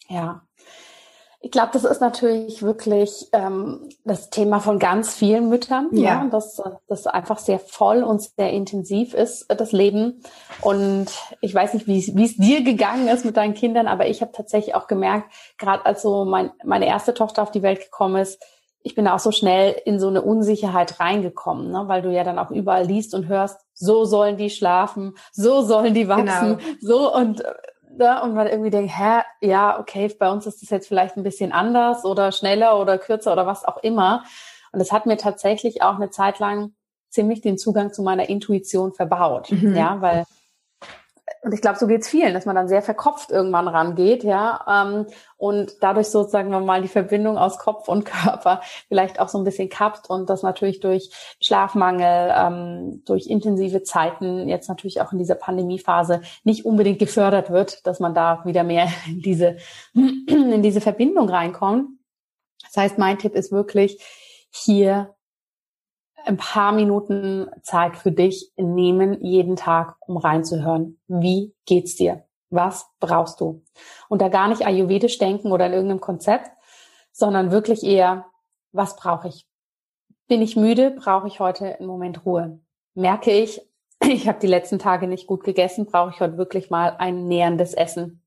Ja, 0.09 0.46
ich 1.42 1.50
glaube, 1.50 1.70
das 1.72 1.85
ist 1.85 2.00
natürlich 2.00 2.62
wirklich 2.62 3.29
ähm, 3.33 3.88
das 4.05 4.29
Thema 4.29 4.61
von 4.61 4.79
ganz 4.79 5.14
vielen 5.14 5.48
Müttern, 5.48 5.88
ja. 5.92 6.22
ja, 6.22 6.29
dass 6.31 6.62
das 6.87 7.07
einfach 7.07 7.38
sehr 7.38 7.59
voll 7.59 8.03
und 8.03 8.20
sehr 8.20 8.50
intensiv 8.50 9.14
ist, 9.14 9.46
das 9.48 9.72
Leben. 9.72 10.22
Und 10.61 11.07
ich 11.40 11.55
weiß 11.55 11.72
nicht, 11.72 11.87
wie 11.87 12.24
es 12.24 12.37
dir 12.37 12.62
gegangen 12.62 13.09
ist 13.09 13.24
mit 13.24 13.38
deinen 13.38 13.55
Kindern, 13.55 13.88
aber 13.88 14.07
ich 14.07 14.20
habe 14.20 14.33
tatsächlich 14.33 14.74
auch 14.74 14.87
gemerkt, 14.87 15.33
gerade 15.57 15.87
als 15.87 16.03
so 16.03 16.26
mein, 16.26 16.50
meine 16.62 16.87
erste 16.87 17.14
Tochter 17.14 17.42
auf 17.42 17.50
die 17.50 17.62
Welt 17.62 17.81
gekommen 17.81 18.16
ist, 18.16 18.42
ich 18.83 18.94
bin 18.94 19.09
auch 19.09 19.18
so 19.18 19.31
schnell 19.31 19.76
in 19.85 19.98
so 19.98 20.09
eine 20.09 20.22
Unsicherheit 20.22 21.00
reingekommen, 21.00 21.70
ne? 21.70 21.85
weil 21.87 22.03
du 22.03 22.11
ja 22.11 22.24
dann 22.24 22.38
auch 22.38 22.50
überall 22.50 22.85
liest 22.85 23.14
und 23.14 23.29
hörst, 23.29 23.61
so 23.74 24.05
sollen 24.05 24.37
die 24.37 24.50
schlafen, 24.50 25.14
so 25.33 25.62
sollen 25.62 25.94
die 25.94 26.09
wachsen, 26.09 26.59
genau. 26.59 26.79
so 26.81 27.14
und 27.14 27.42
ne? 27.96 28.22
und 28.22 28.35
man 28.35 28.46
irgendwie 28.46 28.70
denkt, 28.70 28.92
hä, 28.96 29.22
ja, 29.40 29.79
okay, 29.79 30.14
bei 30.18 30.31
uns 30.31 30.46
ist 30.46 30.62
das 30.62 30.70
jetzt 30.70 30.88
vielleicht 30.88 31.16
ein 31.16 31.22
bisschen 31.22 31.53
anders 31.53 32.05
oder 32.05 32.33
schneller 32.33 32.79
oder 32.79 32.98
kürzer 32.98 33.33
oder 33.33 33.46
was 33.46 33.64
auch 33.64 33.79
immer. 33.79 34.24
Und 34.72 34.81
es 34.81 34.92
hat 34.92 35.07
mir 35.07 35.16
tatsächlich 35.16 35.83
auch 35.83 35.96
eine 35.96 36.11
Zeit 36.11 36.38
lang 36.38 36.72
ziemlich 37.09 37.40
den 37.40 37.59
Zugang 37.59 37.92
zu 37.92 38.03
meiner 38.03 38.29
Intuition 38.29 38.92
verbaut, 38.92 39.50
mhm. 39.50 39.74
ja, 39.74 40.00
weil 40.00 40.24
und 41.43 41.55
ich 41.55 41.61
glaube, 41.61 41.79
so 41.79 41.87
geht's 41.87 42.09
vielen, 42.09 42.35
dass 42.35 42.47
man 42.47 42.55
dann 42.55 42.69
sehr 42.69 42.83
verkopft 42.83 43.31
irgendwann 43.31 43.69
rangeht, 43.69 44.25
ja, 44.25 44.64
ähm, 44.69 45.07
und 45.37 45.83
dadurch 45.83 46.09
sozusagen 46.09 46.51
mal 46.64 46.83
die 46.83 46.88
Verbindung 46.88 47.38
aus 47.38 47.59
Kopf 47.59 47.88
und 47.88 48.05
Körper 48.05 48.61
vielleicht 48.88 49.21
auch 49.21 49.29
so 49.29 49.38
ein 49.38 49.45
bisschen 49.45 49.69
kappt 49.69 50.11
und 50.11 50.29
das 50.29 50.43
natürlich 50.43 50.81
durch 50.81 51.11
Schlafmangel, 51.40 52.33
ähm, 52.37 53.03
durch 53.07 53.27
intensive 53.27 53.83
Zeiten 53.83 54.49
jetzt 54.49 54.69
natürlich 54.69 55.01
auch 55.01 55.12
in 55.12 55.19
dieser 55.19 55.35
Pandemiephase 55.35 56.23
nicht 56.45 56.64
unbedingt 56.64 56.99
gefördert 56.99 57.51
wird, 57.51 57.87
dass 57.87 58.01
man 58.01 58.14
da 58.14 58.45
wieder 58.45 58.64
mehr 58.64 58.88
in 59.07 59.23
diese 59.23 59.57
in 59.95 60.62
diese 60.62 60.81
Verbindung 60.81 61.29
reinkommt. 61.29 61.88
Das 62.62 62.77
heißt, 62.77 62.99
mein 62.99 63.19
Tipp 63.19 63.35
ist 63.35 63.51
wirklich 63.51 63.99
hier 64.51 65.14
ein 66.31 66.37
paar 66.37 66.71
Minuten 66.71 67.51
Zeit 67.62 67.97
für 67.97 68.12
dich 68.12 68.53
nehmen 68.57 69.21
jeden 69.21 69.57
Tag, 69.57 69.97
um 69.99 70.16
reinzuhören. 70.16 71.01
Wie 71.09 71.57
geht's 71.66 71.97
dir? 71.97 72.25
Was 72.51 72.87
brauchst 73.01 73.40
du? 73.40 73.64
Und 74.09 74.23
da 74.23 74.29
gar 74.29 74.47
nicht 74.47 74.64
ayurvedisch 74.64 75.19
denken 75.19 75.51
oder 75.51 75.66
in 75.66 75.73
irgendeinem 75.73 76.01
Konzept, 76.01 76.49
sondern 77.11 77.50
wirklich 77.50 77.83
eher, 77.83 78.27
was 78.71 78.94
brauche 78.94 79.27
ich? 79.27 79.48
Bin 80.29 80.40
ich 80.40 80.54
müde? 80.54 80.92
Brauche 80.92 81.27
ich 81.27 81.40
heute 81.40 81.77
einen 81.77 81.88
Moment 81.88 82.25
Ruhe? 82.25 82.61
Merke 82.94 83.33
ich, 83.33 83.61
ich 84.00 84.29
habe 84.29 84.38
die 84.38 84.46
letzten 84.46 84.79
Tage 84.79 85.09
nicht 85.09 85.27
gut 85.27 85.42
gegessen, 85.42 85.87
brauche 85.87 86.11
ich 86.11 86.21
heute 86.21 86.38
wirklich 86.38 86.71
mal 86.71 86.94
ein 86.98 87.27
näherndes 87.27 87.75
Essen? 87.75 88.23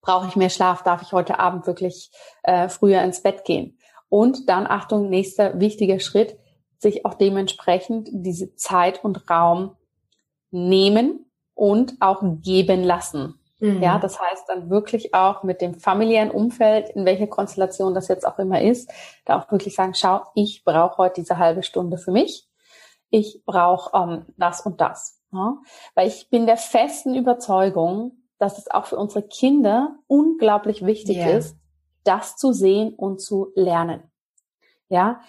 Brauche 0.00 0.26
ich 0.26 0.36
mehr 0.36 0.50
Schlaf? 0.50 0.82
Darf 0.82 1.02
ich 1.02 1.12
heute 1.12 1.38
Abend 1.38 1.66
wirklich 1.66 2.10
äh, 2.44 2.70
früher 2.70 3.02
ins 3.02 3.22
Bett 3.22 3.44
gehen? 3.44 3.78
Und 4.08 4.48
dann, 4.48 4.66
Achtung, 4.66 5.10
nächster 5.10 5.60
wichtiger 5.60 6.00
Schritt, 6.00 6.38
sich 6.78 7.06
auch 7.06 7.14
dementsprechend 7.14 8.08
diese 8.12 8.54
Zeit 8.56 9.04
und 9.04 9.28
Raum 9.30 9.76
nehmen 10.50 11.26
und 11.54 11.94
auch 12.00 12.22
geben 12.42 12.82
lassen. 12.82 13.38
Mhm. 13.60 13.82
Ja, 13.82 13.98
das 13.98 14.20
heißt 14.20 14.48
dann 14.48 14.68
wirklich 14.68 15.14
auch 15.14 15.42
mit 15.42 15.60
dem 15.60 15.74
familiären 15.74 16.30
Umfeld, 16.30 16.90
in 16.90 17.04
welcher 17.04 17.26
Konstellation 17.26 17.94
das 17.94 18.08
jetzt 18.08 18.26
auch 18.26 18.38
immer 18.38 18.60
ist, 18.60 18.90
da 19.24 19.38
auch 19.38 19.50
wirklich 19.50 19.74
sagen, 19.74 19.94
schau, 19.94 20.20
ich 20.34 20.64
brauche 20.64 20.98
heute 20.98 21.20
diese 21.22 21.38
halbe 21.38 21.62
Stunde 21.62 21.96
für 21.96 22.10
mich. 22.10 22.46
Ich 23.10 23.42
brauche 23.46 23.96
ähm, 23.96 24.26
das 24.36 24.60
und 24.62 24.80
das. 24.80 25.20
Ja? 25.32 25.58
Weil 25.94 26.08
ich 26.08 26.28
bin 26.30 26.46
der 26.46 26.56
festen 26.56 27.14
Überzeugung, 27.14 28.24
dass 28.38 28.58
es 28.58 28.70
auch 28.70 28.86
für 28.86 28.96
unsere 28.96 29.22
Kinder 29.26 29.96
unglaublich 30.06 30.84
wichtig 30.84 31.18
yeah. 31.18 31.38
ist, 31.38 31.56
das 32.02 32.36
zu 32.36 32.52
sehen 32.52 32.92
und 32.94 33.20
zu 33.20 33.52
lernen. 33.54 34.02
Ja, 34.88 35.20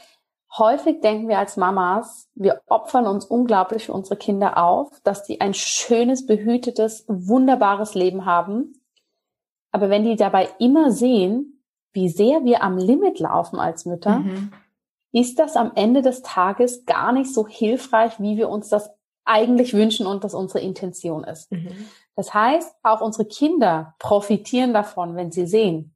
häufig 0.58 1.02
denken 1.02 1.28
wir 1.28 1.40
als 1.40 1.58
Mamas, 1.58 2.30
wir 2.36 2.62
opfern 2.68 3.08
uns 3.08 3.26
unglaublich 3.26 3.86
für 3.86 3.94
unsere 3.94 4.18
Kinder 4.18 4.58
auf, 4.58 5.00
dass 5.04 5.24
die 5.24 5.42
ein 5.42 5.54
schönes, 5.54 6.26
behütetes, 6.26 7.06
wunderbares 7.08 7.96
Leben 7.96 8.26
haben. 8.26 8.74
Aber 9.72 9.90
wenn 9.90 10.04
die 10.04 10.16
dabei 10.16 10.50
immer 10.60 10.92
sehen, 10.92 11.64
wie 11.94 12.10
sehr 12.10 12.44
wir 12.44 12.62
am 12.64 12.78
Limit 12.78 13.20
laufen 13.20 13.60
als 13.60 13.86
Mütter, 13.86 14.20
mhm. 14.20 14.52
ist 15.12 15.40
das 15.40 15.56
am 15.56 15.72
Ende 15.76 16.02
des 16.02 16.22
Tages 16.22 16.86
gar 16.86 17.12
nicht 17.12 17.34
so 17.34 17.48
hilfreich, 17.48 18.20
wie 18.20 18.38
wir 18.38 18.50
uns 18.50 18.70
das 18.70 18.90
eigentlich 19.26 19.74
wünschen 19.74 20.06
und 20.06 20.24
das 20.24 20.34
unsere 20.34 20.60
Intention 20.60 21.24
ist. 21.24 21.52
Mhm. 21.52 21.90
Das 22.16 22.34
heißt, 22.34 22.76
auch 22.84 23.02
unsere 23.02 23.26
Kinder 23.26 23.96
profitieren 24.00 24.74
davon, 24.74 25.16
wenn 25.16 25.32
sie 25.32 25.48
sehen, 25.48 25.96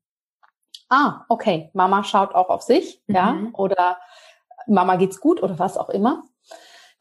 ah, 0.90 1.26
okay, 1.30 1.70
Mama 1.74 2.04
schaut 2.04 2.34
auch 2.34 2.50
auf 2.50 2.64
sich, 2.64 3.02
mhm. 3.08 3.16
ja, 3.16 3.38
oder 3.54 3.98
Mama 4.70 4.96
geht's 4.96 5.20
gut 5.20 5.42
oder 5.44 5.60
was 5.60 5.78
auch 5.78 5.90
immer. 5.90 6.24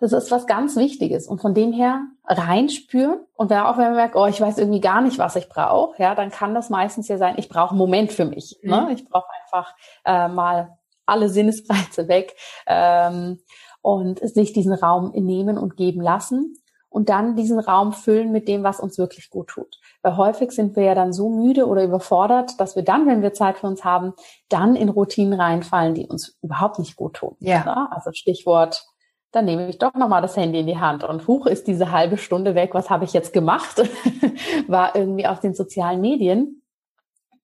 Das 0.00 0.12
ist 0.12 0.30
was 0.30 0.46
ganz 0.46 0.76
Wichtiges. 0.76 1.26
Und 1.26 1.40
von 1.40 1.54
dem 1.54 1.72
her 1.72 2.02
reinspüren. 2.24 3.20
Und 3.34 3.50
wenn 3.50 3.58
auch 3.58 3.78
wenn 3.78 3.86
man 3.86 3.96
merkt, 3.96 4.14
oh, 4.14 4.26
ich 4.26 4.40
weiß 4.40 4.58
irgendwie 4.58 4.80
gar 4.80 5.00
nicht, 5.00 5.18
was 5.18 5.34
ich 5.36 5.48
brauche, 5.48 6.00
ja, 6.00 6.14
dann 6.14 6.30
kann 6.30 6.54
das 6.54 6.70
meistens 6.70 7.08
ja 7.08 7.18
sein, 7.18 7.34
ich 7.36 7.48
brauche 7.48 7.70
einen 7.70 7.78
Moment 7.78 8.12
für 8.12 8.24
mich. 8.24 8.58
Ne? 8.62 8.80
Mhm. 8.80 8.86
Ne? 8.86 8.92
Ich 8.94 9.04
brauche 9.04 9.28
einfach 9.42 9.74
äh, 10.04 10.28
mal 10.28 10.78
alle 11.04 11.28
Sinnesreize 11.28 12.06
weg 12.06 12.36
ähm, 12.66 13.40
und 13.82 14.20
sich 14.20 14.52
diesen 14.52 14.74
Raum 14.74 15.10
nehmen 15.14 15.58
und 15.58 15.76
geben 15.76 16.00
lassen 16.00 16.54
und 16.90 17.08
dann 17.08 17.36
diesen 17.36 17.58
Raum 17.58 17.92
füllen 17.92 18.32
mit 18.32 18.48
dem, 18.48 18.62
was 18.62 18.80
uns 18.80 18.98
wirklich 18.98 19.30
gut 19.30 19.48
tut. 19.48 19.78
Weil 20.02 20.16
häufig 20.16 20.52
sind 20.52 20.76
wir 20.76 20.84
ja 20.84 20.94
dann 20.94 21.12
so 21.12 21.28
müde 21.28 21.66
oder 21.66 21.84
überfordert, 21.84 22.58
dass 22.58 22.76
wir 22.76 22.82
dann, 22.82 23.06
wenn 23.06 23.22
wir 23.22 23.32
Zeit 23.32 23.58
für 23.58 23.66
uns 23.66 23.84
haben, 23.84 24.14
dann 24.48 24.76
in 24.76 24.88
Routinen 24.88 25.38
reinfallen, 25.38 25.94
die 25.94 26.06
uns 26.06 26.38
überhaupt 26.42 26.78
nicht 26.78 26.96
gut 26.96 27.14
tun. 27.14 27.36
Ja. 27.40 27.64
ja? 27.66 27.88
Also 27.90 28.12
Stichwort, 28.12 28.86
dann 29.32 29.44
nehme 29.44 29.68
ich 29.68 29.78
doch 29.78 29.94
nochmal 29.94 30.22
das 30.22 30.36
Handy 30.36 30.60
in 30.60 30.66
die 30.66 30.78
Hand 30.78 31.04
und 31.04 31.26
huch, 31.26 31.46
ist 31.46 31.66
diese 31.66 31.92
halbe 31.92 32.16
Stunde 32.16 32.54
weg, 32.54 32.70
was 32.72 32.88
habe 32.88 33.04
ich 33.04 33.12
jetzt 33.12 33.32
gemacht? 33.32 33.82
War 34.66 34.96
irgendwie 34.96 35.26
auf 35.26 35.40
den 35.40 35.54
sozialen 35.54 36.00
Medien. 36.00 36.62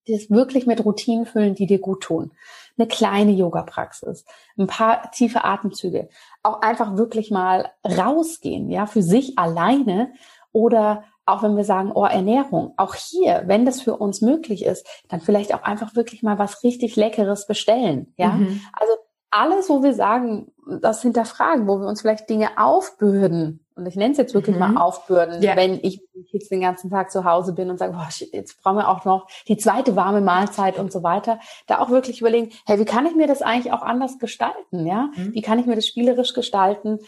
Das 0.07 0.31
wirklich 0.31 0.67
mit 0.67 0.85
Routinen 0.85 1.27
füllen, 1.27 1.55
die 1.55 1.67
dir 1.67 1.79
gut 1.79 2.03
tun 2.03 2.33
eine 2.77 2.89
kleine 2.89 3.33
Yoga-Praxis, 3.33 4.25
ein 4.59 4.66
paar 4.66 5.11
tiefe 5.11 5.45
Atemzüge, 5.45 6.09
auch 6.43 6.61
einfach 6.62 6.97
wirklich 6.97 7.31
mal 7.31 7.70
rausgehen, 7.85 8.70
ja, 8.70 8.87
für 8.87 9.03
sich 9.03 9.39
alleine 9.39 10.12
oder 10.53 11.05
auch 11.27 11.43
wenn 11.43 11.57
wir 11.57 11.64
sagen, 11.64 11.91
oh, 11.95 12.05
Ernährung, 12.05 12.75
auch 12.77 12.95
hier, 12.95 13.45
wenn 13.47 13.64
das 13.64 13.81
für 13.81 13.97
uns 13.97 14.20
möglich 14.20 14.64
ist, 14.64 14.87
dann 15.09 15.20
vielleicht 15.20 15.55
auch 15.55 15.62
einfach 15.62 15.97
wirklich 15.97 16.22
mal 16.22 16.39
was 16.39 16.62
richtig 16.62 16.97
Leckeres 16.97 17.47
bestellen, 17.47 18.12
ja. 18.16 18.31
Mhm. 18.31 18.61
Also 18.72 18.93
alles, 19.31 19.68
wo 19.68 19.83
wir 19.83 19.95
sagen, 19.95 20.53
das 20.81 21.03
hinterfragen, 21.03 21.66
wo 21.66 21.81
wir 21.81 21.89
uns 21.89 22.03
vielleicht 22.03 22.31
Dinge 22.31 22.51
aufbürden, 22.57 23.66
und 23.77 23.87
ich 23.87 23.97
nenne 23.97 24.12
es 24.12 24.18
jetzt 24.18 24.35
wirklich 24.35 24.55
mhm. 24.55 24.61
mal 24.61 24.77
aufbürden, 24.77 25.43
ja. 25.43 25.57
wenn 25.57 25.81
ich 25.83 26.01
jetzt 26.35 26.51
den 26.51 26.61
ganzen 26.61 26.91
Tag 26.91 27.11
zu 27.11 27.24
Hause 27.24 27.55
bin 27.55 27.70
und 27.70 27.78
sage, 27.78 27.93
boah, 27.93 28.09
jetzt 28.32 28.62
brauchen 28.62 28.76
wir 28.76 28.89
auch 28.89 29.05
noch 29.05 29.26
die 29.49 29.57
zweite 29.57 29.97
warme 29.97 30.20
Mahlzeit 30.20 30.78
und 30.78 30.93
so 30.93 31.03
weiter, 31.03 31.41
da 31.66 31.78
auch 31.78 31.91
wirklich 31.91 32.20
überlegen, 32.20 32.51
hey, 32.66 32.78
wie 32.78 32.85
kann 32.85 33.07
ich 33.07 33.14
mir 33.14 33.26
das 33.26 33.41
eigentlich 33.41 33.72
auch 33.72 33.82
anders 33.82 34.18
gestalten, 34.18 34.87
ja? 34.87 35.11
Mhm. 35.16 35.35
Wie 35.35 35.43
kann 35.43 35.59
ich 35.59 35.66
mir 35.66 35.76
das 35.76 35.87
spielerisch 35.87 36.35
gestalten? 36.35 36.99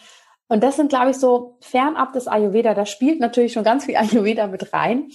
Und 0.49 0.63
das 0.63 0.77
sind, 0.77 0.89
glaube 0.89 1.11
ich, 1.11 1.17
so 1.17 1.59
fernab 1.61 2.13
des 2.13 2.29
Ayurveda, 2.29 2.75
da 2.75 2.87
spielt 2.87 3.21
natürlich 3.21 3.53
schon 3.53 3.65
ganz 3.65 3.85
viel 3.85 3.97
Ayurveda 3.97 4.47
mit 4.47 4.73
rein, 4.73 5.11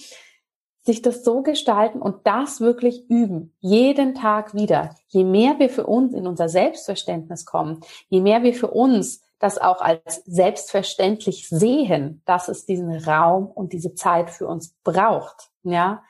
sich 0.84 1.00
das 1.00 1.24
so 1.24 1.42
gestalten 1.42 2.02
und 2.02 2.26
das 2.26 2.60
wirklich 2.60 3.08
üben, 3.08 3.54
jeden 3.60 4.14
Tag 4.14 4.54
wieder. 4.54 4.96
Je 5.08 5.24
mehr 5.24 5.58
wir 5.58 5.70
für 5.70 5.86
uns 5.86 6.12
in 6.12 6.26
unser 6.26 6.48
Selbstverständnis 6.48 7.46
kommen, 7.46 7.80
je 8.08 8.20
mehr 8.20 8.42
wir 8.42 8.52
für 8.52 8.68
uns 8.68 9.21
das 9.42 9.58
auch 9.58 9.80
als 9.80 10.22
selbstverständlich 10.24 11.48
sehen, 11.48 12.22
dass 12.24 12.48
es 12.48 12.64
diesen 12.64 12.92
Raum 12.92 13.46
und 13.46 13.72
diese 13.72 13.94
Zeit 13.94 14.30
für 14.30 14.46
uns 14.46 14.76
braucht, 14.84 15.50
ja, 15.64 16.04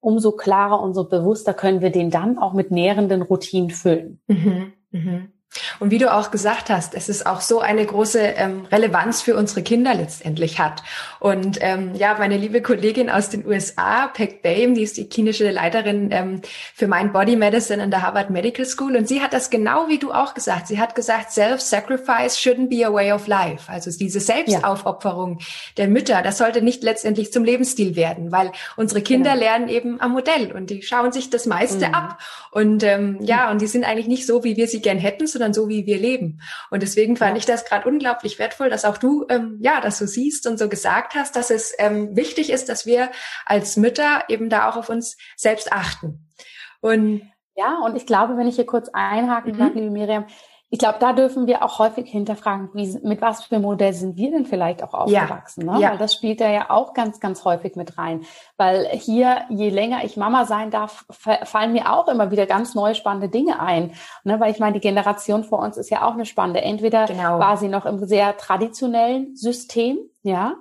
umso 0.00 0.32
klarer, 0.32 0.80
umso 0.80 1.04
bewusster 1.04 1.52
können 1.52 1.82
wir 1.82 1.90
den 1.90 2.10
dann 2.10 2.38
auch 2.38 2.54
mit 2.54 2.70
nährenden 2.70 3.20
Routinen 3.20 3.70
füllen. 3.70 4.20
Mhm, 4.26 4.72
mhm. 4.90 5.32
Und 5.80 5.90
wie 5.90 5.98
du 5.98 6.12
auch 6.12 6.30
gesagt 6.30 6.70
hast, 6.70 6.94
es 6.94 7.08
ist 7.08 7.26
auch 7.26 7.40
so 7.40 7.60
eine 7.60 7.84
große 7.84 8.20
ähm, 8.20 8.66
Relevanz 8.70 9.22
für 9.22 9.36
unsere 9.36 9.62
Kinder 9.62 9.94
letztendlich 9.94 10.58
hat. 10.58 10.82
Und 11.20 11.58
ähm, 11.60 11.94
ja, 11.94 12.16
meine 12.18 12.36
liebe 12.36 12.62
Kollegin 12.62 13.10
aus 13.10 13.30
den 13.30 13.46
USA, 13.46 14.08
Peg 14.08 14.42
Bame, 14.42 14.74
die 14.74 14.82
ist 14.82 14.96
die 14.96 15.08
klinische 15.08 15.50
Leiterin 15.50 16.10
ähm, 16.12 16.42
für 16.74 16.86
Mind 16.86 17.12
Body 17.12 17.36
Medicine 17.36 17.82
in 17.82 17.90
der 17.90 18.02
Harvard 18.02 18.30
Medical 18.30 18.66
School. 18.66 18.96
Und 18.96 19.08
sie 19.08 19.20
hat 19.22 19.32
das 19.32 19.50
genau 19.50 19.88
wie 19.88 19.98
du 19.98 20.12
auch 20.12 20.34
gesagt. 20.34 20.68
Sie 20.68 20.78
hat 20.78 20.94
gesagt, 20.94 21.32
Self-Sacrifice 21.32 22.36
shouldn't 22.38 22.68
be 22.68 22.86
a 22.86 22.92
way 22.92 23.12
of 23.12 23.26
life. 23.26 23.70
Also 23.70 23.90
diese 23.90 24.20
Selbstaufopferung 24.20 25.38
ja. 25.38 25.46
der 25.78 25.88
Mütter, 25.88 26.22
das 26.22 26.38
sollte 26.38 26.62
nicht 26.62 26.82
letztendlich 26.82 27.32
zum 27.32 27.44
Lebensstil 27.44 27.96
werden, 27.96 28.32
weil 28.32 28.52
unsere 28.76 29.02
Kinder 29.02 29.32
genau. 29.32 29.44
lernen 29.44 29.68
eben 29.68 30.00
am 30.00 30.12
Modell 30.12 30.52
und 30.52 30.70
die 30.70 30.82
schauen 30.82 31.12
sich 31.12 31.30
das 31.30 31.46
meiste 31.46 31.88
mhm. 31.88 31.94
ab. 31.94 32.18
Und 32.58 32.82
ähm, 32.82 33.18
ja, 33.20 33.52
und 33.52 33.60
die 33.60 33.68
sind 33.68 33.84
eigentlich 33.84 34.08
nicht 34.08 34.26
so, 34.26 34.42
wie 34.42 34.56
wir 34.56 34.66
sie 34.66 34.82
gern 34.82 34.98
hätten, 34.98 35.28
sondern 35.28 35.54
so, 35.54 35.68
wie 35.68 35.86
wir 35.86 35.96
leben. 35.96 36.40
Und 36.72 36.82
deswegen 36.82 37.16
fand 37.16 37.38
ich 37.38 37.46
das 37.46 37.64
gerade 37.64 37.88
unglaublich 37.88 38.40
wertvoll, 38.40 38.68
dass 38.68 38.84
auch 38.84 38.98
du 38.98 39.26
ähm, 39.28 39.58
ja 39.60 39.80
das 39.80 39.98
so 39.98 40.06
siehst 40.06 40.44
und 40.44 40.58
so 40.58 40.68
gesagt 40.68 41.14
hast, 41.14 41.36
dass 41.36 41.50
es 41.50 41.72
ähm, 41.78 42.16
wichtig 42.16 42.50
ist, 42.50 42.68
dass 42.68 42.84
wir 42.84 43.12
als 43.46 43.76
Mütter 43.76 44.24
eben 44.26 44.50
da 44.50 44.68
auch 44.68 44.76
auf 44.76 44.88
uns 44.88 45.16
selbst 45.36 45.72
achten. 45.72 46.32
Und 46.80 47.30
ja, 47.54 47.78
und 47.84 47.94
ich 47.94 48.06
glaube, 48.06 48.36
wenn 48.36 48.48
ich 48.48 48.56
hier 48.56 48.66
kurz 48.66 48.88
einhaken 48.92 49.52
mhm. 49.52 49.58
kann, 49.58 49.74
liebe 49.74 49.90
Miriam, 49.90 50.26
ich 50.70 50.78
glaube, 50.78 50.98
da 51.00 51.14
dürfen 51.14 51.46
wir 51.46 51.62
auch 51.62 51.78
häufig 51.78 52.10
hinterfragen, 52.10 52.68
wie, 52.74 52.98
mit 53.02 53.22
was 53.22 53.44
für 53.44 53.58
Modell 53.58 53.94
sind 53.94 54.16
wir 54.16 54.30
denn 54.30 54.44
vielleicht 54.44 54.82
auch 54.82 54.92
aufgewachsen? 54.92 55.66
Ja. 55.66 55.72
Ne? 55.72 55.80
Ja. 55.80 55.90
Weil 55.92 55.98
das 55.98 56.12
spielt 56.12 56.40
ja 56.40 56.50
ja 56.50 56.66
auch 56.68 56.92
ganz, 56.92 57.20
ganz 57.20 57.44
häufig 57.44 57.74
mit 57.74 57.96
rein. 57.96 58.24
Weil 58.58 58.86
hier, 58.92 59.42
je 59.48 59.70
länger 59.70 60.04
ich 60.04 60.18
Mama 60.18 60.44
sein 60.44 60.70
darf, 60.70 61.06
fallen 61.10 61.72
mir 61.72 61.90
auch 61.92 62.06
immer 62.08 62.30
wieder 62.30 62.44
ganz 62.44 62.74
neue 62.74 62.94
spannende 62.94 63.30
Dinge 63.30 63.60
ein. 63.60 63.94
Ne? 64.24 64.38
Weil 64.40 64.50
ich 64.50 64.58
meine, 64.58 64.74
die 64.74 64.80
Generation 64.80 65.42
vor 65.42 65.60
uns 65.60 65.78
ist 65.78 65.90
ja 65.90 66.06
auch 66.06 66.12
eine 66.12 66.26
spannende. 66.26 66.60
Entweder 66.60 67.06
genau. 67.06 67.38
war 67.38 67.56
sie 67.56 67.68
noch 67.68 67.86
im 67.86 68.04
sehr 68.04 68.36
traditionellen 68.36 69.34
System, 69.36 69.98
ja, 70.22 70.56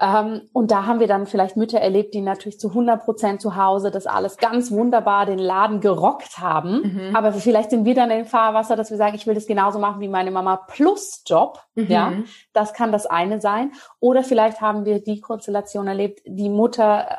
und 0.00 0.70
da 0.70 0.86
haben 0.86 0.98
wir 0.98 1.06
dann 1.06 1.26
vielleicht 1.26 1.58
Mütter 1.58 1.78
erlebt, 1.78 2.14
die 2.14 2.22
natürlich 2.22 2.58
zu 2.58 2.68
100 2.68 3.04
Prozent 3.04 3.42
zu 3.42 3.56
Hause 3.56 3.90
das 3.90 4.06
alles 4.06 4.38
ganz 4.38 4.70
wunderbar 4.70 5.26
den 5.26 5.38
Laden 5.38 5.80
gerockt 5.80 6.38
haben. 6.38 7.08
Mhm. 7.10 7.16
Aber 7.16 7.34
vielleicht 7.34 7.68
sind 7.68 7.84
wir 7.84 7.94
dann 7.94 8.10
im 8.10 8.24
Fahrwasser, 8.24 8.76
dass 8.76 8.90
wir 8.90 8.96
sagen, 8.96 9.14
ich 9.14 9.26
will 9.26 9.34
das 9.34 9.46
genauso 9.46 9.78
machen 9.78 10.00
wie 10.00 10.08
meine 10.08 10.30
Mama 10.30 10.56
plus 10.56 11.22
Job. 11.26 11.62
Mhm. 11.74 11.86
Ja, 11.88 12.12
das 12.54 12.72
kann 12.72 12.92
das 12.92 13.04
eine 13.04 13.42
sein. 13.42 13.72
Oder 13.98 14.24
vielleicht 14.24 14.62
haben 14.62 14.86
wir 14.86 15.02
die 15.02 15.20
Konstellation 15.20 15.86
erlebt, 15.86 16.22
die 16.24 16.48
Mutter 16.48 17.18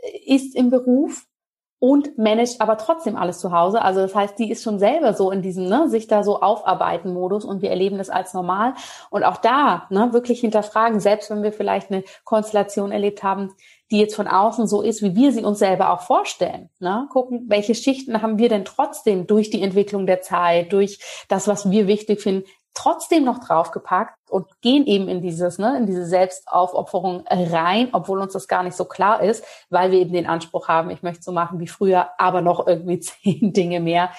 äh, 0.00 0.34
ist 0.34 0.54
im 0.54 0.70
Beruf, 0.70 1.26
und 1.84 2.16
managt 2.16 2.62
aber 2.62 2.78
trotzdem 2.78 3.14
alles 3.14 3.40
zu 3.40 3.52
Hause. 3.52 3.82
Also 3.82 4.00
das 4.00 4.14
heißt, 4.14 4.38
die 4.38 4.50
ist 4.50 4.62
schon 4.62 4.78
selber 4.78 5.12
so 5.12 5.30
in 5.30 5.42
diesem, 5.42 5.68
ne, 5.68 5.86
sich 5.90 6.06
da 6.06 6.24
so 6.24 6.40
aufarbeiten 6.40 7.12
Modus 7.12 7.44
und 7.44 7.60
wir 7.60 7.68
erleben 7.68 7.98
das 7.98 8.08
als 8.08 8.32
normal. 8.32 8.72
Und 9.10 9.22
auch 9.22 9.36
da, 9.36 9.86
ne, 9.90 10.14
wirklich 10.14 10.40
hinterfragen, 10.40 10.98
selbst 10.98 11.28
wenn 11.28 11.42
wir 11.42 11.52
vielleicht 11.52 11.90
eine 11.90 12.02
Konstellation 12.24 12.90
erlebt 12.90 13.22
haben, 13.22 13.52
die 13.90 13.98
jetzt 13.98 14.16
von 14.16 14.28
außen 14.28 14.66
so 14.66 14.80
ist, 14.80 15.02
wie 15.02 15.14
wir 15.14 15.30
sie 15.30 15.44
uns 15.44 15.58
selber 15.58 15.92
auch 15.92 16.00
vorstellen. 16.00 16.70
Ne? 16.78 17.06
Gucken, 17.12 17.44
welche 17.48 17.74
Schichten 17.74 18.22
haben 18.22 18.38
wir 18.38 18.48
denn 18.48 18.64
trotzdem 18.64 19.26
durch 19.26 19.50
die 19.50 19.60
Entwicklung 19.60 20.06
der 20.06 20.22
Zeit, 20.22 20.72
durch 20.72 21.00
das, 21.28 21.48
was 21.48 21.70
wir 21.70 21.86
wichtig 21.86 22.22
finden, 22.22 22.48
trotzdem 22.74 23.24
noch 23.24 23.38
draufgepackt 23.38 24.30
und 24.30 24.46
gehen 24.60 24.86
eben 24.86 25.08
in 25.08 25.22
dieses, 25.22 25.58
ne, 25.58 25.76
in 25.78 25.86
diese 25.86 26.04
Selbstaufopferung 26.04 27.24
rein, 27.28 27.88
obwohl 27.92 28.20
uns 28.20 28.32
das 28.32 28.48
gar 28.48 28.62
nicht 28.62 28.76
so 28.76 28.84
klar 28.84 29.22
ist, 29.22 29.44
weil 29.70 29.92
wir 29.92 30.00
eben 30.00 30.12
den 30.12 30.26
Anspruch 30.26 30.68
haben, 30.68 30.90
ich 30.90 31.02
möchte 31.02 31.22
so 31.22 31.32
machen 31.32 31.60
wie 31.60 31.68
früher, 31.68 32.10
aber 32.18 32.40
noch 32.40 32.66
irgendwie 32.66 33.00
zehn 33.00 33.52
Dinge 33.52 33.80
mehr. 33.80 34.10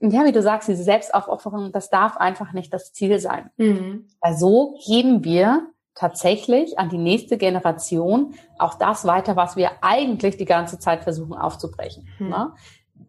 Und 0.00 0.12
ja, 0.12 0.24
wie 0.24 0.32
du 0.32 0.42
sagst, 0.42 0.68
diese 0.68 0.84
Selbstaufopferung, 0.84 1.72
das 1.72 1.90
darf 1.90 2.16
einfach 2.16 2.52
nicht 2.52 2.72
das 2.72 2.92
Ziel 2.92 3.18
sein. 3.18 3.50
Mhm. 3.56 4.06
Weil 4.20 4.36
so 4.36 4.78
geben 4.86 5.24
wir 5.24 5.66
tatsächlich 5.96 6.78
an 6.78 6.88
die 6.88 6.98
nächste 6.98 7.36
Generation 7.36 8.34
auch 8.58 8.74
das 8.74 9.04
weiter, 9.04 9.34
was 9.34 9.56
wir 9.56 9.70
eigentlich 9.80 10.36
die 10.36 10.44
ganze 10.44 10.78
Zeit 10.78 11.02
versuchen 11.02 11.34
aufzubrechen. 11.34 12.06
Mhm. 12.20 12.28
Ne? 12.28 12.52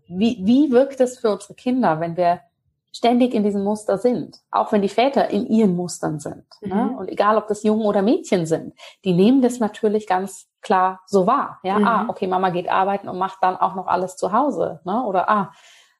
Wie, 0.07 0.39
wie 0.41 0.71
wirkt 0.71 0.99
es 0.99 1.19
für 1.19 1.31
unsere 1.31 1.53
Kinder, 1.53 1.99
wenn 1.99 2.17
wir 2.17 2.41
ständig 2.91 3.33
in 3.33 3.43
diesem 3.43 3.63
Muster 3.63 3.97
sind, 3.97 4.37
auch 4.51 4.71
wenn 4.71 4.81
die 4.81 4.89
Väter 4.89 5.29
in 5.29 5.47
ihren 5.47 5.75
Mustern 5.75 6.19
sind. 6.19 6.45
Ne? 6.61 6.73
Mhm. 6.73 6.81
Ne? 6.81 6.97
Und 6.97 7.09
egal, 7.09 7.37
ob 7.37 7.47
das 7.47 7.63
Jungen 7.63 7.85
oder 7.85 8.01
Mädchen 8.01 8.45
sind, 8.45 8.73
die 9.03 9.13
nehmen 9.13 9.41
das 9.41 9.59
natürlich 9.59 10.07
ganz 10.07 10.47
klar 10.61 11.01
so 11.05 11.27
wahr. 11.27 11.59
Ja, 11.63 11.75
ah, 11.75 11.79
mhm. 11.79 11.87
ah, 11.87 12.05
okay, 12.09 12.27
Mama 12.27 12.49
geht 12.49 12.69
arbeiten 12.69 13.07
und 13.07 13.17
macht 13.17 13.39
dann 13.41 13.55
auch 13.55 13.75
noch 13.75 13.87
alles 13.87 14.17
zu 14.17 14.31
Hause. 14.31 14.81
Ne? 14.83 15.03
Oder 15.05 15.29
ah, 15.29 15.51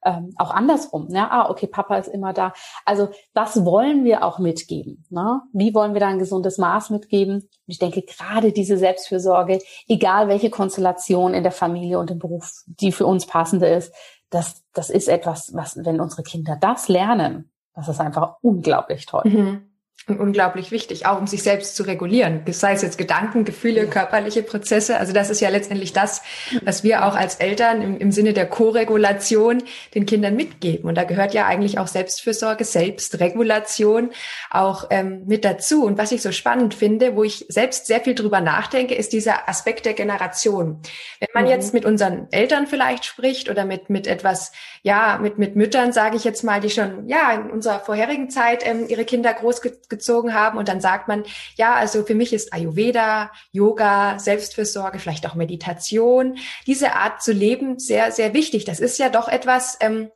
ähm, 0.04 0.34
auch 0.38 0.52
andersrum. 0.52 1.08
Ne? 1.08 1.30
Ah, 1.32 1.50
okay, 1.50 1.68
Papa 1.68 1.98
ist 1.98 2.08
immer 2.08 2.34
da. 2.34 2.54
Also 2.86 3.10
das 3.34 3.66
wollen 3.66 4.06
wir 4.06 4.24
auch 4.24 4.40
mitgeben. 4.40 5.06
Ne? 5.10 5.42
Wie 5.54 5.74
wollen 5.74 5.94
wir 5.94 6.00
da 6.00 6.08
ein 6.08 6.20
gesundes 6.20 6.58
Maß 6.58 6.90
mitgeben? 6.90 7.50
ich 7.70 7.78
denke, 7.78 8.02
gerade 8.02 8.52
diese 8.52 8.78
Selbstfürsorge, 8.78 9.60
egal 9.88 10.28
welche 10.28 10.50
Konstellation 10.50 11.36
in 11.36 11.44
der 11.44 11.52
Familie 11.52 12.00
und 12.00 12.10
im 12.10 12.18
Beruf, 12.18 12.64
die 12.66 12.92
für 12.92 13.06
uns 13.06 13.28
passende 13.28 13.68
ist, 13.68 13.94
das, 14.30 14.64
das 14.74 14.90
ist 14.90 15.08
etwas, 15.08 15.54
was, 15.54 15.78
wenn 15.84 16.00
unsere 16.00 16.24
Kinder 16.24 16.56
das 16.56 16.88
lernen, 16.88 17.52
das 17.74 17.88
ist 17.88 18.00
einfach 18.00 18.36
unglaublich 18.42 19.06
toll. 19.06 19.24
Mhm 19.26 19.69
und 20.10 20.20
unglaublich 20.20 20.72
wichtig, 20.72 21.06
auch 21.06 21.20
um 21.20 21.28
sich 21.28 21.44
selbst 21.44 21.76
zu 21.76 21.84
regulieren. 21.84 22.42
Sei 22.50 22.74
es 22.74 22.82
jetzt 22.82 22.98
Gedanken, 22.98 23.46
Gefühle, 23.46 23.88
körperliche 23.88 24.44
Prozesse. 24.44 24.98
Also 24.98 25.14
das 25.14 25.30
ist 25.30 25.42
ja 25.42 25.50
letztendlich 25.50 25.94
das, 25.94 26.22
was 26.64 26.84
wir 26.84 27.06
auch 27.06 27.16
als 27.16 27.36
Eltern 27.36 27.82
im, 27.82 27.98
im 27.98 28.12
Sinne 28.12 28.34
der 28.34 28.48
Co-Regulation 28.48 29.64
den 29.96 30.06
Kindern 30.06 30.36
mitgeben. 30.36 30.90
Und 30.90 30.96
da 30.96 31.04
gehört 31.04 31.34
ja 31.34 31.46
eigentlich 31.46 31.80
auch 31.80 31.88
Selbstfürsorge, 31.88 32.64
Selbstregulation 32.66 34.12
auch 34.50 34.88
ähm, 34.90 35.24
mit 35.26 35.46
dazu. 35.46 35.86
Und 35.86 35.98
was 35.98 36.12
ich 36.12 36.22
so 36.22 36.32
spannend 36.32 36.74
finde, 36.74 37.16
wo 37.16 37.24
ich 37.24 37.46
selbst 37.50 37.88
sehr 37.88 38.02
viel 38.02 38.16
drüber 38.16 38.42
nachdenke, 38.42 38.96
ist 38.96 39.14
dieser 39.14 39.48
Aspekt 39.50 39.86
der 39.86 39.94
Generation. 39.94 40.82
Wenn 41.20 41.30
man 41.34 41.44
mhm. 41.44 41.50
jetzt 41.50 41.74
mit 41.74 41.86
unseren 41.86 42.28
Eltern 42.32 42.68
vielleicht 42.68 43.06
spricht 43.06 43.50
oder 43.50 43.66
mit, 43.66 43.90
mit 43.90 44.08
etwas, 44.08 44.52
ja, 44.84 45.20
mit, 45.22 45.38
mit 45.38 45.56
Müttern, 45.56 45.94
sage 45.94 46.18
ich 46.18 46.24
jetzt 46.24 46.44
mal, 46.44 46.62
die 46.62 46.70
schon, 46.70 47.08
ja, 47.08 47.32
in 47.34 47.52
unserer 47.52 47.80
vorherigen 47.80 48.30
Zeit 48.30 48.66
ähm, 48.66 48.86
ihre 48.88 49.06
Kinder 49.06 49.34
groß 49.34 49.62
gezogen 50.00 50.34
haben 50.34 50.58
und 50.58 50.68
dann 50.68 50.82
sagt 50.82 51.08
man, 51.08 51.24
ja, 51.56 51.76
also 51.76 52.04
für 52.04 52.16
mich 52.16 52.34
ist 52.34 52.54
Ayurveda, 52.54 53.32
Yoga, 53.52 54.18
Selbstfürsorge, 54.18 55.00
vielleicht 55.00 55.28
auch 55.28 55.36
Meditation, 55.36 56.38
diese 56.66 56.96
Art 56.96 57.22
zu 57.22 57.34
leben 57.34 57.78
sehr, 57.78 58.12
sehr 58.12 58.34
wichtig. 58.34 58.66
Das 58.66 58.80
ist 58.80 58.98
ja 58.98 59.10
doch 59.10 59.28
etwas, 59.28 59.78
ähm, 59.82 60.10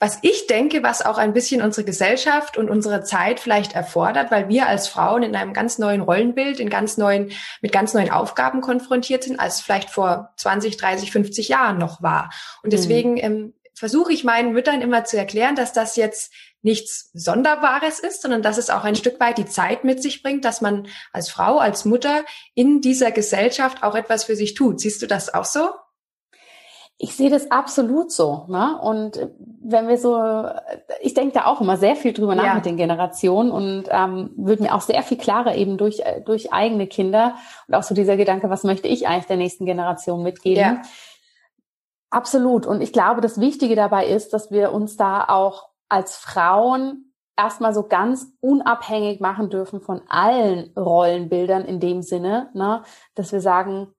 was 0.00 0.18
ich 0.22 0.46
denke, 0.46 0.84
was 0.84 1.04
auch 1.04 1.18
ein 1.18 1.32
bisschen 1.32 1.60
unsere 1.60 1.84
Gesellschaft 1.84 2.56
und 2.56 2.70
unsere 2.70 3.02
Zeit 3.02 3.40
vielleicht 3.40 3.74
erfordert, 3.74 4.30
weil 4.30 4.48
wir 4.48 4.68
als 4.68 4.86
Frauen 4.86 5.24
in 5.24 5.34
einem 5.34 5.52
ganz 5.52 5.78
neuen 5.78 6.02
Rollenbild, 6.02 6.60
in 6.60 6.70
ganz 6.70 6.98
neuen, 6.98 7.32
mit 7.62 7.72
ganz 7.72 7.94
neuen 7.94 8.10
Aufgaben 8.10 8.60
konfrontiert 8.60 9.24
sind, 9.24 9.40
als 9.40 9.60
vielleicht 9.60 9.90
vor 9.90 10.32
20, 10.36 10.76
30, 10.76 11.10
50 11.10 11.48
Jahren 11.48 11.78
noch 11.78 12.00
war. 12.00 12.30
Und 12.62 12.72
deswegen 12.72 13.12
mhm. 13.14 13.18
ähm, 13.18 13.54
versuche 13.74 14.12
ich 14.12 14.22
meinen 14.22 14.52
Müttern 14.52 14.82
immer 14.82 15.04
zu 15.04 15.16
erklären, 15.16 15.56
dass 15.56 15.72
das 15.72 15.96
jetzt 15.96 16.32
nichts 16.62 17.10
Sonderbares 17.14 18.00
ist, 18.00 18.22
sondern 18.22 18.42
dass 18.42 18.58
es 18.58 18.70
auch 18.70 18.84
ein 18.84 18.96
Stück 18.96 19.20
weit 19.20 19.38
die 19.38 19.46
Zeit 19.46 19.84
mit 19.84 20.02
sich 20.02 20.22
bringt, 20.22 20.44
dass 20.44 20.60
man 20.60 20.88
als 21.12 21.30
Frau, 21.30 21.58
als 21.58 21.84
Mutter 21.84 22.24
in 22.54 22.80
dieser 22.80 23.12
Gesellschaft 23.12 23.82
auch 23.82 23.94
etwas 23.94 24.24
für 24.24 24.36
sich 24.36 24.54
tut. 24.54 24.80
Siehst 24.80 25.00
du 25.02 25.06
das 25.06 25.32
auch 25.32 25.44
so? 25.44 25.68
Ich 27.00 27.14
sehe 27.14 27.30
das 27.30 27.52
absolut 27.52 28.10
so. 28.10 28.46
Ne? 28.48 28.76
Und 28.82 29.28
wenn 29.62 29.86
wir 29.86 29.98
so, 29.98 30.20
ich 31.00 31.14
denke 31.14 31.34
da 31.34 31.46
auch 31.46 31.60
immer 31.60 31.76
sehr 31.76 31.94
viel 31.94 32.12
drüber 32.12 32.34
nach 32.34 32.44
ja. 32.44 32.54
mit 32.54 32.66
den 32.66 32.76
Generationen 32.76 33.52
und 33.52 33.84
ähm, 33.88 34.30
wird 34.36 34.58
mir 34.58 34.74
auch 34.74 34.80
sehr 34.80 35.04
viel 35.04 35.16
klarer 35.16 35.54
eben 35.54 35.78
durch, 35.78 36.02
durch 36.24 36.52
eigene 36.52 36.88
Kinder 36.88 37.36
und 37.68 37.76
auch 37.76 37.84
so 37.84 37.94
dieser 37.94 38.16
Gedanke, 38.16 38.50
was 38.50 38.64
möchte 38.64 38.88
ich 38.88 39.06
eigentlich 39.06 39.26
der 39.26 39.36
nächsten 39.36 39.64
Generation 39.64 40.24
mitgeben. 40.24 40.60
Ja. 40.60 40.82
Absolut. 42.10 42.66
Und 42.66 42.80
ich 42.80 42.92
glaube, 42.92 43.20
das 43.20 43.38
Wichtige 43.38 43.76
dabei 43.76 44.06
ist, 44.06 44.32
dass 44.32 44.50
wir 44.50 44.72
uns 44.72 44.96
da 44.96 45.24
auch 45.28 45.68
als 45.88 46.16
Frauen 46.16 47.12
erstmal 47.36 47.72
so 47.72 47.84
ganz 47.84 48.26
unabhängig 48.40 49.20
machen 49.20 49.48
dürfen 49.48 49.80
von 49.80 50.02
allen 50.08 50.72
Rollenbildern 50.76 51.64
in 51.64 51.80
dem 51.80 52.02
Sinne, 52.02 52.50
ne, 52.54 52.82
dass 53.14 53.32
wir 53.32 53.40
sagen, 53.40 53.92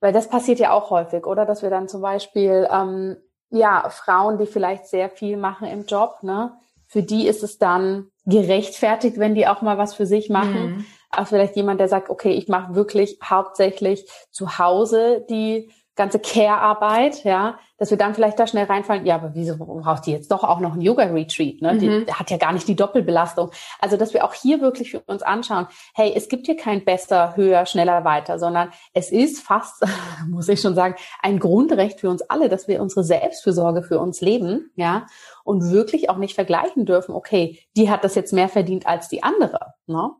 weil 0.00 0.12
das 0.12 0.28
passiert 0.28 0.60
ja 0.60 0.72
auch 0.72 0.90
häufig, 0.90 1.26
oder? 1.26 1.44
Dass 1.44 1.62
wir 1.62 1.70
dann 1.70 1.88
zum 1.88 2.02
Beispiel, 2.02 2.68
ähm, 2.70 3.16
ja, 3.50 3.88
Frauen, 3.90 4.38
die 4.38 4.46
vielleicht 4.46 4.86
sehr 4.86 5.10
viel 5.10 5.36
machen 5.36 5.66
im 5.66 5.86
Job, 5.86 6.22
ne, 6.22 6.56
für 6.86 7.02
die 7.02 7.26
ist 7.26 7.42
es 7.42 7.58
dann 7.58 8.10
gerechtfertigt, 8.24 9.18
wenn 9.18 9.34
die 9.34 9.46
auch 9.46 9.60
mal 9.60 9.76
was 9.76 9.94
für 9.94 10.06
sich 10.06 10.30
machen. 10.30 10.76
Mhm. 10.76 10.86
Aber 11.10 11.26
vielleicht 11.26 11.56
jemand, 11.56 11.80
der 11.80 11.88
sagt, 11.88 12.10
okay, 12.10 12.32
ich 12.32 12.48
mache 12.48 12.74
wirklich 12.74 13.18
hauptsächlich 13.22 14.08
zu 14.30 14.58
Hause 14.58 15.24
die 15.28 15.70
ganze 15.98 16.18
Care-Arbeit, 16.18 17.24
ja, 17.24 17.58
dass 17.76 17.90
wir 17.90 17.98
dann 17.98 18.14
vielleicht 18.14 18.38
da 18.38 18.46
schnell 18.46 18.64
reinfallen, 18.64 19.04
ja, 19.04 19.16
aber 19.16 19.34
wieso 19.34 19.58
braucht 19.58 20.06
die 20.06 20.12
jetzt 20.12 20.30
doch 20.30 20.44
auch 20.44 20.60
noch 20.60 20.74
ein 20.74 20.80
Yoga-Retreat? 20.80 21.60
Ne? 21.60 21.74
Mhm. 21.74 22.06
Die 22.06 22.12
hat 22.12 22.30
ja 22.30 22.38
gar 22.38 22.52
nicht 22.52 22.66
die 22.66 22.76
Doppelbelastung. 22.76 23.50
Also, 23.80 23.98
dass 23.98 24.14
wir 24.14 24.24
auch 24.24 24.32
hier 24.32 24.62
wirklich 24.62 24.92
für 24.92 25.00
uns 25.00 25.22
anschauen, 25.22 25.66
hey, 25.94 26.12
es 26.16 26.28
gibt 26.28 26.46
hier 26.46 26.56
kein 26.56 26.84
besser, 26.84 27.36
höher, 27.36 27.66
schneller, 27.66 28.04
weiter, 28.04 28.38
sondern 28.38 28.70
es 28.94 29.10
ist 29.10 29.40
fast, 29.40 29.84
muss 30.28 30.48
ich 30.48 30.60
schon 30.60 30.74
sagen, 30.74 30.94
ein 31.20 31.38
Grundrecht 31.38 32.00
für 32.00 32.08
uns 32.08 32.22
alle, 32.22 32.48
dass 32.48 32.68
wir 32.68 32.80
unsere 32.80 33.04
Selbstfürsorge 33.04 33.82
für 33.82 33.98
uns 33.98 34.22
leben, 34.22 34.70
ja, 34.76 35.06
und 35.44 35.70
wirklich 35.70 36.10
auch 36.10 36.18
nicht 36.18 36.34
vergleichen 36.34 36.86
dürfen, 36.86 37.14
okay, 37.14 37.58
die 37.76 37.90
hat 37.90 38.04
das 38.04 38.14
jetzt 38.14 38.32
mehr 38.32 38.48
verdient 38.48 38.86
als 38.86 39.08
die 39.08 39.22
andere. 39.22 39.74
Ne? 39.86 40.10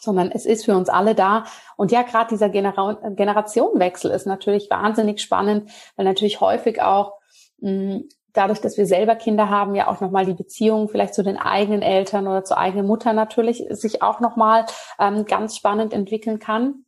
Sondern 0.00 0.30
es 0.30 0.46
ist 0.46 0.64
für 0.64 0.76
uns 0.76 0.88
alle 0.88 1.14
da. 1.14 1.44
Und 1.76 1.92
ja, 1.92 2.02
gerade 2.02 2.28
dieser 2.30 2.48
Genera 2.48 2.98
Generationenwechsel 3.10 4.10
ist 4.10 4.26
natürlich 4.26 4.70
wahnsinnig 4.70 5.20
spannend, 5.20 5.70
weil 5.96 6.04
natürlich 6.04 6.40
häufig 6.40 6.82
auch 6.82 7.14
mh, 7.58 7.70
hm, 7.70 8.08
dadurch, 8.32 8.60
dass 8.60 8.76
wir 8.76 8.86
selber 8.86 9.16
Kinder 9.16 9.48
haben, 9.50 9.74
ja 9.74 9.88
auch 9.88 10.00
nochmal 10.00 10.24
die 10.24 10.34
Beziehung 10.34 10.88
vielleicht 10.88 11.14
zu 11.14 11.22
den 11.22 11.36
eigenen 11.36 11.82
Eltern 11.82 12.26
oder 12.26 12.44
zur 12.44 12.58
eigenen 12.58 12.86
Mutter 12.86 13.12
natürlich 13.12 13.64
sich 13.70 14.02
auch 14.02 14.20
nochmal 14.20 14.66
ähm, 14.98 15.24
ganz 15.24 15.56
spannend 15.56 15.92
entwickeln 15.92 16.38
kann. 16.38 16.84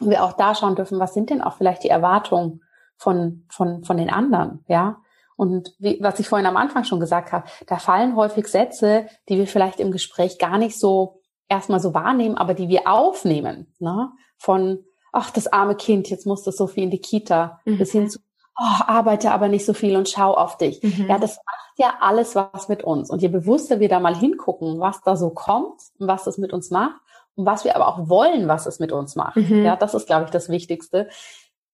Und 0.00 0.10
wir 0.10 0.24
auch 0.24 0.32
da 0.32 0.54
schauen 0.54 0.76
dürfen, 0.76 0.98
was 0.98 1.14
sind 1.14 1.30
denn 1.30 1.42
auch 1.42 1.56
vielleicht 1.56 1.84
die 1.84 1.90
Erwartungen 1.90 2.62
von, 2.96 3.44
von, 3.50 3.84
von 3.84 3.96
den 3.96 4.10
anderen, 4.10 4.64
ja? 4.68 4.98
Und 5.34 5.74
wie, 5.78 5.98
was 6.00 6.20
ich 6.20 6.28
vorhin 6.28 6.46
am 6.46 6.56
Anfang 6.56 6.84
schon 6.84 7.00
gesagt 7.00 7.32
habe, 7.32 7.46
da 7.66 7.78
fallen 7.78 8.14
häufig 8.14 8.46
Sätze, 8.46 9.06
die 9.28 9.38
wir 9.38 9.48
vielleicht 9.48 9.80
im 9.80 9.90
Gespräch 9.90 10.38
gar 10.38 10.56
nicht 10.56 10.78
so 10.78 11.21
erstmal 11.52 11.80
so 11.80 11.92
wahrnehmen, 11.92 12.36
aber 12.36 12.54
die 12.54 12.68
wir 12.68 12.86
aufnehmen, 12.86 13.74
ne? 13.78 14.10
von, 14.38 14.84
ach, 15.12 15.30
das 15.30 15.52
arme 15.52 15.74
Kind, 15.74 16.08
jetzt 16.08 16.26
muss 16.26 16.42
das 16.42 16.56
so 16.56 16.66
viel 16.66 16.84
in 16.84 16.90
die 16.90 17.00
Kita, 17.00 17.60
mhm. 17.66 17.78
bis 17.78 17.92
hin 17.92 18.08
zu, 18.08 18.18
oh, 18.58 18.82
arbeite 18.86 19.32
aber 19.32 19.48
nicht 19.48 19.66
so 19.66 19.74
viel 19.74 19.96
und 19.96 20.08
schau 20.08 20.34
auf 20.34 20.56
dich. 20.56 20.82
Mhm. 20.82 21.06
Ja, 21.08 21.18
das 21.18 21.36
macht 21.36 21.78
ja 21.78 21.94
alles 22.00 22.34
was 22.34 22.68
mit 22.68 22.82
uns. 22.82 23.10
Und 23.10 23.20
je 23.20 23.28
bewusster 23.28 23.80
wir 23.80 23.88
da 23.88 24.00
mal 24.00 24.16
hingucken, 24.16 24.80
was 24.80 25.02
da 25.02 25.14
so 25.14 25.30
kommt 25.30 25.80
und 25.98 26.08
was 26.08 26.24
das 26.24 26.38
mit 26.38 26.52
uns 26.52 26.70
macht 26.70 27.00
und 27.34 27.44
was 27.44 27.64
wir 27.64 27.76
aber 27.76 27.86
auch 27.86 28.08
wollen, 28.08 28.48
was 28.48 28.66
es 28.66 28.78
mit 28.78 28.90
uns 28.90 29.14
macht. 29.14 29.36
Mhm. 29.36 29.64
Ja, 29.64 29.76
das 29.76 29.92
ist, 29.94 30.06
glaube 30.06 30.24
ich, 30.24 30.30
das 30.30 30.48
Wichtigste. 30.48 31.08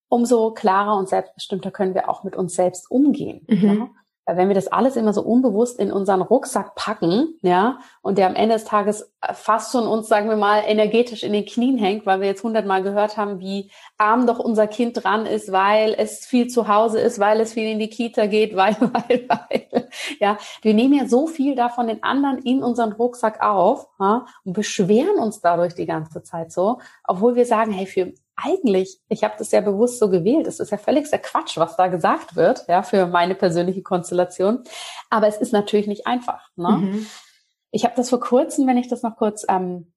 Umso 0.08 0.52
klarer 0.52 0.96
und 0.96 1.08
selbstbestimmter 1.08 1.70
können 1.70 1.94
wir 1.94 2.08
auch 2.08 2.24
mit 2.24 2.34
uns 2.34 2.54
selbst 2.54 2.90
umgehen. 2.90 3.46
Mhm. 3.48 3.78
Ja? 3.78 3.88
Wenn 4.36 4.48
wir 4.48 4.54
das 4.54 4.68
alles 4.68 4.96
immer 4.96 5.12
so 5.12 5.22
unbewusst 5.22 5.78
in 5.78 5.90
unseren 5.90 6.20
Rucksack 6.22 6.74
packen, 6.74 7.38
ja, 7.42 7.78
und 8.02 8.18
der 8.18 8.26
am 8.26 8.34
Ende 8.34 8.54
des 8.54 8.64
Tages 8.64 9.10
fast 9.32 9.72
schon 9.72 9.86
uns, 9.86 10.08
sagen 10.08 10.28
wir 10.28 10.36
mal, 10.36 10.62
energetisch 10.66 11.22
in 11.22 11.32
den 11.32 11.46
Knien 11.46 11.78
hängt, 11.78 12.04
weil 12.06 12.20
wir 12.20 12.28
jetzt 12.28 12.42
hundertmal 12.42 12.82
gehört 12.82 13.16
haben, 13.16 13.40
wie 13.40 13.70
arm 13.96 14.26
doch 14.26 14.38
unser 14.38 14.66
Kind 14.66 15.02
dran 15.02 15.26
ist, 15.26 15.50
weil 15.50 15.94
es 15.96 16.26
viel 16.26 16.48
zu 16.48 16.68
Hause 16.68 17.00
ist, 17.00 17.18
weil 17.18 17.40
es 17.40 17.54
viel 17.54 17.68
in 17.70 17.78
die 17.78 17.88
Kita 17.88 18.26
geht, 18.26 18.54
weil, 18.56 18.76
weil, 18.80 19.26
weil, 19.28 19.88
ja. 20.20 20.36
Wir 20.62 20.74
nehmen 20.74 20.94
ja 20.94 21.06
so 21.06 21.26
viel 21.26 21.54
davon 21.54 21.88
den 21.88 22.02
anderen 22.02 22.38
in 22.38 22.62
unseren 22.62 22.92
Rucksack 22.92 23.42
auf, 23.42 23.88
ja, 23.98 24.26
und 24.44 24.52
beschweren 24.52 25.18
uns 25.18 25.40
dadurch 25.40 25.74
die 25.74 25.86
ganze 25.86 26.22
Zeit 26.22 26.52
so, 26.52 26.78
obwohl 27.04 27.34
wir 27.34 27.46
sagen, 27.46 27.72
hey, 27.72 27.86
für 27.86 28.12
eigentlich, 28.42 29.00
ich 29.08 29.24
habe 29.24 29.34
das 29.38 29.50
ja 29.50 29.60
bewusst 29.60 29.98
so 29.98 30.08
gewählt, 30.08 30.46
es 30.46 30.60
ist 30.60 30.70
ja 30.70 30.78
völligster 30.78 31.18
Quatsch, 31.18 31.56
was 31.58 31.76
da 31.76 31.88
gesagt 31.88 32.36
wird, 32.36 32.64
ja, 32.68 32.82
für 32.82 33.06
meine 33.06 33.34
persönliche 33.34 33.82
Konstellation. 33.82 34.62
Aber 35.10 35.26
es 35.26 35.36
ist 35.38 35.52
natürlich 35.52 35.86
nicht 35.86 36.06
einfach. 36.06 36.48
Ne? 36.56 36.68
Mhm. 36.68 37.06
Ich 37.70 37.84
habe 37.84 37.94
das 37.96 38.10
vor 38.10 38.20
kurzem, 38.20 38.66
wenn 38.66 38.78
ich 38.78 38.88
das 38.88 39.02
noch 39.02 39.16
kurz 39.16 39.44
ähm, 39.48 39.92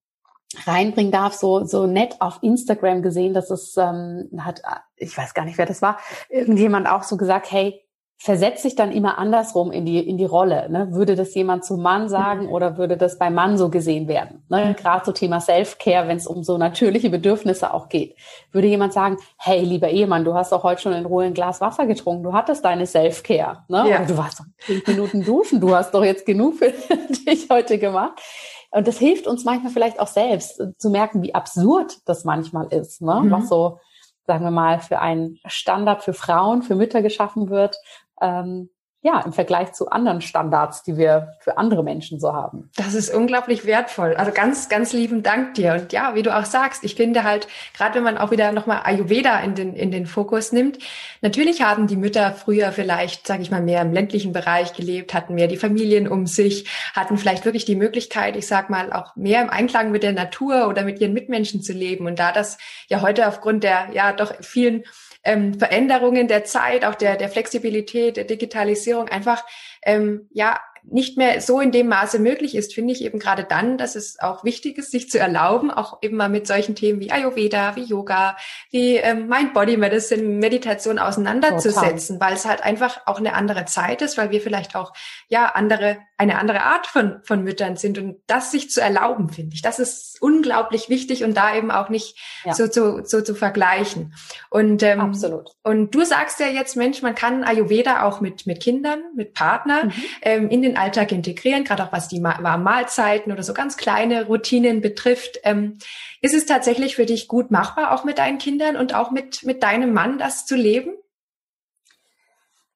reinbringen 0.66 1.12
darf, 1.12 1.34
so 1.34 1.64
so 1.64 1.88
nett 1.88 2.20
auf 2.20 2.40
Instagram 2.42 3.02
gesehen, 3.02 3.34
dass 3.34 3.50
es 3.52 3.78
ähm, 3.78 4.30
hat, 4.40 4.62
ich 4.98 5.18
weiß 5.18 5.34
gar 5.34 5.46
nicht, 5.46 5.58
wer 5.58 5.66
das 5.66 5.82
war, 5.82 5.98
irgendjemand 6.30 6.90
auch 6.90 7.04
so 7.04 7.18
gesagt, 7.18 7.52
hey, 7.52 7.86
versetzt 8.24 8.62
sich 8.62 8.76
dann 8.76 8.92
immer 8.92 9.18
andersrum 9.18 9.72
in 9.72 9.84
die, 9.84 9.98
in 9.98 10.16
die 10.20 10.26
Rolle. 10.26 10.70
Ne? 10.70 10.94
Würde 10.94 11.16
das 11.16 11.34
jemand 11.34 11.66
zum 11.66 11.82
Mann 11.82 12.08
sagen 12.08 12.46
mhm. 12.46 12.52
oder 12.52 12.78
würde 12.78 12.96
das 12.96 13.18
beim 13.18 13.34
Mann 13.34 13.58
so 13.58 13.70
gesehen 13.70 14.08
werden? 14.08 14.44
Ne? 14.48 14.76
Gerade 14.80 15.04
so 15.04 15.12
Thema 15.12 15.40
Self-Care, 15.42 16.08
wenn 16.08 16.18
es 16.18 16.28
um 16.28 16.44
so 16.44 16.60
natürliche 16.60 17.10
Bedürfnisse 17.10 17.74
auch 17.74 17.90
geht. 17.90 18.16
Würde 18.52 18.68
jemand 18.68 18.94
sagen, 18.94 19.18
hey, 19.40 19.64
lieber 19.64 19.90
Ehemann, 19.90 20.24
du 20.24 20.36
hast 20.36 20.52
doch 20.52 20.62
heute 20.62 20.84
schon 20.84 20.94
in 20.94 21.06
Ruhe 21.06 21.24
ein 21.26 21.34
Glas 21.34 21.62
Wasser 21.62 21.88
getrunken, 21.88 22.22
du 22.22 22.34
hattest 22.34 22.64
deine 22.64 22.86
Self-Care. 22.86 23.64
Ne? 23.68 23.90
Ja. 23.90 23.98
Oder 23.98 24.06
du 24.06 24.18
warst 24.18 24.40
doch 24.40 24.46
fünf 24.60 24.86
Minuten 24.86 25.26
duschen, 25.26 25.60
du 25.60 25.76
hast 25.76 25.92
doch 25.92 26.04
jetzt 26.04 26.28
genug 26.28 26.58
für 26.58 26.72
dich 27.28 27.48
heute 27.50 27.80
gemacht. 27.80 28.22
Und 28.70 28.88
das 28.88 29.00
hilft 29.00 29.26
uns 29.26 29.46
manchmal 29.46 29.72
vielleicht 29.72 30.00
auch 30.00 30.08
selbst 30.08 30.62
zu 30.78 30.92
merken, 30.92 31.24
wie 31.24 31.34
absurd 31.34 31.98
das 32.06 32.24
manchmal 32.24 32.68
ist, 32.68 33.02
ne? 33.02 33.22
Mhm. 33.24 33.32
was 33.32 33.50
so 33.50 33.80
sagen 34.28 34.46
wir 34.46 34.52
mal, 34.52 34.80
für 34.80 35.00
einen 35.00 35.40
Standard 35.46 36.04
für 36.04 36.14
Frauen, 36.14 36.62
für 36.62 36.76
Mütter 36.76 37.02
geschaffen 37.02 37.50
wird, 37.50 37.76
ähm, 38.22 38.70
ja, 39.04 39.20
im 39.22 39.34
Vergleich 39.34 39.74
zu 39.74 39.90
anderen 39.90 40.22
Standards, 40.22 40.84
die 40.84 40.96
wir 40.96 41.34
für 41.40 41.58
andere 41.58 41.84
Menschen 41.84 42.20
so 42.20 42.34
haben. 42.34 42.70
Das 42.76 42.94
ist 42.94 43.12
unglaublich 43.12 43.66
wertvoll. 43.66 44.14
Also 44.14 44.32
ganz, 44.32 44.70
ganz 44.70 44.94
lieben 44.94 45.24
Dank 45.24 45.56
dir. 45.56 45.74
Und 45.74 45.92
ja, 45.92 46.14
wie 46.14 46.22
du 46.22 46.36
auch 46.36 46.46
sagst, 46.46 46.84
ich 46.84 46.94
finde 46.94 47.24
halt, 47.24 47.48
gerade 47.76 47.96
wenn 47.96 48.04
man 48.04 48.20
auch 48.20 48.30
wieder 48.30 48.52
nochmal 48.52 48.82
Ayurveda 48.84 49.40
in 49.40 49.56
den, 49.56 49.76
in 49.76 49.90
den 49.90 50.06
Fokus 50.06 50.52
nimmt, 50.52 50.78
natürlich 51.22 51.64
haben 51.64 51.88
die 51.88 51.96
Mütter 51.96 52.34
früher 52.34 52.72
vielleicht, 52.72 53.26
sage 53.26 53.42
ich 53.42 53.50
mal, 53.50 53.62
mehr 53.62 53.82
im 53.82 53.92
ländlichen 53.92 54.34
Bereich 54.34 54.74
gelebt, 54.74 55.16
hatten 55.16 55.34
mehr 55.34 55.48
die 55.48 55.58
Familien 55.58 56.08
um 56.08 56.28
sich, 56.28 56.70
hatten 56.94 57.18
vielleicht 57.18 57.44
wirklich 57.44 57.66
die 57.66 57.76
Möglichkeit, 57.76 58.36
ich 58.36 58.46
sag 58.46 58.70
mal, 58.70 58.94
auch 58.94 59.16
mehr 59.16 59.42
im 59.42 59.50
Einklang 59.50 59.90
mit 59.90 60.04
der 60.04 60.14
Natur 60.14 60.68
oder 60.68 60.84
mit 60.84 61.02
ihren 61.02 61.14
Mitmenschen 61.14 61.64
zu 61.64 61.74
leben. 61.74 62.06
Und 62.06 62.20
da 62.20 62.32
das 62.32 62.60
ja 62.88 63.02
heute 63.02 63.28
aufgrund 63.28 63.64
der, 63.64 63.88
ja, 63.94 64.14
doch 64.14 64.32
vielen 64.42 64.84
ähm, 65.24 65.54
Veränderungen 65.58 66.28
der 66.28 66.44
Zeit, 66.44 66.86
auch 66.86 66.96
der, 66.96 67.16
der 67.18 67.30
Flexibilität, 67.30 68.18
der 68.18 68.26
Digitalisierung 68.26 69.08
einfach 69.08 69.44
ähm, 69.84 70.28
ja 70.32 70.60
nicht 70.92 71.18
mehr 71.18 71.42
so 71.42 71.60
in 71.60 71.72
dem 71.72 71.88
Maße 71.88 72.20
möglich 72.20 72.56
ist, 72.56 72.74
finde 72.74 72.94
ich 72.94 73.04
eben 73.04 73.20
gerade 73.20 73.44
dann, 73.44 73.78
dass 73.78 73.96
es 73.96 74.20
auch 74.20 74.44
wichtig 74.44 74.78
ist, 74.78 74.92
sich 74.92 75.10
zu 75.10 75.20
erlauben, 75.20 75.72
auch 75.72 76.00
eben 76.02 76.18
mal 76.18 76.30
mit 76.30 76.48
solchen 76.48 76.76
Themen 76.76 77.00
wie 77.00 77.12
Ayurveda, 77.12 77.76
wie 77.76 77.84
Yoga, 77.84 78.38
wie 78.72 78.98
ähm, 78.98 79.28
Mind 79.28 79.54
Body 79.54 79.78
Medicine, 79.78 80.24
Meditation 80.24 81.00
auseinanderzusetzen, 81.00 82.18
Total. 82.18 82.30
weil 82.30 82.36
es 82.36 82.46
halt 82.46 82.64
einfach 82.64 83.02
auch 83.06 83.20
eine 83.20 83.34
andere 83.34 83.66
Zeit 83.66 84.02
ist, 84.02 84.18
weil 84.18 84.32
wir 84.32 84.42
vielleicht 84.42 84.76
auch 84.76 84.94
ja 85.30 85.48
andere 85.48 85.98
eine 86.18 86.38
andere 86.38 86.62
Art 86.62 86.88
von 86.88 87.20
von 87.24 87.44
Müttern 87.44 87.78
sind 87.78 87.98
und 87.98 88.18
das 88.28 88.52
sich 88.52 88.70
zu 88.70 88.82
erlauben, 88.82 89.30
finde 89.30 89.56
ich, 89.56 89.62
das 89.62 89.80
ist 89.80 90.22
unglaublich 90.22 90.90
wichtig 90.90 91.24
und 91.24 91.36
da 91.36 91.56
eben 91.56 91.72
auch 91.72 91.90
nicht 91.90 92.20
ja. 92.44 92.54
so 92.54 92.68
zu 92.68 93.04
so 93.06 93.22
zu 93.22 93.34
vergleichen. 93.34 94.14
Und 94.50 94.84
ähm, 94.84 95.00
absolut. 95.00 95.52
Und 95.64 95.96
du 95.96 96.04
sagst 96.04 96.40
ja 96.40 96.48
jetzt, 96.48 96.76
Mensch, 96.76 97.02
man 97.02 97.16
kann 97.16 97.44
Ayurveda 97.44 98.04
auch 98.04 98.22
mit 98.22 98.46
mit 98.46 98.62
Kindern, 98.62 99.00
mit 99.16 99.34
Partnern 99.34 99.88
mhm. 99.88 100.04
ähm, 100.22 100.50
in 100.50 100.62
den 100.62 100.78
Alltag 100.82 101.12
integrieren, 101.12 101.64
gerade 101.64 101.84
auch 101.84 101.92
was 101.92 102.08
die 102.08 102.22
warmen 102.22 102.64
Mahlzeiten 102.64 103.32
oder 103.32 103.44
so 103.44 103.54
ganz 103.54 103.78
kleine 103.78 104.26
Routinen 104.26 104.82
betrifft. 104.82 105.40
Ähm, 105.44 105.78
ist 106.22 106.34
es 106.34 106.46
tatsächlich 106.46 106.96
für 106.96 107.06
dich 107.06 107.28
gut 107.28 107.52
machbar, 107.52 107.94
auch 107.94 108.04
mit 108.04 108.18
deinen 108.18 108.38
Kindern 108.38 108.76
und 108.76 108.94
auch 108.94 109.12
mit, 109.12 109.44
mit 109.44 109.64
deinem 109.64 109.94
Mann 109.94 110.18
das 110.18 110.46
zu 110.46 110.56
leben? 110.56 110.92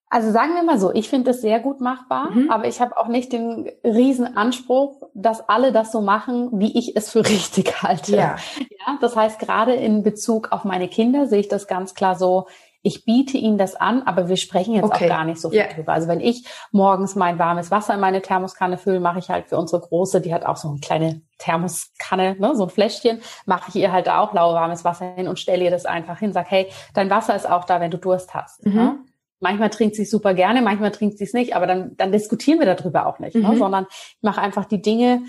Also 0.09 0.31
sagen 0.31 0.53
wir 0.53 0.63
mal 0.63 0.79
so, 0.79 0.93
ich 0.93 1.09
finde 1.09 1.31
es 1.31 1.41
sehr 1.41 1.59
gut 1.59 1.81
machbar, 1.81 2.31
mhm. 2.31 2.49
aber 2.49 2.67
ich 2.67 2.79
habe 2.79 2.95
auch 2.97 3.07
nicht 3.07 3.33
den 3.33 3.69
riesen 3.83 4.37
Anspruch, 4.37 5.09
dass 5.13 5.49
alle 5.49 5.71
das 5.71 5.91
so 5.91 5.99
machen, 5.99 6.51
wie 6.53 6.77
ich 6.77 6.95
es 6.95 7.11
für 7.11 7.25
richtig 7.27 7.81
halte. 7.81 8.15
Ja. 8.15 8.37
ja 8.57 8.97
das 9.01 9.15
heißt, 9.15 9.39
gerade 9.39 9.73
in 9.73 10.03
Bezug 10.03 10.51
auf 10.51 10.63
meine 10.63 10.87
Kinder 10.87 11.27
sehe 11.27 11.39
ich 11.39 11.47
das 11.47 11.67
ganz 11.67 11.95
klar 11.95 12.15
so, 12.15 12.47
ich 12.85 13.03
biete 13.03 13.37
ihnen 13.37 13.57
das 13.57 13.75
an, 13.75 14.03
aber 14.03 14.29
wir 14.29 14.37
sprechen 14.37 14.75
jetzt 14.75 14.85
okay. 14.85 15.05
auch 15.05 15.09
gar 15.09 15.25
nicht 15.25 15.41
so 15.41 15.49
viel 15.49 15.59
yeah. 15.59 15.73
drüber. 15.73 15.91
Also 15.91 16.07
wenn 16.07 16.19
ich 16.19 16.45
morgens 16.71 17.15
mein 17.15 17.39
warmes 17.39 17.71
Wasser 17.71 17.95
in 17.95 17.99
meine 17.99 18.21
Thermoskanne 18.21 18.77
fülle, 18.77 18.99
mache 18.99 19.17
ich 19.17 19.29
halt 19.29 19.47
für 19.47 19.57
unsere 19.57 19.81
Große, 19.81 20.21
die 20.21 20.31
hat 20.31 20.45
auch 20.45 20.55
so 20.55 20.69
eine 20.69 20.79
kleine 20.79 21.21
Thermoskanne, 21.39 22.35
ne, 22.37 22.55
so 22.55 22.65
ein 22.65 22.69
Fläschchen, 22.69 23.21
mache 23.47 23.69
ich 23.69 23.75
ihr 23.77 23.91
halt 23.91 24.07
auch 24.07 24.33
lauwarmes 24.33 24.85
Wasser 24.85 25.15
hin 25.15 25.27
und 25.27 25.39
stelle 25.39 25.63
ihr 25.63 25.71
das 25.71 25.87
einfach 25.87 26.19
hin, 26.19 26.31
sag, 26.31 26.51
hey, 26.51 26.67
dein 26.93 27.09
Wasser 27.09 27.35
ist 27.35 27.49
auch 27.49 27.65
da, 27.65 27.81
wenn 27.81 27.89
du 27.89 27.97
Durst 27.97 28.35
hast. 28.35 28.63
Mhm. 28.63 28.75
Ne? 28.75 28.99
Manchmal 29.39 29.71
trinkt 29.71 29.95
sie 29.95 30.03
es 30.03 30.11
super 30.11 30.35
gerne, 30.35 30.61
manchmal 30.61 30.91
trinkt 30.91 31.17
sie 31.17 31.23
es 31.23 31.33
nicht, 31.33 31.55
aber 31.55 31.65
dann, 31.65 31.97
dann 31.97 32.11
diskutieren 32.11 32.59
wir 32.59 32.71
darüber 32.71 33.07
auch 33.07 33.17
nicht, 33.17 33.33
ne? 33.33 33.41
mhm. 33.41 33.49
ne, 33.49 33.57
sondern 33.57 33.87
ich 33.89 34.21
mache 34.21 34.41
einfach 34.41 34.65
die 34.65 34.83
Dinge, 34.83 35.23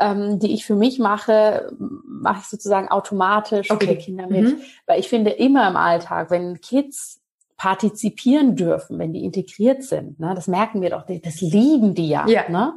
ähm, 0.00 0.38
die 0.38 0.52
ich 0.52 0.64
für 0.64 0.74
mich 0.74 0.98
mache, 0.98 1.70
mache 1.78 2.40
ich 2.40 2.46
sozusagen 2.46 2.88
automatisch 2.88 3.70
okay. 3.70 3.86
für 3.86 3.92
die 3.94 3.98
Kinder 3.98 4.26
mit. 4.26 4.44
Mhm. 4.44 4.60
Weil 4.86 4.98
ich 4.98 5.08
finde 5.08 5.30
immer 5.30 5.68
im 5.68 5.76
Alltag, 5.76 6.30
wenn 6.30 6.60
Kids 6.60 7.20
partizipieren 7.56 8.56
dürfen, 8.56 8.98
wenn 8.98 9.12
die 9.12 9.24
integriert 9.24 9.82
sind, 9.84 10.18
ne, 10.18 10.32
das 10.34 10.48
merken 10.48 10.80
wir 10.80 10.90
doch, 10.90 11.04
das 11.06 11.42
lieben 11.42 11.94
die 11.94 12.08
ja. 12.08 12.26
ja. 12.26 12.48
Ne? 12.48 12.72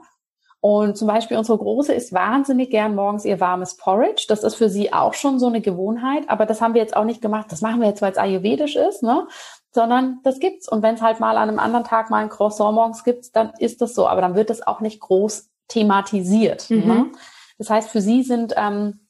Und 0.59 0.97
zum 0.97 1.09
Beispiel 1.09 1.37
unsere 1.37 1.57
Große 1.57 1.93
isst 1.93 2.13
wahnsinnig 2.13 2.69
gern 2.69 2.95
morgens 2.95 3.25
ihr 3.25 3.41
warmes 3.41 3.75
Porridge. 3.75 4.25
Das 4.29 4.45
ist 4.45 4.55
für 4.55 4.69
sie 4.69 4.93
auch 4.93 5.13
schon 5.13 5.37
so 5.37 5.47
eine 5.47 5.59
Gewohnheit, 5.59 6.29
aber 6.29 6.45
das 6.45 6.61
haben 6.61 6.73
wir 6.73 6.81
jetzt 6.81 6.95
auch 6.95 7.03
nicht 7.03 7.21
gemacht. 7.21 7.47
Das 7.49 7.61
machen 7.61 7.81
wir 7.81 7.89
jetzt, 7.89 8.01
weil 8.01 8.13
es 8.13 8.17
ayurvedisch 8.17 8.77
ist, 8.77 9.03
ne? 9.03 9.27
Sondern 9.71 10.19
das 10.23 10.39
gibt's. 10.39 10.69
Und 10.69 10.81
wenn 10.81 10.95
es 10.95 11.01
halt 11.01 11.19
mal 11.19 11.35
an 11.35 11.49
einem 11.49 11.59
anderen 11.59 11.83
Tag 11.83 12.09
mal 12.09 12.23
ein 12.23 12.29
Croissant 12.29 12.75
morgens 12.75 13.03
gibt, 13.03 13.35
dann 13.35 13.51
ist 13.59 13.81
das 13.81 13.93
so. 13.93 14.07
Aber 14.07 14.21
dann 14.21 14.35
wird 14.35 14.49
das 14.49 14.65
auch 14.65 14.79
nicht 14.79 15.01
groß 15.01 15.49
thematisiert. 15.73 16.69
Mhm. 16.69 16.87
Ne? 16.87 17.11
Das 17.57 17.69
heißt, 17.69 17.89
für 17.89 18.01
sie 18.01 18.23
sind 18.23 18.53
ähm, 18.55 19.07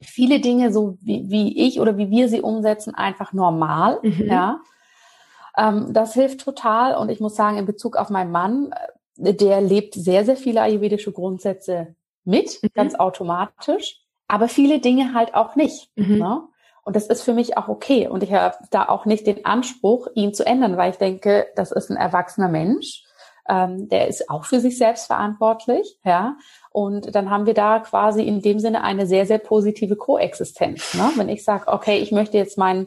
viele 0.00 0.40
Dinge, 0.40 0.72
so 0.72 0.98
wie, 1.00 1.30
wie 1.30 1.66
ich 1.66 1.80
oder 1.80 1.96
wie 1.96 2.10
wir 2.10 2.28
sie 2.28 2.40
umsetzen, 2.40 2.94
einfach 2.94 3.32
normal. 3.32 3.98
Mhm. 4.02 4.26
Ja. 4.26 4.60
Ähm, 5.56 5.92
das 5.92 6.14
hilft 6.14 6.40
total. 6.40 6.96
Und 6.96 7.10
ich 7.10 7.20
muss 7.20 7.34
sagen, 7.34 7.58
in 7.58 7.66
Bezug 7.66 7.96
auf 7.96 8.10
meinen 8.10 8.30
Mann, 8.30 8.72
äh, 9.16 9.34
der 9.34 9.60
lebt 9.60 9.94
sehr, 9.94 10.24
sehr 10.24 10.36
viele 10.36 10.62
ayurvedische 10.62 11.12
Grundsätze 11.12 11.94
mit, 12.24 12.62
mhm. 12.62 12.68
ganz 12.74 12.94
automatisch, 12.94 14.00
aber 14.28 14.48
viele 14.48 14.80
Dinge 14.80 15.14
halt 15.14 15.34
auch 15.34 15.56
nicht. 15.56 15.90
Mhm. 15.96 16.18
Ne? 16.18 16.42
Und 16.84 16.96
das 16.96 17.06
ist 17.06 17.22
für 17.22 17.34
mich 17.34 17.56
auch 17.58 17.68
okay. 17.68 18.08
Und 18.08 18.22
ich 18.22 18.32
habe 18.32 18.56
da 18.70 18.88
auch 18.88 19.04
nicht 19.04 19.26
den 19.26 19.44
Anspruch, 19.44 20.08
ihn 20.14 20.32
zu 20.32 20.46
ändern, 20.46 20.76
weil 20.76 20.90
ich 20.90 20.98
denke, 20.98 21.46
das 21.56 21.72
ist 21.72 21.90
ein 21.90 21.96
erwachsener 21.96 22.48
Mensch 22.48 23.04
ähm, 23.48 23.88
der 23.88 24.08
ist 24.08 24.28
auch 24.30 24.44
für 24.44 24.60
sich 24.60 24.78
selbst 24.78 25.06
verantwortlich, 25.06 25.98
ja. 26.04 26.36
Und 26.70 27.14
dann 27.14 27.30
haben 27.30 27.46
wir 27.46 27.54
da 27.54 27.80
quasi 27.80 28.22
in 28.22 28.42
dem 28.42 28.60
Sinne 28.60 28.84
eine 28.84 29.06
sehr, 29.06 29.26
sehr 29.26 29.38
positive 29.38 29.96
Koexistenz. 29.96 30.94
Ne? 30.94 31.10
Wenn 31.16 31.28
ich 31.28 31.42
sage, 31.42 31.66
okay, 31.66 31.98
ich 31.98 32.12
möchte 32.12 32.36
jetzt 32.36 32.58
meinen 32.58 32.86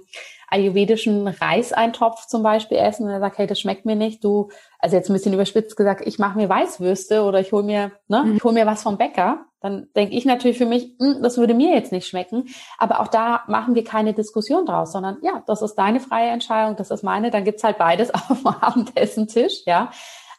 ayurvedischen 0.51 1.27
Reiseintopf 1.27 2.27
zum 2.27 2.43
Beispiel 2.43 2.77
essen 2.77 3.05
und 3.05 3.09
er 3.09 3.21
sagt, 3.21 3.37
hey, 3.37 3.47
das 3.47 3.59
schmeckt 3.59 3.85
mir 3.85 3.95
nicht, 3.95 4.23
du, 4.23 4.49
also 4.79 4.97
jetzt 4.97 5.09
ein 5.09 5.13
bisschen 5.13 5.33
überspitzt 5.33 5.77
gesagt, 5.77 6.05
ich 6.05 6.19
mache 6.19 6.37
mir 6.37 6.49
Weißwürste 6.49 7.23
oder 7.23 7.39
ich 7.39 7.51
hole 7.53 7.63
mir, 7.63 7.91
ne, 8.07 8.23
mhm. 8.23 8.35
ich 8.35 8.43
hol 8.43 8.51
mir 8.51 8.65
was 8.65 8.83
vom 8.83 8.97
Bäcker, 8.97 9.45
dann 9.61 9.87
denke 9.95 10.15
ich 10.15 10.25
natürlich 10.25 10.57
für 10.57 10.65
mich, 10.65 10.95
hm, 10.99 11.21
das 11.21 11.37
würde 11.37 11.53
mir 11.53 11.73
jetzt 11.73 11.91
nicht 11.91 12.07
schmecken. 12.07 12.49
Aber 12.77 12.99
auch 12.99 13.07
da 13.07 13.43
machen 13.47 13.75
wir 13.75 13.83
keine 13.83 14.13
Diskussion 14.13 14.65
draus, 14.65 14.91
sondern 14.91 15.19
ja, 15.21 15.43
das 15.47 15.61
ist 15.61 15.75
deine 15.75 15.99
freie 15.99 16.31
Entscheidung, 16.31 16.75
das 16.75 16.91
ist 16.91 17.03
meine, 17.03 17.31
dann 17.31 17.45
gibt's 17.45 17.63
halt 17.63 17.77
beides 17.77 18.13
auf 18.13 18.41
dem 18.41 18.47
Abendessentisch, 18.47 19.63
ja. 19.65 19.91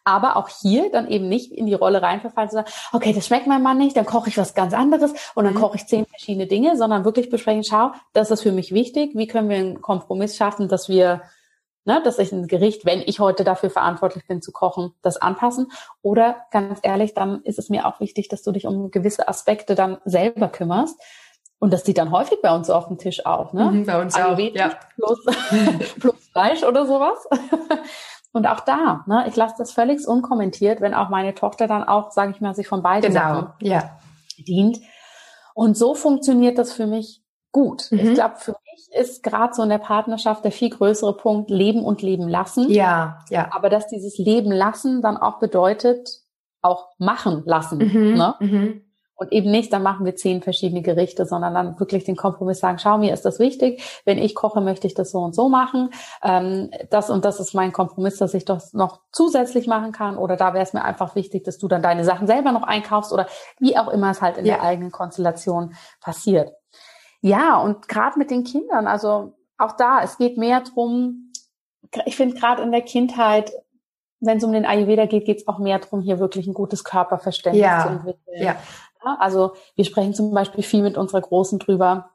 Aber 0.05 0.37
auch 0.37 0.49
hier 0.49 0.91
dann 0.91 1.09
eben 1.09 1.29
nicht 1.29 1.53
in 1.53 1.67
die 1.67 1.75
Rolle 1.75 2.03
reinverfallen 2.03 2.51
zu 2.51 2.57
sagen, 2.57 2.71
okay, 2.93 3.13
das 3.13 3.27
schmeckt 3.27 3.47
meinem 3.47 3.63
Mann 3.63 3.79
nicht, 3.79 3.97
dann 3.97 4.07
koche 4.07 4.29
ich 4.29 4.39
was 4.39 4.55
ganz 4.55 4.75
anderes 4.75 5.13
und 5.35 5.45
dann 5.45 5.55
mhm. 5.55 5.59
koche 5.59 5.77
ich 5.77 5.87
zehn 5.87 6.07
verschiedene 6.07 6.47
Dinge, 6.47 6.77
sondern 6.77 7.05
wirklich 7.05 7.31
besprechen, 7.31 7.65
schau, 7.65 7.93
das 8.13 8.31
ist 8.31 8.43
für 8.43 8.53
mich 8.53 8.73
wichtig, 8.73 9.13
wie 9.15 9.27
können 9.27 9.49
wir 9.49 9.57
einen 9.57 9.81
Kompromiss 9.81 10.37
schaffen, 10.37 10.69
dass 10.69 10.89
wir 10.89 11.23
Ne, 11.85 12.01
dass 12.05 12.21
ich 12.21 12.31
ein 12.31 12.47
Gericht, 12.47 12.85
wenn 12.85 13.01
ich 13.01 13.19
heute 13.19 13.43
dafür 13.43 13.69
verantwortlich 13.69 14.25
bin 14.29 14.41
zu 14.41 14.53
kochen, 14.53 14.95
das 15.03 15.17
anpassen. 15.17 15.67
Oder 16.01 16.47
ganz 16.53 16.79
ehrlich, 16.85 17.13
dann 17.13 17.43
ist 17.43 17.59
es 17.59 17.71
mir 17.71 17.87
auch 17.87 17.99
wichtig, 17.99 18.29
dass 18.29 18.43
du 18.43 18.53
dich 18.53 18.69
um 18.69 18.93
gewisse 18.93 19.27
Aspekte 19.27 19.75
dann 19.75 19.99
selber 20.05 20.47
kümmerst. 20.47 20.97
Und 21.59 21.73
das 21.73 21.85
sieht 21.85 21.99
dann 21.99 22.13
häufig 22.13 22.39
bei 22.41 22.55
uns 22.55 22.71
auf 22.71 22.87
dem 22.87 22.99
Tisch 22.99 23.27
auch, 23.27 23.53
ne? 23.53 23.65
Mhm, 23.65 23.87
bei 23.87 24.01
uns 24.01 24.15
auch, 24.15 24.39
ja. 24.39 24.79
Plus, 24.95 25.25
plus 26.01 26.29
Fleisch 26.31 26.63
oder 26.63 26.87
sowas. 26.87 27.27
Und 28.33 28.47
auch 28.47 28.61
da, 28.61 29.05
ne, 29.07 29.25
ich 29.29 29.37
lasse 29.37 29.57
das 29.59 29.73
völlig 29.73 30.07
unkommentiert, 30.07 30.81
wenn 30.81 30.95
auch 30.95 31.11
meine 31.11 31.35
Tochter 31.35 31.67
dann 31.67 31.85
auch, 31.85 32.11
sage 32.13 32.33
ich 32.33 32.41
mal, 32.41 32.55
sich 32.55 32.67
von 32.67 32.83
beiden 32.83 33.13
genau, 33.13 33.21
Sachen 33.21 33.53
ja. 33.61 33.99
dient. 34.39 34.79
Und 35.55 35.77
so 35.77 35.95
funktioniert 35.95 36.57
das 36.57 36.73
für 36.73 36.87
mich 36.87 37.23
gut. 37.53 37.89
Mhm. 37.91 37.99
Ich 37.99 38.15
glaube, 38.15 38.37
für 38.37 38.53
mich 38.53 38.99
ist 38.99 39.23
gerade 39.23 39.53
so 39.55 39.63
in 39.63 39.69
der 39.69 39.79
Partnerschaft 39.79 40.45
der 40.45 40.53
viel 40.53 40.71
größere 40.71 41.17
Punkt 41.17 41.51
Leben 41.51 41.85
und 41.85 42.01
Leben 42.01 42.27
lassen. 42.27 42.71
Ja, 42.71 43.19
ja. 43.29 43.51
Aber 43.53 43.69
dass 43.69 43.87
dieses 43.87 44.17
Leben 44.17 44.51
lassen 44.51 45.03
dann 45.03 45.19
auch 45.19 45.39
bedeutet, 45.39 46.23
auch 46.63 46.89
machen 46.99 47.43
lassen. 47.45 47.79
Mhm. 47.79 48.15
Ne? 48.15 48.35
Mhm. 48.41 48.92
Und 49.15 49.31
eben 49.31 49.51
nicht, 49.51 49.73
dann 49.73 49.83
machen 49.83 50.05
wir 50.05 50.17
zehn 50.17 50.43
verschiedene 50.43 50.83
Gerichte, 50.83 51.27
sondern 51.27 51.55
dann 51.55 51.79
wirklich 51.79 52.05
den 52.05 52.17
Kompromiss 52.17 52.61
sagen, 52.61 52.79
schau, 52.79 52.99
mir 52.99 53.13
ist 53.13 53.25
das 53.25 53.39
wichtig. 53.39 53.83
Wenn 54.05 54.19
ich 54.19 54.35
koche, 54.35 54.61
möchte 54.61 54.87
ich 54.87 54.95
das 54.95 55.11
so 55.11 55.19
und 55.19 55.35
so 55.35 55.49
machen. 55.49 55.91
Ähm, 56.23 56.71
das 56.91 57.11
und 57.11 57.25
das 57.25 57.39
ist 57.39 57.55
mein 57.55 57.73
Kompromiss, 57.73 58.17
dass 58.17 58.35
ich 58.35 58.45
das 58.45 58.73
noch 58.73 59.01
zusätzlich 59.13 59.67
machen 59.67 59.93
kann. 59.93 60.17
Oder 60.17 60.37
da 60.37 60.55
wäre 60.55 60.65
es 60.65 60.73
mir 60.73 60.83
einfach 60.83 61.15
wichtig, 61.15 61.45
dass 61.45 61.59
du 61.59 61.69
dann 61.69 61.83
deine 61.83 62.05
Sachen 62.05 62.27
selber 62.27 62.53
noch 62.53 62.65
einkaufst 62.65 63.13
oder 63.13 63.27
wie 63.59 63.77
auch 63.77 63.89
immer 63.89 64.11
es 64.11 64.23
halt 64.23 64.39
in 64.39 64.47
ja. 64.47 64.55
der 64.55 64.65
eigenen 64.65 64.91
Konstellation 64.91 65.75
passiert. 66.01 66.53
Ja, 67.21 67.61
und 67.61 67.89
gerade 67.89 68.19
mit 68.19 68.31
den 68.31 68.43
Kindern, 68.43 68.89
also 68.89 69.35
auch 69.57 69.77
da, 69.77 70.03
es 70.03 70.19
geht 70.19 70.37
mehr 70.37 70.63
drum, 70.63 71.33
ich 72.07 72.17
finde 72.17 72.35
gerade 72.35 72.63
in 72.63 72.73
der 72.73 72.83
Kindheit 72.83 73.53
wenn 74.23 74.39
es 74.39 74.45
um 74.45 74.53
den 74.53 74.65
Ayurveda 74.65 75.07
geht, 75.07 75.25
geht 75.25 75.39
es 75.39 75.49
auch 75.49 75.59
mehr 75.59 75.81
darum, 75.81 76.01
hier 76.01 76.21
wirklich 76.21 76.47
ein 76.47 76.55
gutes 76.55 76.85
Körperverständnis 76.85 77.63
ja. 77.63 77.83
zu 77.83 77.89
entwickeln. 77.89 78.43
Ja. 78.43 78.57
Also 79.05 79.55
wir 79.75 79.85
sprechen 79.85 80.15
zum 80.15 80.33
Beispiel 80.33 80.63
viel 80.65 80.83
mit 80.83 80.97
unserer 80.97 81.21
Großen 81.21 81.59
drüber, 81.59 82.11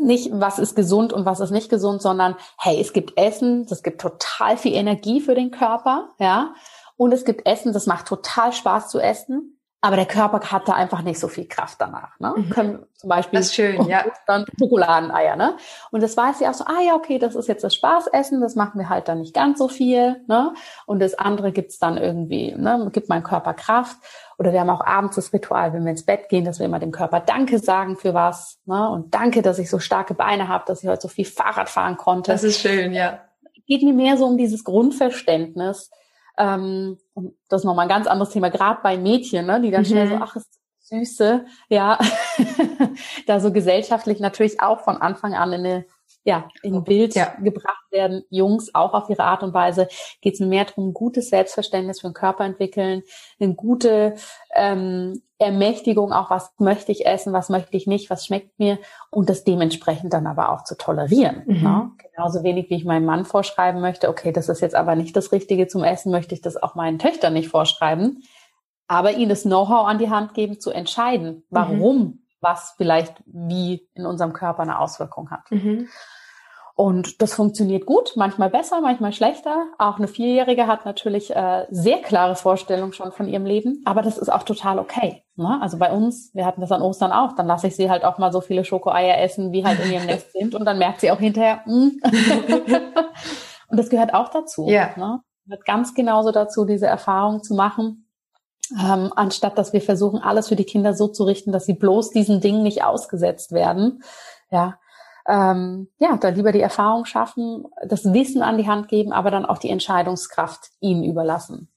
nicht, 0.00 0.30
was 0.32 0.58
ist 0.58 0.76
gesund 0.76 1.12
und 1.12 1.24
was 1.24 1.40
ist 1.40 1.50
nicht 1.50 1.68
gesund, 1.68 2.02
sondern 2.02 2.36
hey, 2.58 2.80
es 2.80 2.92
gibt 2.92 3.18
Essen, 3.18 3.66
das 3.66 3.82
gibt 3.82 4.00
total 4.00 4.56
viel 4.56 4.74
Energie 4.74 5.20
für 5.20 5.34
den 5.34 5.50
Körper, 5.50 6.10
ja. 6.18 6.54
Und 6.96 7.12
es 7.12 7.24
gibt 7.24 7.46
Essen, 7.46 7.72
das 7.72 7.86
macht 7.86 8.06
total 8.06 8.52
Spaß 8.52 8.88
zu 8.88 8.98
essen. 8.98 9.57
Aber 9.80 9.94
der 9.94 10.06
Körper 10.06 10.40
hat 10.50 10.68
da 10.68 10.72
einfach 10.72 11.02
nicht 11.02 11.20
so 11.20 11.28
viel 11.28 11.46
Kraft 11.46 11.80
danach. 11.80 12.18
Ne? 12.18 12.34
Mhm. 12.36 12.50
Können 12.50 12.86
zum 12.94 13.08
Beispiel 13.08 13.38
das 13.38 13.46
ist 13.46 13.54
schön, 13.54 13.86
ja. 13.86 14.04
dann 14.26 14.44
Schokoladeneier. 14.58 15.36
Ne? 15.36 15.56
Und 15.92 16.02
das 16.02 16.16
weiß 16.16 16.38
sie 16.38 16.48
auch 16.48 16.54
so, 16.54 16.64
ah 16.64 16.80
ja, 16.84 16.94
okay, 16.94 17.20
das 17.20 17.36
ist 17.36 17.46
jetzt 17.46 17.62
das 17.62 17.76
Spaßessen, 17.76 18.40
das 18.40 18.56
machen 18.56 18.80
wir 18.80 18.88
halt 18.88 19.06
dann 19.06 19.20
nicht 19.20 19.34
ganz 19.34 19.58
so 19.58 19.68
viel. 19.68 20.20
Ne? 20.26 20.52
Und 20.86 21.00
das 21.00 21.14
andere 21.14 21.52
gibt's 21.52 21.78
dann 21.78 21.96
irgendwie, 21.96 22.56
ne? 22.56 22.90
gibt 22.92 23.08
meinem 23.08 23.22
Körper 23.22 23.54
Kraft. 23.54 23.98
Oder 24.36 24.52
wir 24.52 24.60
haben 24.60 24.70
auch 24.70 24.84
abends 24.84 25.14
das 25.14 25.32
Ritual, 25.32 25.72
wenn 25.72 25.84
wir 25.84 25.92
ins 25.92 26.04
Bett 26.04 26.28
gehen, 26.28 26.44
dass 26.44 26.58
wir 26.58 26.66
immer 26.66 26.80
dem 26.80 26.92
Körper 26.92 27.20
Danke 27.20 27.60
sagen 27.60 27.96
für 27.96 28.14
was. 28.14 28.58
Ne? 28.66 28.90
Und 28.90 29.14
danke, 29.14 29.42
dass 29.42 29.60
ich 29.60 29.70
so 29.70 29.78
starke 29.78 30.14
Beine 30.14 30.48
habe, 30.48 30.64
dass 30.66 30.82
ich 30.82 30.88
heute 30.88 31.02
so 31.02 31.08
viel 31.08 31.24
Fahrrad 31.24 31.68
fahren 31.68 31.96
konnte. 31.96 32.32
Das 32.32 32.42
ist 32.42 32.60
schön, 32.60 32.92
ja. 32.92 33.20
Geht 33.68 33.84
mir 33.84 33.92
mehr 33.92 34.16
so 34.16 34.26
um 34.26 34.38
dieses 34.38 34.64
Grundverständnis, 34.64 35.90
ähm, 36.38 36.98
und 37.14 37.34
das 37.48 37.62
ist 37.62 37.64
nochmal 37.64 37.86
ein 37.86 37.90
ganz 37.90 38.06
anderes 38.06 38.32
Thema, 38.32 38.48
gerade 38.48 38.80
bei 38.82 38.96
Mädchen, 38.96 39.46
ne, 39.46 39.60
die 39.60 39.70
dann 39.70 39.82
mhm. 39.82 39.86
schnell 39.86 40.08
so, 40.08 40.14
ach, 40.16 40.36
ist 40.36 40.58
Süße, 40.80 41.44
ja, 41.68 41.98
da 43.26 43.40
so 43.40 43.52
gesellschaftlich 43.52 44.20
natürlich 44.20 44.60
auch 44.60 44.80
von 44.80 44.96
Anfang 44.96 45.34
an 45.34 45.52
in 45.52 45.66
eine 45.66 45.84
ja, 46.24 46.48
in 46.62 46.84
Bild 46.84 47.14
ja. 47.14 47.34
gebracht 47.42 47.90
werden, 47.90 48.22
Jungs 48.28 48.74
auch 48.74 48.92
auf 48.92 49.08
ihre 49.08 49.24
Art 49.24 49.42
und 49.42 49.54
Weise, 49.54 49.88
geht 50.20 50.34
es 50.34 50.40
mir 50.40 50.46
mehr 50.46 50.66
darum, 50.66 50.88
ein 50.88 50.94
gutes 50.94 51.30
Selbstverständnis 51.30 52.00
für 52.00 52.08
den 52.08 52.14
Körper 52.14 52.44
entwickeln, 52.44 53.02
eine 53.40 53.54
gute 53.54 54.14
ähm, 54.54 55.22
Ermächtigung, 55.38 56.12
auch 56.12 56.30
was 56.30 56.52
möchte 56.58 56.90
ich 56.92 57.06
essen, 57.06 57.32
was 57.32 57.48
möchte 57.48 57.76
ich 57.76 57.86
nicht, 57.86 58.10
was 58.10 58.26
schmeckt 58.26 58.58
mir 58.58 58.78
und 59.10 59.30
das 59.30 59.44
dementsprechend 59.44 60.12
dann 60.12 60.26
aber 60.26 60.50
auch 60.50 60.64
zu 60.64 60.76
tolerieren. 60.76 61.44
Mhm. 61.46 61.62
Ne? 61.62 61.90
Genauso 62.12 62.42
wenig, 62.42 62.68
wie 62.70 62.74
ich 62.76 62.84
meinem 62.84 63.06
Mann 63.06 63.24
vorschreiben 63.24 63.80
möchte, 63.80 64.08
okay, 64.08 64.32
das 64.32 64.48
ist 64.48 64.60
jetzt 64.60 64.74
aber 64.74 64.96
nicht 64.96 65.16
das 65.16 65.32
Richtige 65.32 65.68
zum 65.68 65.84
Essen, 65.84 66.10
möchte 66.10 66.34
ich 66.34 66.40
das 66.40 66.60
auch 66.60 66.74
meinen 66.74 66.98
Töchtern 66.98 67.32
nicht 67.34 67.48
vorschreiben, 67.48 68.22
aber 68.88 69.12
ihnen 69.12 69.28
das 69.28 69.42
Know-how 69.42 69.86
an 69.86 69.98
die 69.98 70.10
Hand 70.10 70.34
geben, 70.34 70.58
zu 70.58 70.72
entscheiden, 70.72 71.44
warum 71.50 71.98
mhm. 71.98 72.18
Was 72.40 72.74
vielleicht 72.76 73.22
wie 73.26 73.88
in 73.94 74.06
unserem 74.06 74.32
Körper 74.32 74.62
eine 74.62 74.78
Auswirkung 74.78 75.30
hat. 75.30 75.50
Mhm. 75.50 75.88
Und 76.78 77.22
das 77.22 77.34
funktioniert 77.34 77.86
gut, 77.86 78.12
manchmal 78.14 78.50
besser, 78.50 78.80
manchmal 78.80 79.12
schlechter. 79.12 79.66
Auch 79.78 79.98
eine 79.98 80.06
Vierjährige 80.06 80.68
hat 80.68 80.84
natürlich 80.84 81.34
äh, 81.34 81.66
sehr 81.70 81.98
klare 81.98 82.36
Vorstellungen 82.36 82.92
schon 82.92 83.10
von 83.10 83.26
ihrem 83.26 83.44
Leben, 83.44 83.82
aber 83.84 84.00
das 84.00 84.16
ist 84.16 84.28
auch 84.28 84.44
total 84.44 84.78
okay. 84.78 85.24
Ne? 85.34 85.58
Also 85.60 85.76
bei 85.78 85.90
uns, 85.90 86.32
wir 86.34 86.46
hatten 86.46 86.60
das 86.60 86.70
an 86.70 86.80
Ostern 86.80 87.10
auch, 87.10 87.32
dann 87.32 87.48
lasse 87.48 87.66
ich 87.66 87.74
sie 87.74 87.90
halt 87.90 88.04
auch 88.04 88.18
mal 88.18 88.30
so 88.30 88.40
viele 88.40 88.64
Schokoeier 88.64 89.18
essen, 89.18 89.50
wie 89.50 89.64
halt 89.64 89.84
in 89.84 89.90
ihrem 89.90 90.06
Nest 90.06 90.30
sind 90.30 90.54
und 90.54 90.64
dann 90.64 90.78
merkt 90.78 91.00
sie 91.00 91.10
auch 91.10 91.18
hinterher, 91.18 91.62
mm. 91.66 91.98
und 93.70 93.76
das 93.76 93.90
gehört 93.90 94.14
auch 94.14 94.28
dazu. 94.28 94.68
Ja. 94.68 94.90
Ne? 94.96 95.20
Gehört 95.46 95.64
ganz 95.64 95.94
genauso 95.94 96.30
dazu, 96.30 96.64
diese 96.64 96.86
Erfahrung 96.86 97.42
zu 97.42 97.56
machen. 97.56 98.07
Ähm, 98.72 99.12
anstatt 99.16 99.56
dass 99.56 99.72
wir 99.72 99.80
versuchen, 99.80 100.20
alles 100.20 100.48
für 100.48 100.56
die 100.56 100.64
Kinder 100.64 100.94
so 100.94 101.08
zu 101.08 101.24
richten, 101.24 101.52
dass 101.52 101.66
sie 101.66 101.74
bloß 101.74 102.10
diesen 102.10 102.40
Dingen 102.40 102.62
nicht 102.62 102.84
ausgesetzt 102.84 103.52
werden. 103.52 104.02
Ja, 104.50 104.78
ähm, 105.26 105.88
ja, 105.98 106.16
dann 106.16 106.34
lieber 106.34 106.52
die 106.52 106.60
Erfahrung 106.60 107.04
schaffen, 107.04 107.64
das 107.86 108.12
Wissen 108.12 108.42
an 108.42 108.56
die 108.56 108.66
Hand 108.66 108.88
geben, 108.88 109.12
aber 109.12 109.30
dann 109.30 109.44
auch 109.44 109.58
die 109.58 109.70
Entscheidungskraft 109.70 110.70
ihnen 110.80 111.04
überlassen. 111.04 111.68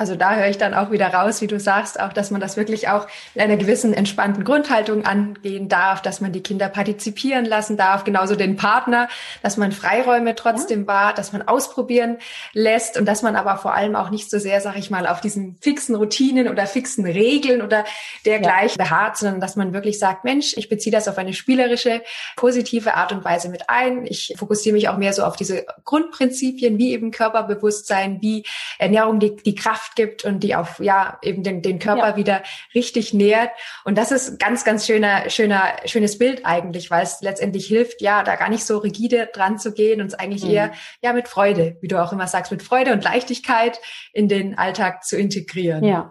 Also 0.00 0.16
da 0.16 0.34
höre 0.34 0.48
ich 0.48 0.56
dann 0.56 0.72
auch 0.72 0.90
wieder 0.90 1.08
raus, 1.08 1.42
wie 1.42 1.46
du 1.46 1.60
sagst, 1.60 2.00
auch, 2.00 2.14
dass 2.14 2.30
man 2.30 2.40
das 2.40 2.56
wirklich 2.56 2.88
auch 2.88 3.06
mit 3.34 3.44
einer 3.44 3.58
gewissen 3.58 3.92
entspannten 3.92 4.44
Grundhaltung 4.44 5.04
angehen 5.04 5.68
darf, 5.68 6.00
dass 6.00 6.22
man 6.22 6.32
die 6.32 6.42
Kinder 6.42 6.70
partizipieren 6.70 7.44
lassen 7.44 7.76
darf, 7.76 8.04
genauso 8.04 8.34
den 8.34 8.56
Partner, 8.56 9.10
dass 9.42 9.58
man 9.58 9.72
Freiräume 9.72 10.34
trotzdem 10.34 10.80
ja. 10.80 10.86
wahrt, 10.86 11.18
dass 11.18 11.34
man 11.34 11.42
ausprobieren 11.42 12.16
lässt 12.54 12.98
und 12.98 13.04
dass 13.04 13.20
man 13.20 13.36
aber 13.36 13.58
vor 13.58 13.74
allem 13.74 13.94
auch 13.94 14.08
nicht 14.08 14.30
so 14.30 14.38
sehr, 14.38 14.62
sag 14.62 14.78
ich 14.78 14.90
mal, 14.90 15.06
auf 15.06 15.20
diesen 15.20 15.58
fixen 15.60 15.94
Routinen 15.94 16.48
oder 16.48 16.66
fixen 16.66 17.04
Regeln 17.04 17.60
oder 17.60 17.84
dergleichen 18.24 18.78
ja. 18.78 18.84
beharrt, 18.86 19.18
sondern 19.18 19.42
dass 19.42 19.56
man 19.56 19.74
wirklich 19.74 19.98
sagt, 19.98 20.24
Mensch, 20.24 20.54
ich 20.56 20.70
beziehe 20.70 20.92
das 20.96 21.08
auf 21.08 21.18
eine 21.18 21.34
spielerische, 21.34 22.00
positive 22.36 22.94
Art 22.94 23.12
und 23.12 23.22
Weise 23.22 23.50
mit 23.50 23.68
ein. 23.68 24.06
Ich 24.06 24.32
fokussiere 24.38 24.72
mich 24.72 24.88
auch 24.88 24.96
mehr 24.96 25.12
so 25.12 25.24
auf 25.24 25.36
diese 25.36 25.66
Grundprinzipien, 25.84 26.78
wie 26.78 26.94
eben 26.94 27.10
Körperbewusstsein, 27.10 28.22
wie 28.22 28.46
Ernährung, 28.78 29.20
die, 29.20 29.36
die 29.36 29.54
Kraft 29.54 29.89
Kraft 29.90 29.96
gibt 29.96 30.24
und 30.24 30.40
die 30.40 30.54
auf 30.54 30.80
ja 30.80 31.18
eben 31.22 31.42
den, 31.42 31.62
den 31.62 31.78
Körper 31.78 32.10
ja. 32.10 32.16
wieder 32.16 32.42
richtig 32.74 33.12
nährt. 33.12 33.50
Und 33.84 33.98
das 33.98 34.12
ist 34.12 34.38
ganz, 34.38 34.64
ganz 34.64 34.86
schöner, 34.86 35.28
schöner, 35.30 35.74
schönes 35.84 36.18
Bild 36.18 36.44
eigentlich, 36.44 36.90
weil 36.90 37.02
es 37.02 37.20
letztendlich 37.20 37.66
hilft, 37.66 38.00
ja, 38.00 38.22
da 38.22 38.36
gar 38.36 38.48
nicht 38.48 38.64
so 38.64 38.78
rigide 38.78 39.28
dran 39.32 39.58
zu 39.58 39.72
gehen 39.72 40.00
und 40.00 40.08
es 40.08 40.14
eigentlich 40.14 40.44
mhm. 40.44 40.50
eher 40.50 40.72
ja 41.02 41.12
mit 41.12 41.28
Freude, 41.28 41.76
wie 41.80 41.88
du 41.88 42.02
auch 42.02 42.12
immer 42.12 42.26
sagst, 42.26 42.52
mit 42.52 42.62
Freude 42.62 42.92
und 42.92 43.04
Leichtigkeit 43.04 43.80
in 44.12 44.28
den 44.28 44.56
Alltag 44.56 45.04
zu 45.04 45.16
integrieren. 45.16 45.84
Ja. 45.84 46.10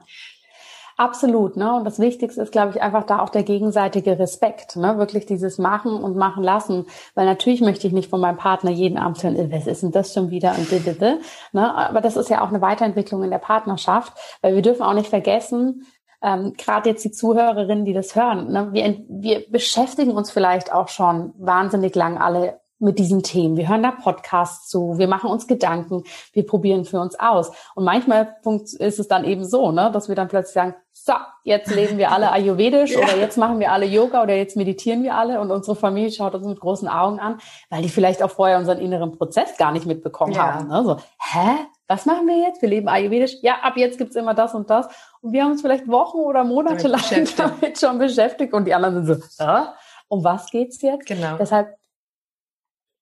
Absolut, 0.99 1.55
ne? 1.55 1.73
Und 1.73 1.85
das 1.85 1.97
Wichtigste 1.99 2.41
ist, 2.41 2.51
glaube 2.51 2.71
ich, 2.71 2.81
einfach 2.81 3.05
da 3.05 3.19
auch 3.19 3.29
der 3.29 3.43
gegenseitige 3.43 4.19
Respekt, 4.19 4.75
ne? 4.75 4.97
Wirklich 4.97 5.25
dieses 5.25 5.57
Machen 5.57 5.93
und 6.03 6.17
Machen 6.17 6.43
lassen. 6.43 6.87
Weil 7.15 7.25
natürlich 7.25 7.61
möchte 7.61 7.87
ich 7.87 7.93
nicht 7.93 8.09
von 8.09 8.19
meinem 8.19 8.35
Partner 8.35 8.69
jeden 8.69 8.97
Abend 8.97 9.23
hören, 9.23 9.37
äh, 9.37 9.49
was 9.49 9.65
ist 9.65 9.81
denn 9.81 9.93
das 9.93 10.13
schon 10.13 10.29
wieder 10.29 10.55
und 10.57 10.69
didede, 10.69 11.19
ne? 11.53 11.73
Aber 11.73 12.01
das 12.01 12.17
ist 12.17 12.29
ja 12.29 12.41
auch 12.41 12.49
eine 12.49 12.59
Weiterentwicklung 12.59 13.23
in 13.23 13.29
der 13.29 13.37
Partnerschaft, 13.37 14.11
weil 14.41 14.55
wir 14.55 14.61
dürfen 14.61 14.81
auch 14.83 14.93
nicht 14.93 15.09
vergessen, 15.09 15.87
ähm, 16.21 16.53
gerade 16.57 16.89
jetzt 16.89 17.05
die 17.05 17.11
Zuhörerinnen, 17.11 17.85
die 17.85 17.93
das 17.93 18.13
hören, 18.17 18.51
ne? 18.51 18.73
wir, 18.73 18.97
wir 19.07 19.49
beschäftigen 19.49 20.11
uns 20.11 20.31
vielleicht 20.31 20.73
auch 20.73 20.89
schon 20.89 21.33
wahnsinnig 21.37 21.95
lang 21.95 22.17
alle 22.17 22.59
mit 22.79 22.97
diesen 22.97 23.23
Themen. 23.23 23.57
Wir 23.57 23.67
hören 23.67 23.83
da 23.83 23.91
Podcasts 23.91 24.69
zu, 24.69 24.97
wir 24.97 25.07
machen 25.07 25.29
uns 25.29 25.47
Gedanken, 25.47 26.03
wir 26.33 26.45
probieren 26.45 26.85
für 26.85 26.99
uns 26.99 27.19
aus. 27.19 27.51
Und 27.75 27.83
manchmal 27.83 28.37
ist 28.79 28.99
es 28.99 29.07
dann 29.07 29.25
eben 29.25 29.45
so, 29.45 29.71
ne, 29.71 29.91
dass 29.91 30.07
wir 30.07 30.15
dann 30.15 30.29
plötzlich 30.29 30.53
sagen, 30.53 30.75
so, 30.91 31.13
jetzt 31.43 31.73
leben 31.73 31.97
wir 31.97 32.11
alle 32.11 32.31
ayurvedisch 32.31 32.91
ja. 32.95 32.99
oder 32.99 33.17
jetzt 33.17 33.37
machen 33.37 33.59
wir 33.59 33.71
alle 33.71 33.85
Yoga 33.85 34.23
oder 34.23 34.35
jetzt 34.35 34.55
meditieren 34.55 35.03
wir 35.03 35.15
alle 35.15 35.39
und 35.39 35.51
unsere 35.51 35.75
Familie 35.75 36.11
schaut 36.11 36.35
uns 36.35 36.45
mit 36.45 36.59
großen 36.59 36.87
Augen 36.87 37.19
an, 37.19 37.39
weil 37.69 37.81
die 37.81 37.89
vielleicht 37.89 38.23
auch 38.23 38.31
vorher 38.31 38.57
unseren 38.57 38.79
inneren 38.79 39.17
Prozess 39.17 39.57
gar 39.57 39.71
nicht 39.71 39.85
mitbekommen 39.85 40.33
ja. 40.33 40.55
haben. 40.55 40.67
Ne? 40.67 40.83
So, 40.83 40.97
hä? 41.31 41.67
Was 41.87 42.05
machen 42.05 42.27
wir 42.27 42.37
jetzt? 42.37 42.61
Wir 42.61 42.69
leben 42.69 42.87
ayurvedisch. 42.87 43.37
Ja, 43.41 43.55
ab 43.63 43.75
jetzt 43.75 43.97
gibt's 43.97 44.15
immer 44.15 44.35
das 44.35 44.53
und 44.53 44.69
das. 44.69 44.87
Und 45.21 45.33
wir 45.33 45.43
haben 45.43 45.51
uns 45.51 45.61
vielleicht 45.61 45.87
Wochen 45.87 46.19
oder 46.19 46.43
Monate 46.43 46.87
lang 46.87 47.01
damit 47.37 47.79
schon 47.79 47.97
beschäftigt 47.97 48.53
und 48.53 48.65
die 48.65 48.75
anderen 48.75 49.05
sind 49.05 49.23
so, 49.23 49.43
äh? 49.43 49.63
um 50.07 50.23
was 50.23 50.51
geht's 50.51 50.81
jetzt? 50.83 51.07
Genau. 51.07 51.37
Deshalb 51.37 51.78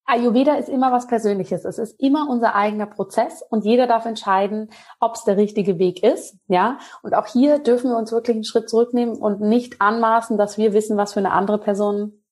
Ayurveda 0.10 0.56
ist 0.56 0.70
immer 0.70 0.94
was 0.94 1.06
Persönliches. 1.08 1.66
Es 1.66 1.78
ist 1.78 2.00
immer 2.00 2.30
unser 2.30 2.56
eigener 2.56 2.86
Prozess 2.86 3.44
und 3.50 3.66
jeder 3.66 3.88
darf 3.88 4.06
entscheiden, 4.06 4.70
ob 5.02 5.16
es 5.16 5.26
der 5.26 5.36
richtige 5.36 5.80
Weg 5.80 6.02
ist. 6.02 6.38
Ja, 6.48 6.78
und 7.04 7.14
auch 7.14 7.28
hier 7.28 7.60
dürfen 7.60 7.92
wir 7.92 7.98
uns 7.98 8.14
wirklich 8.14 8.36
einen 8.36 8.46
Schritt 8.46 8.70
zurücknehmen 8.70 9.18
und 9.18 9.42
nicht 9.42 9.82
anmaßen, 9.82 10.38
dass 10.38 10.58
wir 10.58 10.72
wissen, 10.72 10.96
was 10.96 11.14
für 11.14 11.20
eine 11.20 11.34
andere 11.34 11.58
Person 11.58 12.24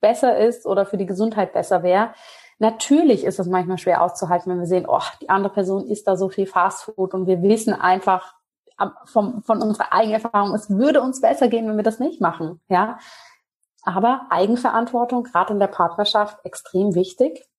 besser 0.00 0.38
ist 0.38 0.66
oder 0.66 0.86
für 0.86 0.96
die 0.96 1.06
Gesundheit 1.06 1.52
besser 1.52 1.84
wäre. 1.84 2.14
Natürlich 2.58 3.24
ist 3.24 3.38
es 3.38 3.46
manchmal 3.46 3.78
schwer 3.78 4.02
auszuhalten, 4.02 4.50
wenn 4.50 4.58
wir 4.58 4.66
sehen, 4.66 4.86
oh, 4.88 5.00
die 5.22 5.30
andere 5.30 5.52
Person 5.52 5.86
isst 5.86 6.08
da 6.08 6.16
so 6.16 6.28
viel 6.30 6.46
Fastfood 6.46 7.14
und 7.14 7.26
wir 7.26 7.42
wissen 7.42 7.72
einfach 7.72 8.34
vom, 9.04 9.42
von 9.42 9.62
unserer 9.62 9.92
eigenen 9.92 10.20
Erfahrung, 10.22 10.54
es 10.54 10.70
würde 10.70 11.02
uns 11.02 11.20
besser 11.20 11.48
gehen, 11.48 11.68
wenn 11.68 11.76
wir 11.76 11.84
das 11.84 12.00
nicht 12.00 12.20
machen. 12.20 12.60
Ja, 12.68 12.98
aber 13.82 14.26
Eigenverantwortung, 14.30 15.24
gerade 15.24 15.52
in 15.52 15.58
der 15.58 15.66
Partnerschaft, 15.66 16.44
extrem 16.44 16.94
wichtig. 16.94 17.49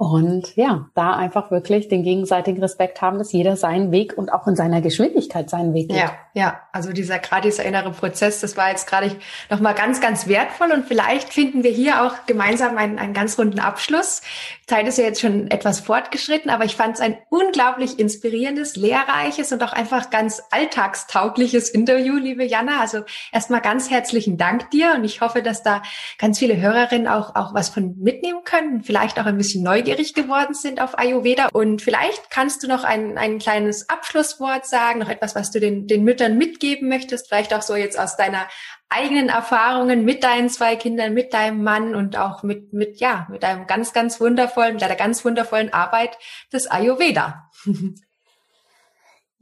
Und 0.00 0.56
ja, 0.56 0.86
da 0.94 1.12
einfach 1.12 1.50
wirklich 1.50 1.88
den 1.88 2.02
gegenseitigen 2.02 2.58
Respekt 2.62 3.02
haben, 3.02 3.18
dass 3.18 3.32
jeder 3.32 3.56
seinen 3.56 3.92
Weg 3.92 4.16
und 4.16 4.32
auch 4.32 4.46
in 4.46 4.56
seiner 4.56 4.80
Geschwindigkeit 4.80 5.50
seinen 5.50 5.74
Weg 5.74 5.90
geht. 5.90 5.98
Ja, 5.98 6.12
ja. 6.32 6.60
Also 6.72 6.94
dieser 6.94 7.18
gerade 7.18 7.48
dieser 7.48 7.66
innere 7.66 7.90
Prozess, 7.90 8.40
das 8.40 8.56
war 8.56 8.70
jetzt 8.70 8.86
gerade 8.86 9.14
nochmal 9.50 9.74
ganz, 9.74 10.00
ganz 10.00 10.26
wertvoll. 10.26 10.72
Und 10.72 10.86
vielleicht 10.86 11.34
finden 11.34 11.64
wir 11.64 11.70
hier 11.70 12.02
auch 12.02 12.24
gemeinsam 12.24 12.78
einen, 12.78 12.98
einen 12.98 13.12
ganz 13.12 13.38
runden 13.38 13.60
Abschluss. 13.60 14.22
Zeit 14.66 14.88
ist 14.88 14.96
ja 14.96 15.04
jetzt 15.04 15.20
schon 15.20 15.50
etwas 15.50 15.80
fortgeschritten, 15.80 16.50
aber 16.50 16.64
ich 16.64 16.76
fand 16.76 16.94
es 16.94 17.02
ein 17.02 17.18
unglaublich 17.28 17.98
inspirierendes, 17.98 18.76
lehrreiches 18.76 19.52
und 19.52 19.62
auch 19.62 19.74
einfach 19.74 20.08
ganz 20.08 20.42
alltagstaugliches 20.50 21.68
Interview, 21.68 22.16
liebe 22.16 22.44
Jana. 22.44 22.80
Also 22.80 23.00
erstmal 23.32 23.60
ganz 23.60 23.90
herzlichen 23.90 24.38
Dank 24.38 24.70
dir 24.70 24.94
und 24.94 25.04
ich 25.04 25.20
hoffe, 25.20 25.42
dass 25.42 25.62
da 25.62 25.82
ganz 26.16 26.38
viele 26.38 26.56
Hörerinnen 26.56 27.06
auch, 27.06 27.34
auch 27.34 27.52
was 27.52 27.68
von 27.68 27.98
mitnehmen 27.98 28.44
können, 28.44 28.82
vielleicht 28.82 29.20
auch 29.20 29.26
ein 29.26 29.36
bisschen 29.36 29.62
Neugier 29.62 29.89
neugierig 29.90 30.14
geworden 30.14 30.54
sind 30.54 30.80
auf 30.80 30.98
Ayurveda. 30.98 31.48
Und 31.52 31.82
vielleicht 31.82 32.30
kannst 32.30 32.62
du 32.62 32.68
noch 32.68 32.84
ein, 32.84 33.18
ein 33.18 33.38
kleines 33.38 33.88
Abschlusswort 33.88 34.66
sagen, 34.66 35.00
noch 35.00 35.08
etwas, 35.08 35.34
was 35.34 35.50
du 35.50 35.60
den, 35.60 35.86
den 35.86 36.04
Müttern 36.04 36.38
mitgeben 36.38 36.88
möchtest, 36.88 37.28
vielleicht 37.28 37.52
auch 37.52 37.62
so 37.62 37.74
jetzt 37.74 37.98
aus 37.98 38.16
deiner 38.16 38.46
eigenen 38.88 39.28
Erfahrungen 39.28 40.04
mit 40.04 40.24
deinen 40.24 40.48
zwei 40.48 40.76
Kindern, 40.76 41.14
mit 41.14 41.32
deinem 41.32 41.62
Mann 41.62 41.94
und 41.94 42.16
auch 42.16 42.42
mit, 42.42 42.72
mit, 42.72 43.00
ja, 43.00 43.26
mit 43.30 43.44
einem 43.44 43.66
ganz, 43.66 43.92
ganz 43.92 44.20
wundervollen, 44.20 44.74
mit 44.74 44.82
einer 44.82 44.96
ganz 44.96 45.24
wundervollen 45.24 45.72
Arbeit 45.72 46.18
des 46.52 46.66
Ayurveda. 46.66 47.50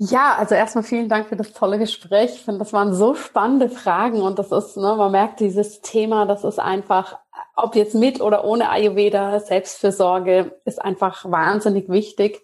Ja, 0.01 0.37
also 0.37 0.55
erstmal 0.55 0.85
vielen 0.85 1.09
Dank 1.09 1.29
für 1.29 1.35
das 1.35 1.53
tolle 1.53 1.77
Gespräch. 1.77 2.35
Ich 2.35 2.43
finde, 2.43 2.61
das 2.61 2.73
waren 2.73 2.95
so 2.95 3.15
spannende 3.17 3.69
Fragen 3.69 4.23
und 4.23 4.39
das 4.39 4.53
ist, 4.53 4.77
ne, 4.77 4.95
man 4.97 5.11
merkt 5.11 5.41
dieses 5.41 5.81
Thema, 5.81 6.25
das 6.25 6.45
ist 6.45 6.61
einfach, 6.61 7.19
ob 7.57 7.75
jetzt 7.75 7.97
mit 7.97 8.21
oder 8.21 8.45
ohne 8.45 8.71
Ayurveda, 8.71 9.41
Selbstfürsorge 9.41 10.61
ist 10.65 10.81
einfach 10.81 11.25
wahnsinnig 11.29 11.89
wichtig. 11.89 12.41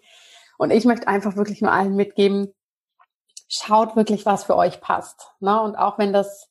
Und 0.57 0.71
ich 0.71 0.83
möchte 0.83 1.07
einfach 1.07 1.37
wirklich 1.37 1.61
nur 1.61 1.71
allen 1.71 1.95
mitgeben, 1.95 2.53
schaut 3.47 3.95
wirklich, 3.95 4.25
was 4.25 4.43
für 4.43 4.57
euch 4.57 4.81
passt. 4.81 5.31
Ne? 5.39 5.61
Und 5.61 5.77
auch 5.77 5.97
wenn 5.97 6.11
das 6.11 6.49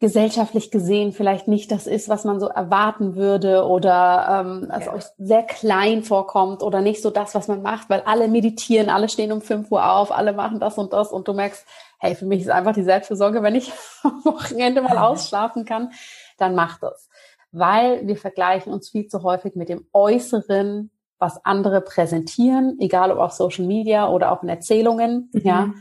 gesellschaftlich 0.00 0.70
gesehen 0.70 1.12
vielleicht 1.12 1.46
nicht 1.46 1.70
das 1.70 1.86
ist, 1.86 2.08
was 2.08 2.24
man 2.24 2.40
so 2.40 2.48
erwarten 2.48 3.16
würde 3.16 3.66
oder 3.66 4.44
ähm, 4.46 4.68
ja. 4.70 4.94
euch 4.94 5.04
sehr 5.18 5.42
klein 5.42 6.02
vorkommt 6.02 6.62
oder 6.62 6.80
nicht 6.80 7.02
so 7.02 7.10
das, 7.10 7.34
was 7.34 7.48
man 7.48 7.60
macht, 7.60 7.90
weil 7.90 8.00
alle 8.06 8.26
meditieren, 8.26 8.88
alle 8.88 9.10
stehen 9.10 9.30
um 9.30 9.42
5 9.42 9.70
Uhr 9.70 9.92
auf, 9.92 10.10
alle 10.10 10.32
machen 10.32 10.58
das 10.58 10.78
und 10.78 10.94
das 10.94 11.12
und 11.12 11.28
du 11.28 11.34
merkst, 11.34 11.66
hey, 11.98 12.14
für 12.14 12.24
mich 12.24 12.40
ist 12.40 12.48
einfach 12.48 12.72
die 12.72 12.82
Selbstversorge, 12.82 13.42
wenn 13.42 13.54
ich 13.54 13.70
am 14.02 14.24
Wochenende 14.24 14.80
mal 14.80 14.96
ausschlafen 14.96 15.66
kann, 15.66 15.90
dann 16.38 16.54
macht 16.54 16.82
das. 16.82 17.10
Weil 17.52 18.06
wir 18.06 18.16
vergleichen 18.16 18.72
uns 18.72 18.88
viel 18.88 19.06
zu 19.06 19.22
häufig 19.22 19.54
mit 19.54 19.68
dem 19.68 19.86
Äußeren, 19.92 20.90
was 21.18 21.44
andere 21.44 21.82
präsentieren, 21.82 22.78
egal 22.80 23.12
ob 23.12 23.18
auf 23.18 23.32
Social 23.32 23.66
Media 23.66 24.08
oder 24.08 24.32
auch 24.32 24.42
in 24.42 24.48
Erzählungen, 24.48 25.28
mhm. 25.34 25.40
ja 25.44 25.74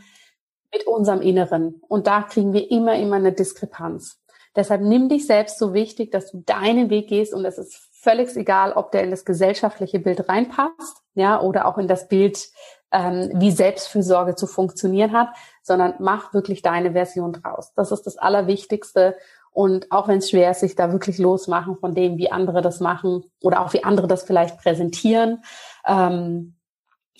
mit 0.73 0.85
unserem 0.87 1.21
Inneren. 1.21 1.81
Und 1.87 2.07
da 2.07 2.23
kriegen 2.23 2.53
wir 2.53 2.69
immer, 2.71 2.95
immer 2.95 3.15
eine 3.17 3.31
Diskrepanz. 3.31 4.19
Deshalb 4.55 4.81
nimm 4.81 5.09
dich 5.09 5.27
selbst 5.27 5.57
so 5.59 5.73
wichtig, 5.73 6.11
dass 6.11 6.31
du 6.31 6.43
deinen 6.45 6.89
Weg 6.89 7.07
gehst 7.07 7.33
und 7.33 7.45
es 7.45 7.57
ist 7.57 7.89
völlig 7.93 8.35
egal, 8.35 8.73
ob 8.73 8.91
der 8.91 9.03
in 9.03 9.11
das 9.11 9.25
gesellschaftliche 9.25 9.99
Bild 9.99 10.27
reinpasst, 10.29 10.97
ja, 11.13 11.41
oder 11.41 11.65
auch 11.65 11.77
in 11.77 11.87
das 11.87 12.07
Bild, 12.07 12.47
ähm, 12.91 13.29
wie 13.35 13.51
Selbstfürsorge 13.51 14.35
zu 14.35 14.47
funktionieren 14.47 15.11
hat, 15.11 15.29
sondern 15.61 15.95
mach 15.99 16.33
wirklich 16.33 16.61
deine 16.61 16.93
Version 16.93 17.33
draus. 17.33 17.73
Das 17.75 17.91
ist 17.91 18.03
das 18.03 18.17
Allerwichtigste. 18.17 19.15
Und 19.51 19.91
auch 19.91 20.07
wenn 20.07 20.19
es 20.19 20.29
schwer 20.29 20.51
ist, 20.51 20.61
sich 20.61 20.75
da 20.75 20.91
wirklich 20.91 21.17
losmachen 21.17 21.77
von 21.77 21.93
dem, 21.93 22.17
wie 22.17 22.31
andere 22.31 22.61
das 22.61 22.79
machen 22.79 23.23
oder 23.41 23.61
auch 23.61 23.73
wie 23.73 23.83
andere 23.83 24.07
das 24.07 24.23
vielleicht 24.23 24.57
präsentieren, 24.57 25.43
ähm, 25.85 26.55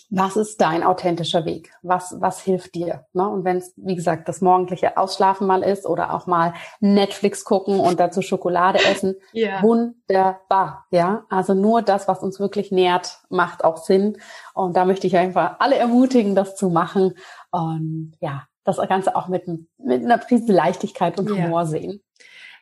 was 0.09 0.35
ist 0.37 0.59
dein 0.59 0.83
authentischer 0.83 1.45
Weg? 1.45 1.71
Was, 1.83 2.15
was 2.19 2.41
hilft 2.41 2.73
dir? 2.73 3.05
Ne? 3.13 3.27
Und 3.27 3.45
wenn 3.45 3.57
es, 3.57 3.73
wie 3.77 3.95
gesagt, 3.95 4.27
das 4.27 4.41
morgendliche 4.41 4.97
Ausschlafen 4.97 5.45
mal 5.45 5.61
ist 5.61 5.85
oder 5.85 6.13
auch 6.13 6.25
mal 6.25 6.53
Netflix 6.79 7.45
gucken 7.45 7.79
und 7.79 7.99
dazu 7.99 8.21
Schokolade 8.21 8.79
essen, 8.79 9.15
yeah. 9.35 9.61
wunderbar. 9.61 10.85
Ja, 10.91 11.25
also 11.29 11.53
nur 11.53 11.83
das, 11.83 12.07
was 12.07 12.23
uns 12.23 12.39
wirklich 12.39 12.71
nährt, 12.71 13.19
macht 13.29 13.63
auch 13.63 13.77
Sinn. 13.77 14.17
Und 14.55 14.75
da 14.75 14.85
möchte 14.85 15.05
ich 15.05 15.15
einfach 15.15 15.57
alle 15.59 15.75
ermutigen, 15.75 16.33
das 16.33 16.55
zu 16.55 16.69
machen. 16.69 17.13
Und 17.51 18.13
ja, 18.19 18.43
das 18.63 18.77
Ganze 18.89 19.15
auch 19.15 19.27
mit, 19.27 19.47
mit 19.77 20.03
einer 20.03 20.17
Prise 20.17 20.51
Leichtigkeit 20.51 21.19
und 21.19 21.29
Humor 21.29 21.61
yeah. 21.61 21.65
sehen. 21.65 22.03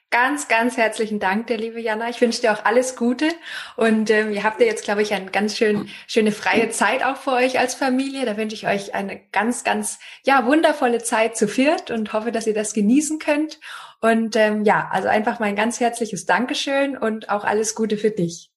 Ganz, 0.09 0.47
ganz 0.47 0.77
herzlichen 0.77 1.19
Dank, 1.19 1.47
der 1.47 1.57
liebe 1.57 1.81
Jana. 1.81 2.09
Ich 2.09 2.21
wünsche 2.21 2.39
dir 2.39 2.53
auch 2.53 2.63
alles 2.63 2.95
Gute. 2.95 3.27
Und 3.75 4.09
ähm, 4.09 4.31
ihr 4.31 4.43
habt 4.43 4.61
ja 4.61 4.65
jetzt, 4.65 4.85
glaube 4.85 5.01
ich, 5.01 5.13
eine 5.13 5.25
ganz 5.31 5.57
schön, 5.57 5.89
schöne 6.07 6.31
freie 6.31 6.69
Zeit 6.69 7.03
auch 7.03 7.17
für 7.17 7.33
euch 7.33 7.59
als 7.59 7.75
Familie. 7.75 8.25
Da 8.25 8.37
wünsche 8.37 8.55
ich 8.55 8.67
euch 8.67 8.95
eine 8.95 9.19
ganz, 9.33 9.65
ganz, 9.65 9.99
ja, 10.23 10.45
wundervolle 10.45 11.03
Zeit 11.03 11.35
zu 11.35 11.49
viert 11.49 11.91
und 11.91 12.13
hoffe, 12.13 12.31
dass 12.31 12.47
ihr 12.47 12.53
das 12.53 12.73
genießen 12.73 13.19
könnt. 13.19 13.59
Und 13.99 14.37
ähm, 14.37 14.63
ja, 14.63 14.87
also 14.93 15.09
einfach 15.09 15.39
mein 15.39 15.57
ganz 15.57 15.81
herzliches 15.81 16.25
Dankeschön 16.25 16.97
und 16.97 17.29
auch 17.29 17.43
alles 17.43 17.75
Gute 17.75 17.97
für 17.97 18.11
dich. 18.11 18.49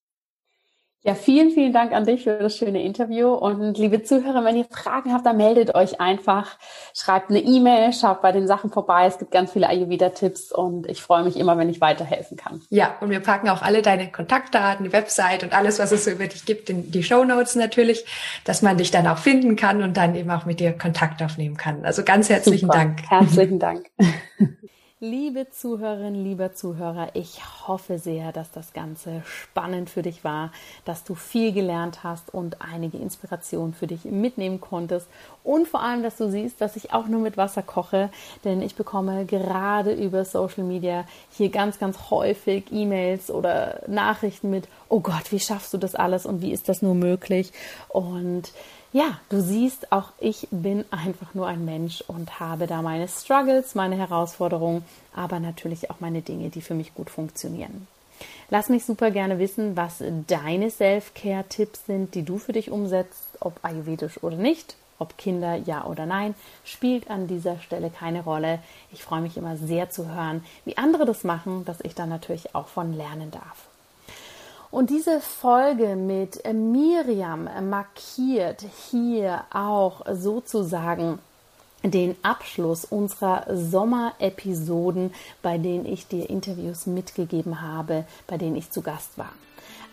Ja, 1.02 1.14
vielen, 1.14 1.50
vielen 1.50 1.72
Dank 1.72 1.92
an 1.92 2.04
dich 2.04 2.24
für 2.24 2.38
das 2.38 2.58
schöne 2.58 2.82
Interview. 2.82 3.32
Und 3.32 3.78
liebe 3.78 4.02
Zuhörer, 4.02 4.44
wenn 4.44 4.56
ihr 4.56 4.66
Fragen 4.66 5.14
habt, 5.14 5.24
dann 5.24 5.38
meldet 5.38 5.74
euch 5.74 5.98
einfach. 5.98 6.58
Schreibt 6.94 7.30
eine 7.30 7.38
E-Mail, 7.38 7.94
schaut 7.94 8.20
bei 8.20 8.32
den 8.32 8.46
Sachen 8.46 8.70
vorbei. 8.70 9.06
Es 9.06 9.18
gibt 9.18 9.30
ganz 9.30 9.52
viele 9.52 9.68
Ayurveda-Tipps 9.68 10.52
und 10.52 10.86
ich 10.86 11.00
freue 11.00 11.24
mich 11.24 11.38
immer, 11.38 11.56
wenn 11.56 11.70
ich 11.70 11.80
weiterhelfen 11.80 12.36
kann. 12.36 12.60
Ja, 12.68 12.96
und 13.00 13.08
wir 13.08 13.20
packen 13.20 13.48
auch 13.48 13.62
alle 13.62 13.80
deine 13.80 14.12
Kontaktdaten, 14.12 14.84
die 14.84 14.92
Website 14.92 15.42
und 15.42 15.54
alles, 15.54 15.78
was 15.78 15.90
es 15.90 16.04
so 16.04 16.10
über 16.10 16.26
dich 16.26 16.44
gibt, 16.44 16.68
in 16.68 16.90
die 16.90 17.02
Show 17.02 17.24
Notes 17.24 17.54
natürlich, 17.54 18.04
dass 18.44 18.60
man 18.60 18.76
dich 18.76 18.90
dann 18.90 19.06
auch 19.06 19.18
finden 19.18 19.56
kann 19.56 19.82
und 19.82 19.96
dann 19.96 20.14
eben 20.14 20.30
auch 20.30 20.44
mit 20.44 20.60
dir 20.60 20.72
Kontakt 20.72 21.22
aufnehmen 21.22 21.56
kann. 21.56 21.86
Also 21.86 22.04
ganz 22.04 22.28
herzlichen 22.28 22.66
Super. 22.66 22.78
Dank. 22.78 23.10
Herzlichen 23.10 23.58
Dank. 23.58 23.86
Liebe 25.02 25.48
Zuhörerin, 25.48 26.14
lieber 26.14 26.52
Zuhörer, 26.52 27.08
ich 27.14 27.40
hoffe 27.66 27.98
sehr, 27.98 28.32
dass 28.32 28.50
das 28.50 28.74
Ganze 28.74 29.22
spannend 29.24 29.88
für 29.88 30.02
dich 30.02 30.24
war, 30.24 30.52
dass 30.84 31.04
du 31.04 31.14
viel 31.14 31.54
gelernt 31.54 32.04
hast 32.04 32.34
und 32.34 32.60
einige 32.60 32.98
Inspirationen 32.98 33.72
für 33.72 33.86
dich 33.86 34.04
mitnehmen 34.04 34.60
konntest 34.60 35.06
und 35.42 35.66
vor 35.66 35.80
allem, 35.80 36.02
dass 36.02 36.18
du 36.18 36.30
siehst, 36.30 36.60
dass 36.60 36.76
ich 36.76 36.92
auch 36.92 37.06
nur 37.06 37.20
mit 37.20 37.38
Wasser 37.38 37.62
koche, 37.62 38.10
denn 38.44 38.60
ich 38.60 38.74
bekomme 38.74 39.24
gerade 39.24 39.94
über 39.94 40.26
Social 40.26 40.64
Media 40.64 41.06
hier 41.30 41.48
ganz, 41.48 41.78
ganz 41.78 42.10
häufig 42.10 42.64
E-Mails 42.70 43.30
oder 43.30 43.80
Nachrichten 43.86 44.50
mit, 44.50 44.68
oh 44.90 45.00
Gott, 45.00 45.32
wie 45.32 45.40
schaffst 45.40 45.72
du 45.72 45.78
das 45.78 45.94
alles 45.94 46.26
und 46.26 46.42
wie 46.42 46.52
ist 46.52 46.68
das 46.68 46.82
nur 46.82 46.94
möglich? 46.94 47.52
Und 47.88 48.52
ja, 48.92 49.18
du 49.28 49.40
siehst, 49.40 49.92
auch 49.92 50.12
ich 50.18 50.48
bin 50.50 50.84
einfach 50.90 51.34
nur 51.34 51.46
ein 51.46 51.64
Mensch 51.64 52.02
und 52.08 52.40
habe 52.40 52.66
da 52.66 52.82
meine 52.82 53.06
Struggles, 53.06 53.76
meine 53.76 53.96
Herausforderungen, 53.96 54.84
aber 55.14 55.38
natürlich 55.38 55.90
auch 55.90 56.00
meine 56.00 56.22
Dinge, 56.22 56.50
die 56.50 56.60
für 56.60 56.74
mich 56.74 56.94
gut 56.94 57.08
funktionieren. 57.08 57.86
Lass 58.50 58.68
mich 58.68 58.84
super 58.84 59.12
gerne 59.12 59.38
wissen, 59.38 59.76
was 59.76 60.02
deine 60.26 60.70
Self-Care-Tipps 60.70 61.86
sind, 61.86 62.14
die 62.16 62.24
du 62.24 62.38
für 62.38 62.52
dich 62.52 62.70
umsetzt, 62.70 63.28
ob 63.38 63.60
ayurvedisch 63.62 64.22
oder 64.24 64.36
nicht, 64.36 64.76
ob 64.98 65.16
Kinder 65.16 65.54
ja 65.54 65.84
oder 65.84 66.04
nein, 66.04 66.34
spielt 66.64 67.10
an 67.10 67.28
dieser 67.28 67.60
Stelle 67.60 67.90
keine 67.90 68.24
Rolle. 68.24 68.58
Ich 68.92 69.04
freue 69.04 69.20
mich 69.20 69.36
immer 69.36 69.56
sehr 69.56 69.90
zu 69.90 70.08
hören, 70.12 70.44
wie 70.64 70.76
andere 70.76 71.06
das 71.06 71.22
machen, 71.22 71.64
dass 71.64 71.80
ich 71.80 71.94
da 71.94 72.06
natürlich 72.06 72.56
auch 72.56 72.66
von 72.66 72.92
lernen 72.92 73.30
darf. 73.30 73.69
Und 74.70 74.90
diese 74.90 75.20
Folge 75.20 75.96
mit 75.96 76.40
Miriam 76.52 77.48
markiert 77.68 78.64
hier 78.90 79.44
auch 79.52 80.02
sozusagen 80.12 81.18
den 81.82 82.14
Abschluss 82.22 82.84
unserer 82.84 83.46
Sommerepisoden, 83.52 85.12
bei 85.42 85.58
denen 85.58 85.86
ich 85.86 86.06
dir 86.06 86.30
Interviews 86.30 86.86
mitgegeben 86.86 87.62
habe, 87.62 88.04
bei 88.26 88.36
denen 88.36 88.56
ich 88.56 88.70
zu 88.70 88.82
Gast 88.82 89.18
war. 89.18 89.32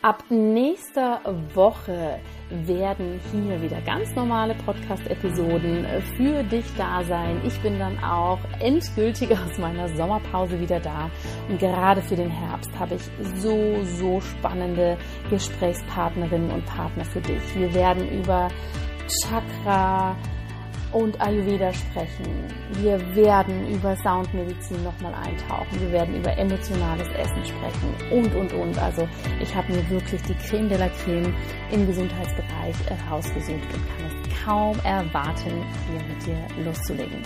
Ab 0.04 0.24
nächster 0.30 1.22
Woche 1.56 2.20
werden 2.52 3.20
hier 3.32 3.62
wieder 3.62 3.82
ganz 3.82 4.14
normale 4.16 4.54
Podcast-Episoden 4.54 5.86
für 6.16 6.44
dich 6.44 6.66
da 6.78 7.04
sein. 7.04 7.42
Ich 7.46 7.60
bin 7.62 7.80
dann 7.80 7.98
auch 8.04 8.38
endgültig 8.60 9.32
aus 9.32 9.58
meiner 9.58 9.90
Sommerpause 9.90 10.60
wieder 10.60 10.80
da. 10.80 11.10
Und 11.50 11.60
gerade 11.60 12.04
für 12.04 12.16
den 12.16 12.30
Herbst 12.30 12.70
habe 12.78 12.96
ich 12.96 13.02
so, 13.42 13.84
so 13.84 14.22
spannende 14.22 14.98
Gesprächspartnerinnen 15.32 16.52
und 16.52 16.66
Partner 16.68 17.04
für 17.04 17.22
dich. 17.22 17.56
Wir 17.56 17.74
werden 17.74 18.08
über 18.20 18.50
Chakra, 19.24 20.16
und 20.92 21.20
Ayurveda 21.22 21.74
sprechen. 21.74 22.46
Wir 22.74 23.00
werden 23.16 23.68
über 23.68 23.96
Soundmedizin 23.98 24.84
nochmal 24.84 25.14
eintauchen. 25.14 25.80
Wir 25.80 25.92
werden 25.92 26.16
über 26.16 26.38
emotionales 26.38 27.08
Essen 27.10 27.46
sprechen 27.46 27.96
und, 28.12 28.34
und, 28.36 28.54
und. 28.54 28.78
Also 28.80 29.08
ich 29.42 29.54
habe 29.56 29.74
mir 29.74 29.90
wirklich 29.90 30.22
die 30.24 30.36
Creme 30.36 30.70
de 30.70 30.78
la 30.78 30.90
Creme 30.90 31.34
im 31.72 31.88
Gesundheitsbereich 31.88 32.76
herausgesucht 32.88 33.74
und 33.74 33.88
kann 33.98 34.06
es 34.08 34.46
kaum 34.46 34.80
erwarten, 34.84 35.64
hier 35.90 36.04
mit 36.08 36.26
dir 36.26 36.64
loszulegen. 36.64 37.22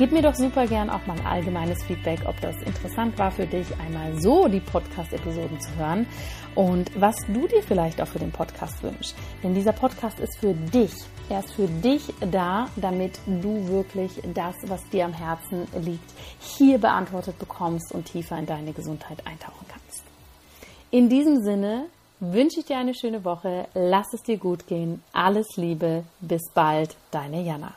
Gib 0.00 0.12
mir 0.12 0.22
doch 0.22 0.34
super 0.34 0.66
gern 0.66 0.88
auch 0.88 1.04
mal 1.06 1.18
ein 1.20 1.26
allgemeines 1.26 1.84
Feedback, 1.84 2.20
ob 2.24 2.40
das 2.40 2.56
interessant 2.62 3.18
war 3.18 3.30
für 3.30 3.44
dich, 3.44 3.66
einmal 3.78 4.18
so 4.18 4.48
die 4.48 4.60
Podcast-Episoden 4.60 5.60
zu 5.60 5.76
hören 5.76 6.06
und 6.54 6.90
was 6.98 7.16
du 7.28 7.46
dir 7.46 7.62
vielleicht 7.62 8.00
auch 8.00 8.06
für 8.06 8.18
den 8.18 8.32
Podcast 8.32 8.82
wünschst. 8.82 9.14
Denn 9.42 9.52
dieser 9.52 9.72
Podcast 9.72 10.18
ist 10.18 10.38
für 10.38 10.54
dich. 10.54 10.92
Er 11.30 11.38
ist 11.38 11.52
für 11.52 11.68
dich 11.68 12.12
da, 12.32 12.68
damit 12.74 13.20
du 13.24 13.68
wirklich 13.68 14.20
das, 14.34 14.56
was 14.66 14.82
dir 14.90 15.04
am 15.04 15.12
Herzen 15.12 15.68
liegt, 15.80 16.10
hier 16.40 16.78
beantwortet 16.78 17.38
bekommst 17.38 17.92
und 17.94 18.06
tiefer 18.06 18.36
in 18.36 18.46
deine 18.46 18.72
Gesundheit 18.72 19.24
eintauchen 19.24 19.64
kannst. 19.68 20.02
In 20.90 21.08
diesem 21.08 21.40
Sinne 21.44 21.86
wünsche 22.18 22.58
ich 22.58 22.66
dir 22.66 22.78
eine 22.78 22.94
schöne 22.94 23.24
Woche. 23.24 23.68
Lass 23.74 24.12
es 24.12 24.24
dir 24.24 24.38
gut 24.38 24.66
gehen. 24.66 25.04
Alles 25.12 25.56
Liebe. 25.56 26.02
Bis 26.20 26.42
bald. 26.52 26.96
Deine 27.12 27.42
Jana. 27.42 27.74